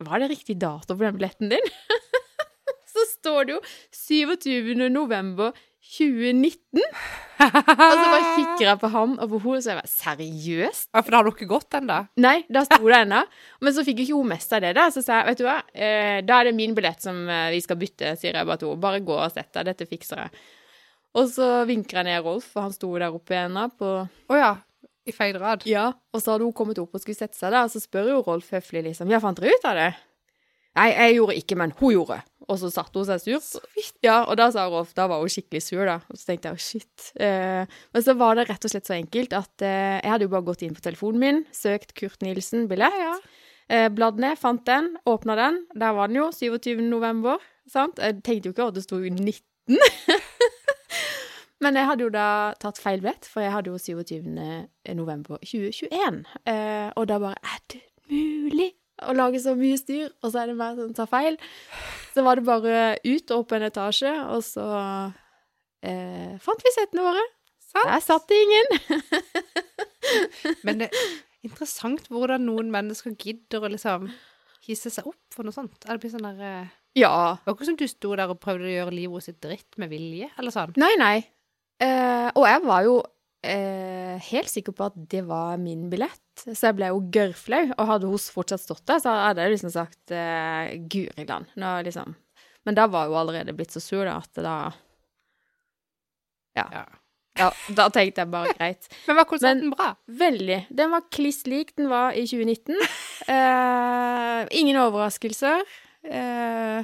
[0.02, 1.74] var det riktig dato på den billetten din?
[2.94, 3.60] så står det jo
[3.94, 4.88] 27.
[4.90, 5.52] november
[5.92, 6.82] 2019.
[7.42, 9.92] Og så bare kikker jeg på han og på henne, og så er jeg bare
[9.92, 10.88] seriøst?
[10.94, 11.98] Ja, for da har ikke gått ennå?
[12.22, 13.22] Nei, da sto det ennå.
[13.66, 14.88] Men så fikk ikke hun med seg det, da.
[14.94, 17.62] Så sa jeg, vet du hva, eh, da er det min billett som eh, vi
[17.66, 18.84] skal bytte, sier jeg bare til henne.
[18.86, 20.44] Bare gå og sett deg, dette fikser jeg.
[21.18, 24.52] Og så vinker jeg ned Rolf, for han sto der oppe ennå på Å ja.
[25.02, 25.66] I feil rad.
[25.66, 25.88] Ja.
[26.14, 28.24] Og så hadde hun kommet opp og skulle sette seg der, og så spør jo
[28.28, 29.90] Rolf høflig liksom, ja, fant dere ut av det?
[30.78, 32.22] Nei, jeg gjorde ikke, men hun gjorde.
[32.48, 33.90] Og så satte hun seg sur.
[34.06, 35.98] Ja, og da sa Rolf, da var hun skikkelig sur, da.
[36.08, 37.10] Og så tenkte jeg, shit.
[37.20, 40.32] Eh, men så var det rett og slett så enkelt at eh, jeg hadde jo
[40.32, 43.18] bare gått inn på telefonen min, søkt Kurt Nilsen billett, Ja,
[43.74, 45.64] eh, bladd ned, fant den, åpna den.
[45.76, 46.80] Der var den jo, 27.
[46.88, 47.42] november.
[47.72, 48.00] Sant?
[48.00, 49.42] Jeg tenkte jo ikke at det sto 19.
[51.62, 52.28] Men jeg hadde jo da
[52.62, 54.30] tatt feil billett, for jeg hadde jo 27.
[54.98, 56.24] november 2021.
[56.50, 60.52] Eh, og da bare Er det mulig å lage så mye styr, og så er
[60.52, 61.38] det meg som tar feil?
[62.16, 64.66] Så var det bare ut og opp en etasje, og så
[65.86, 67.24] eh, fant vi settene våre.
[67.72, 67.88] Sant.
[67.88, 68.68] Der satt det ingen.
[70.66, 71.06] Men det er
[71.48, 74.10] interessant hvordan noen mennesker gidder å liksom
[74.66, 75.86] hisse seg opp for noe sånt.
[75.88, 77.14] Er det blir sånn der eh, Ja.
[77.40, 79.94] Det var ikke som du sto der og prøvde å gjøre livet sitt dritt med
[79.94, 80.76] vilje, eller sånn.
[80.82, 81.16] Nei, nei.
[81.82, 82.96] Eh, og jeg var jo
[83.48, 87.64] eh, helt sikker på at det var min billett, så jeg ble jo gørrflau.
[87.78, 91.50] Og hadde hun fortsatt stått der, så hadde jeg liksom sagt eh, Guri land.
[91.60, 92.16] Nå liksom
[92.68, 94.56] Men da var hun allerede blitt så sur, da, at da
[96.58, 96.66] ja.
[96.76, 96.86] Ja.
[97.40, 97.50] ja.
[97.78, 98.90] Da tenkte jeg bare greit.
[99.08, 99.94] Men var konserten bra?
[100.06, 100.66] Veldig.
[100.70, 102.78] Den var kliss lik den var i 2019.
[103.32, 105.62] Eh, ingen overraskelser.
[106.04, 106.80] Eh,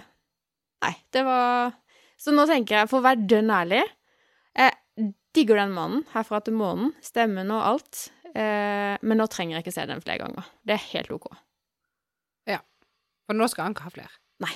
[0.86, 1.72] nei, det var
[2.22, 3.80] Så nå tenker jeg, for å være dønn ærlig
[4.54, 4.76] Jeg
[5.38, 6.94] digger den mannen herfra til månen.
[7.06, 8.08] Stemmen og alt.
[8.34, 10.50] Eh, men nå trenger jeg ikke se den flere ganger.
[10.68, 11.30] Det er helt OK.
[12.50, 12.60] Ja.
[13.28, 14.12] For nå skal han ikke ha flere.
[14.44, 14.54] Nei.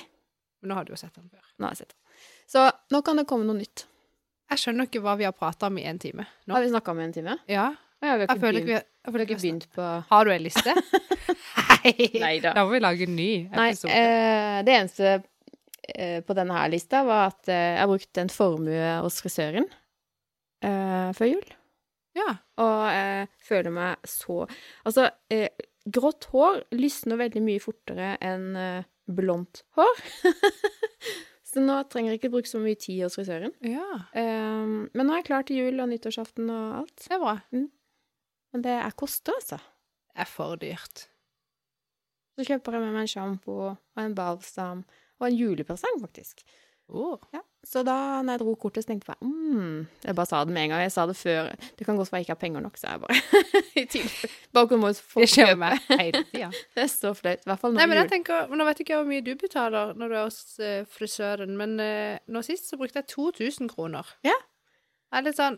[0.62, 1.42] Men nå har du jo sett den før.
[1.58, 2.20] Nå har jeg sett den.
[2.52, 3.86] Så nå kan det komme noe nytt.
[4.52, 6.26] Jeg skjønner ikke hva vi har prata om i en time.
[6.44, 6.54] Nå.
[6.54, 7.38] Har vi snakka om en time?
[7.50, 7.70] Ja,
[8.02, 10.26] ja, vi har jeg føler ikke vi vi jeg føler har ikke begynt på Har
[10.26, 10.74] du en liste?
[11.82, 11.92] Nei.
[12.22, 12.52] Neida.
[12.54, 13.94] Da må vi lage en ny Nei, episode.
[13.98, 15.12] eh, det eneste
[15.94, 19.66] eh, på denne her lista var at eh, jeg har brukt en formue hos frisøren
[20.62, 21.52] eh, før jul.
[22.18, 22.30] ja.
[22.62, 24.42] Og jeg føler meg så
[24.86, 25.48] Altså, eh,
[25.88, 30.02] grått hår lysner veldig mye fortere enn eh, blondt hår.
[31.52, 33.54] så nå trenger jeg ikke bruke så mye tid hos frisøren.
[33.66, 33.86] ja.
[34.14, 36.96] Eh, men nå er jeg klar til jul og nyttårsaften og alt.
[37.02, 37.36] Det er bra.
[37.52, 39.58] Men det er koster, altså.
[40.12, 41.06] Det er for dyrt.
[42.36, 44.84] Så kjøper jeg med meg en sjampo og en balsam
[45.20, 46.44] og en julepresang, faktisk.
[46.92, 47.16] Oh.
[47.32, 50.52] Ja, så da når jeg dro kortet, så tenkte jeg mm, Jeg bare sa det
[50.52, 50.82] med en gang.
[50.84, 51.48] Jeg sa det før.
[51.78, 53.16] Det kan godt være jeg ikke har penger nok, så jeg bare.
[53.80, 54.32] I tilfelle.
[54.52, 55.70] Bare kom og få kjøpe.
[56.28, 57.40] Det er så flaut.
[57.46, 58.12] I hvert fall Nei, men jeg er jul.
[58.12, 61.78] tenker, Nå vet ikke hvor mye du betaler når du er hos eh, frisøren, men
[61.80, 64.12] uh, nå sist så brukte jeg 2000 kroner.
[64.28, 64.36] Ja.
[64.36, 65.56] Det er litt sånn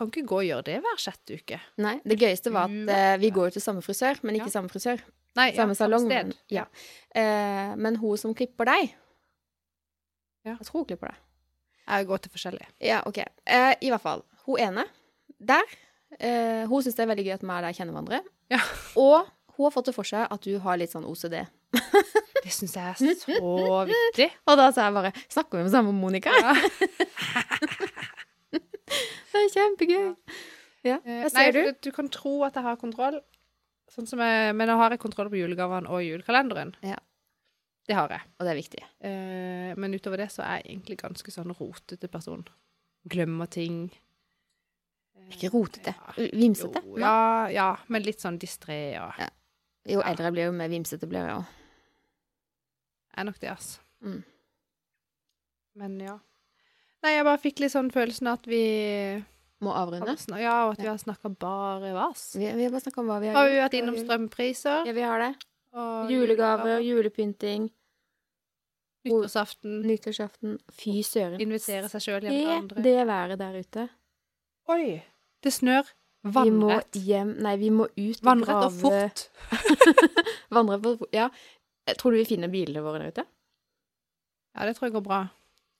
[0.00, 1.58] Kan ikke gå og gjøre det hver sjette uke.
[1.84, 4.54] Nei, det gøyeste var at eh, vi går jo til samme frisør, men ikke Ja.
[4.56, 5.02] samme frisør.
[5.36, 6.06] Nei, Samme salong.
[6.08, 6.30] sted.
[6.32, 6.64] Men, ja.
[7.14, 8.94] uh, men hun som klipper deg
[10.46, 10.54] Ja.
[10.56, 11.18] Jeg tror hun klipper det.
[11.90, 12.66] Jeg går til forskjellig.
[12.86, 13.18] Ja, OK.
[13.46, 14.22] Eh, I hvert fall.
[14.46, 14.84] Hun ene
[15.40, 15.62] der,
[16.18, 18.20] eh, hun syns det er veldig gøy at vi og der kjenner hverandre.
[18.52, 18.60] Ja.
[19.00, 21.40] Og hun har fått det for seg at du har litt sånn OCD.
[22.40, 23.04] Det syns jeg er så
[23.84, 24.26] viktig.
[24.48, 26.32] Og da sa jeg bare Snakker vi med samme Monica?
[26.32, 26.54] Ja.
[28.50, 30.06] Det er kjempegøy.
[30.86, 31.60] Ja, Eh, hva Nei, du?
[31.84, 33.18] du kan tro at jeg har kontroll,
[33.92, 36.72] sånn som jeg, men nå har jeg kontroll på julegavene og julekalenderen.
[36.86, 36.96] Ja.
[37.90, 38.22] Det har jeg.
[38.38, 38.82] Og det er viktig.
[39.08, 42.44] Eh, men utover det så er jeg egentlig ganske sånn rotete person.
[43.10, 43.80] Glemmer ting.
[45.18, 45.94] Eh, Ikke rotete.
[45.96, 46.14] Ja.
[46.38, 46.82] Vimsete.
[46.86, 47.14] Jo, ja,
[47.50, 49.18] ja, men litt sånn distré og
[49.90, 51.56] Jo eldre jeg blir, jo mer vimsete blir jeg òg.
[53.16, 53.80] er nok det, altså.
[54.04, 54.20] Mm.
[55.80, 56.16] Men ja.
[57.02, 58.60] Nei, jeg bare fikk litt sånn følelsen at vi
[59.64, 60.14] Må avrunde.
[60.40, 62.30] Ja, og at vi har snakka bare vas.
[62.36, 63.40] Vi, vi har bare snakka om hva vi har gjort.
[63.42, 65.32] Har vi vært innom strømpriser Ja, vi har det.
[65.72, 67.68] og Julegaver, julepynting,
[69.04, 69.80] nyttårsaften.
[69.86, 70.58] nyttårsaften.
[70.72, 71.40] Fy søren.
[71.40, 72.82] Invitere seg sjøl hjem til Se andre.
[72.84, 73.88] det været der ute.
[74.68, 75.02] Oi!
[75.42, 75.88] Det snør.
[76.22, 76.96] Vi må Vannrett.
[77.00, 79.30] hjem Nei, vi må ut og Vannrett og grave fort.
[80.50, 81.08] og fort.
[81.16, 81.30] Ja.
[81.96, 83.24] Tror du vi finner bilene våre der ute?
[84.56, 85.20] Ja, det tror jeg går bra.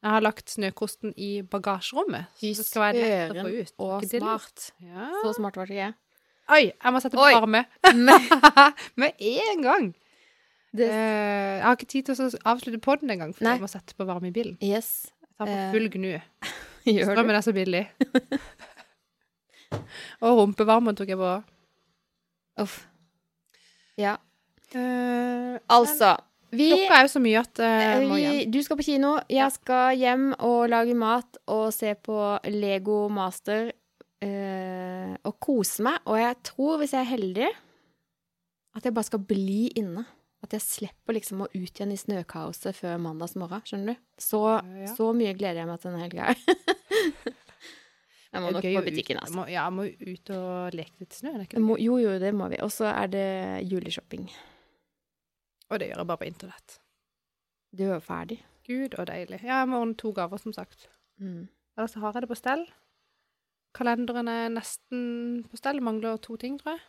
[0.00, 2.30] Jeg har lagt snøkosten i bagasjerommet.
[2.40, 3.72] Fy Så det skal være lett å få søren, ut.
[3.84, 4.70] og smart.
[4.80, 5.10] Ja.
[5.20, 5.90] Så smart var det ikke.
[5.90, 5.94] jeg.
[6.50, 7.64] Oi, jeg må sette på varme.
[9.00, 9.90] Med en gang!
[10.76, 12.16] Det Eh, jeg har ikke tid til å
[12.52, 13.52] avslutte podden engang, for Nei.
[13.58, 14.56] jeg må sette på varme i bilen.
[14.62, 15.10] Yes.
[15.20, 16.12] Jeg tar på Eh, full gnu.
[16.86, 17.04] Gjør?
[17.10, 17.86] Strømmen er så billig.
[20.24, 21.30] Og rumpevarmen tok jeg på.
[22.60, 22.80] Uff.
[24.00, 24.16] Ja.
[24.74, 26.14] Uh, Altså,
[26.54, 28.12] vi Klokka er jo så mye at hjem.
[28.14, 32.16] vi, du skal på kino, jeg skal hjem og lage mat og se på
[32.54, 33.70] Lego Master
[34.24, 36.00] uh, og kose meg.
[36.06, 37.50] Og jeg tror, hvis jeg er heldig,
[38.76, 40.06] at jeg bare skal bli inne.
[40.40, 43.60] At jeg slipper liksom å ut igjen i snøkaoset før mandags morgen.
[43.68, 44.04] Skjønner du?
[44.16, 44.40] Så,
[44.80, 44.88] Ja.
[44.96, 46.34] så mye gleder jeg meg til denne helga.
[48.32, 49.36] jeg må nok på butikken, altså.
[49.36, 51.34] Må, ja, må ut og leke litt snø.
[51.42, 52.60] Det Må, jo, jo, det må vi.
[52.64, 53.26] Og så er det
[53.68, 54.30] juleshopping.
[55.70, 56.78] Og det gjør jeg bare på internett.
[57.76, 58.40] Du er jo ferdig.
[58.66, 59.42] Gud, og deilig.
[59.44, 60.88] Ja, jeg må ordne to gaver, som sagt.
[61.20, 61.48] Mm.
[61.76, 62.64] Ellers har jeg det på stell.
[63.76, 65.82] Kalenderen er nesten på stell.
[65.84, 66.82] Mangler to ting, tror jeg.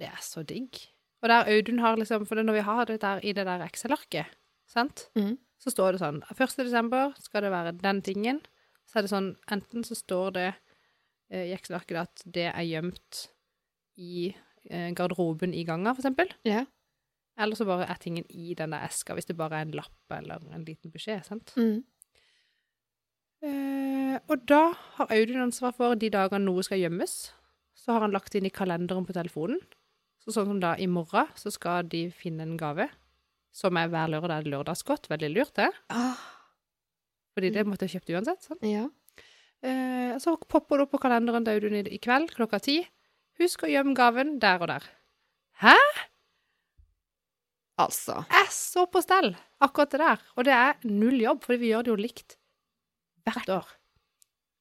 [0.00, 0.80] Det er så digg.
[1.24, 4.28] Og der Audun har liksom For når vi har det der i det der Excel-arket,
[4.68, 5.38] sant, mm.
[5.58, 6.56] så står det sånn 1.
[6.60, 8.42] desember skal det være den tingen.
[8.84, 10.50] Så er det sånn Enten så står det
[11.32, 13.22] eh, i Excel-arket at det er gjemt
[13.96, 14.34] i
[14.68, 16.28] eh, garderoben i ganga, for eksempel.
[16.44, 16.68] Yeah.
[17.40, 20.12] Eller så bare er tingen i den der eska, hvis det bare er en lapp
[20.12, 21.54] eller en liten beskjed, sant.
[21.56, 21.80] Mm.
[23.44, 24.66] Eh, og da
[24.98, 27.16] har Audun ansvar for de dagene noe skal gjemmes.
[27.74, 29.58] Så har han lagt inn i kalenderen på telefonen.
[30.24, 32.88] Så sånn som da i morgen, så skal de finne en gave.
[33.54, 35.10] Som er hver lørdag er lørdagsgodt.
[35.12, 35.68] Veldig lurt, det.
[35.92, 36.18] Ah,
[37.36, 38.42] Fordi det måtte jeg kjøpt uansett.
[38.48, 38.62] sånn.
[38.64, 38.88] ja.
[39.64, 42.82] Eh, så popper det opp på kalenderen til Audun i, i kveld klokka ti.
[43.40, 44.84] Husk å gjemme gaven der og der.
[45.62, 45.76] Hæ?
[47.80, 48.20] Altså.
[48.30, 49.32] Jeg så på stell
[49.64, 50.20] akkurat det der.
[50.36, 52.36] Og det er null jobb, fordi vi gjør det jo likt
[53.24, 53.72] hvert år.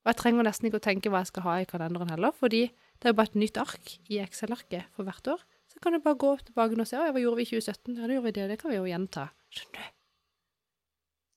[0.03, 2.65] Og jeg trenger nesten ikke å tenke hva jeg skal ha i kalenderen heller, fordi
[2.71, 5.43] det er jo bare et nytt ark i Excel-arket for hvert år.
[5.73, 7.97] Så kan du bare gå tilbake og se ja, hva gjorde vi i 2017.
[7.97, 9.27] Ja, da gjorde vi det, det kan vi jo gjenta.
[9.53, 9.93] Skjønner du?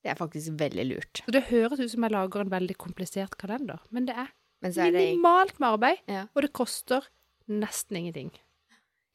[0.07, 1.23] Det er faktisk veldig lurt.
[1.27, 4.29] Så det høres ut som jeg lager en veldig komplisert kalender, men det er
[4.63, 6.27] Men så er det minimalt med arbeid, Ja.
[6.35, 7.09] og det koster
[7.49, 8.31] nesten ingenting.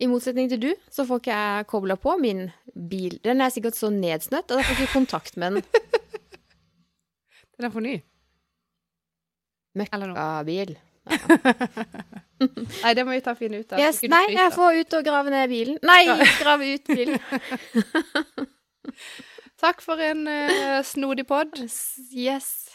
[0.02, 2.50] I motsetning til du, så får ikke jeg kobla på min
[2.90, 3.20] bil.
[3.24, 5.64] Den er sikkert så nedsnøtt, og da får jeg ikke kontakt med den.
[7.58, 8.00] Den er for ny.
[9.78, 10.76] Møkkabil.
[12.82, 13.82] Nei, det må vi ta og finne ut av.
[13.82, 15.78] Yes, nei, jeg får ut og grave ned bilen.
[15.86, 16.04] Nei,
[16.44, 17.20] grave ut bilen.
[19.62, 21.54] Takk for en uh, snodig pod.
[22.14, 22.72] Yes.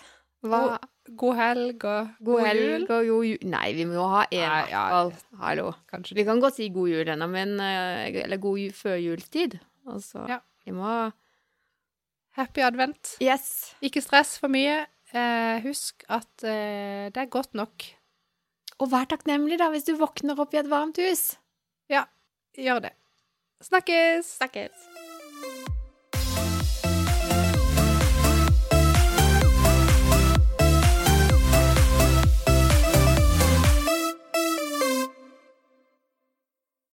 [0.47, 0.79] Hva?
[1.19, 4.91] God helg og God helg og god jul Nei, vi må ha én, i hvert
[4.91, 5.13] fall.
[5.43, 5.69] Hallo.
[5.91, 9.59] Kanskje Vi kan godt si god jul ennå, men uh, Eller god jul før jultid.
[9.87, 10.41] Altså, Ja.
[10.67, 10.97] vi må
[12.37, 13.15] Happy advent.
[13.23, 13.73] Yes.
[13.81, 14.83] Ikke stress for mye.
[15.17, 17.87] Eh, husk at eh, det er godt nok.
[18.83, 21.31] Og vær takknemlig, da, hvis du våkner opp i et varmt hus.
[21.93, 22.05] Ja,
[22.59, 22.95] gjør det.
[23.65, 24.37] Snakkes!
[24.37, 24.89] Snakkes.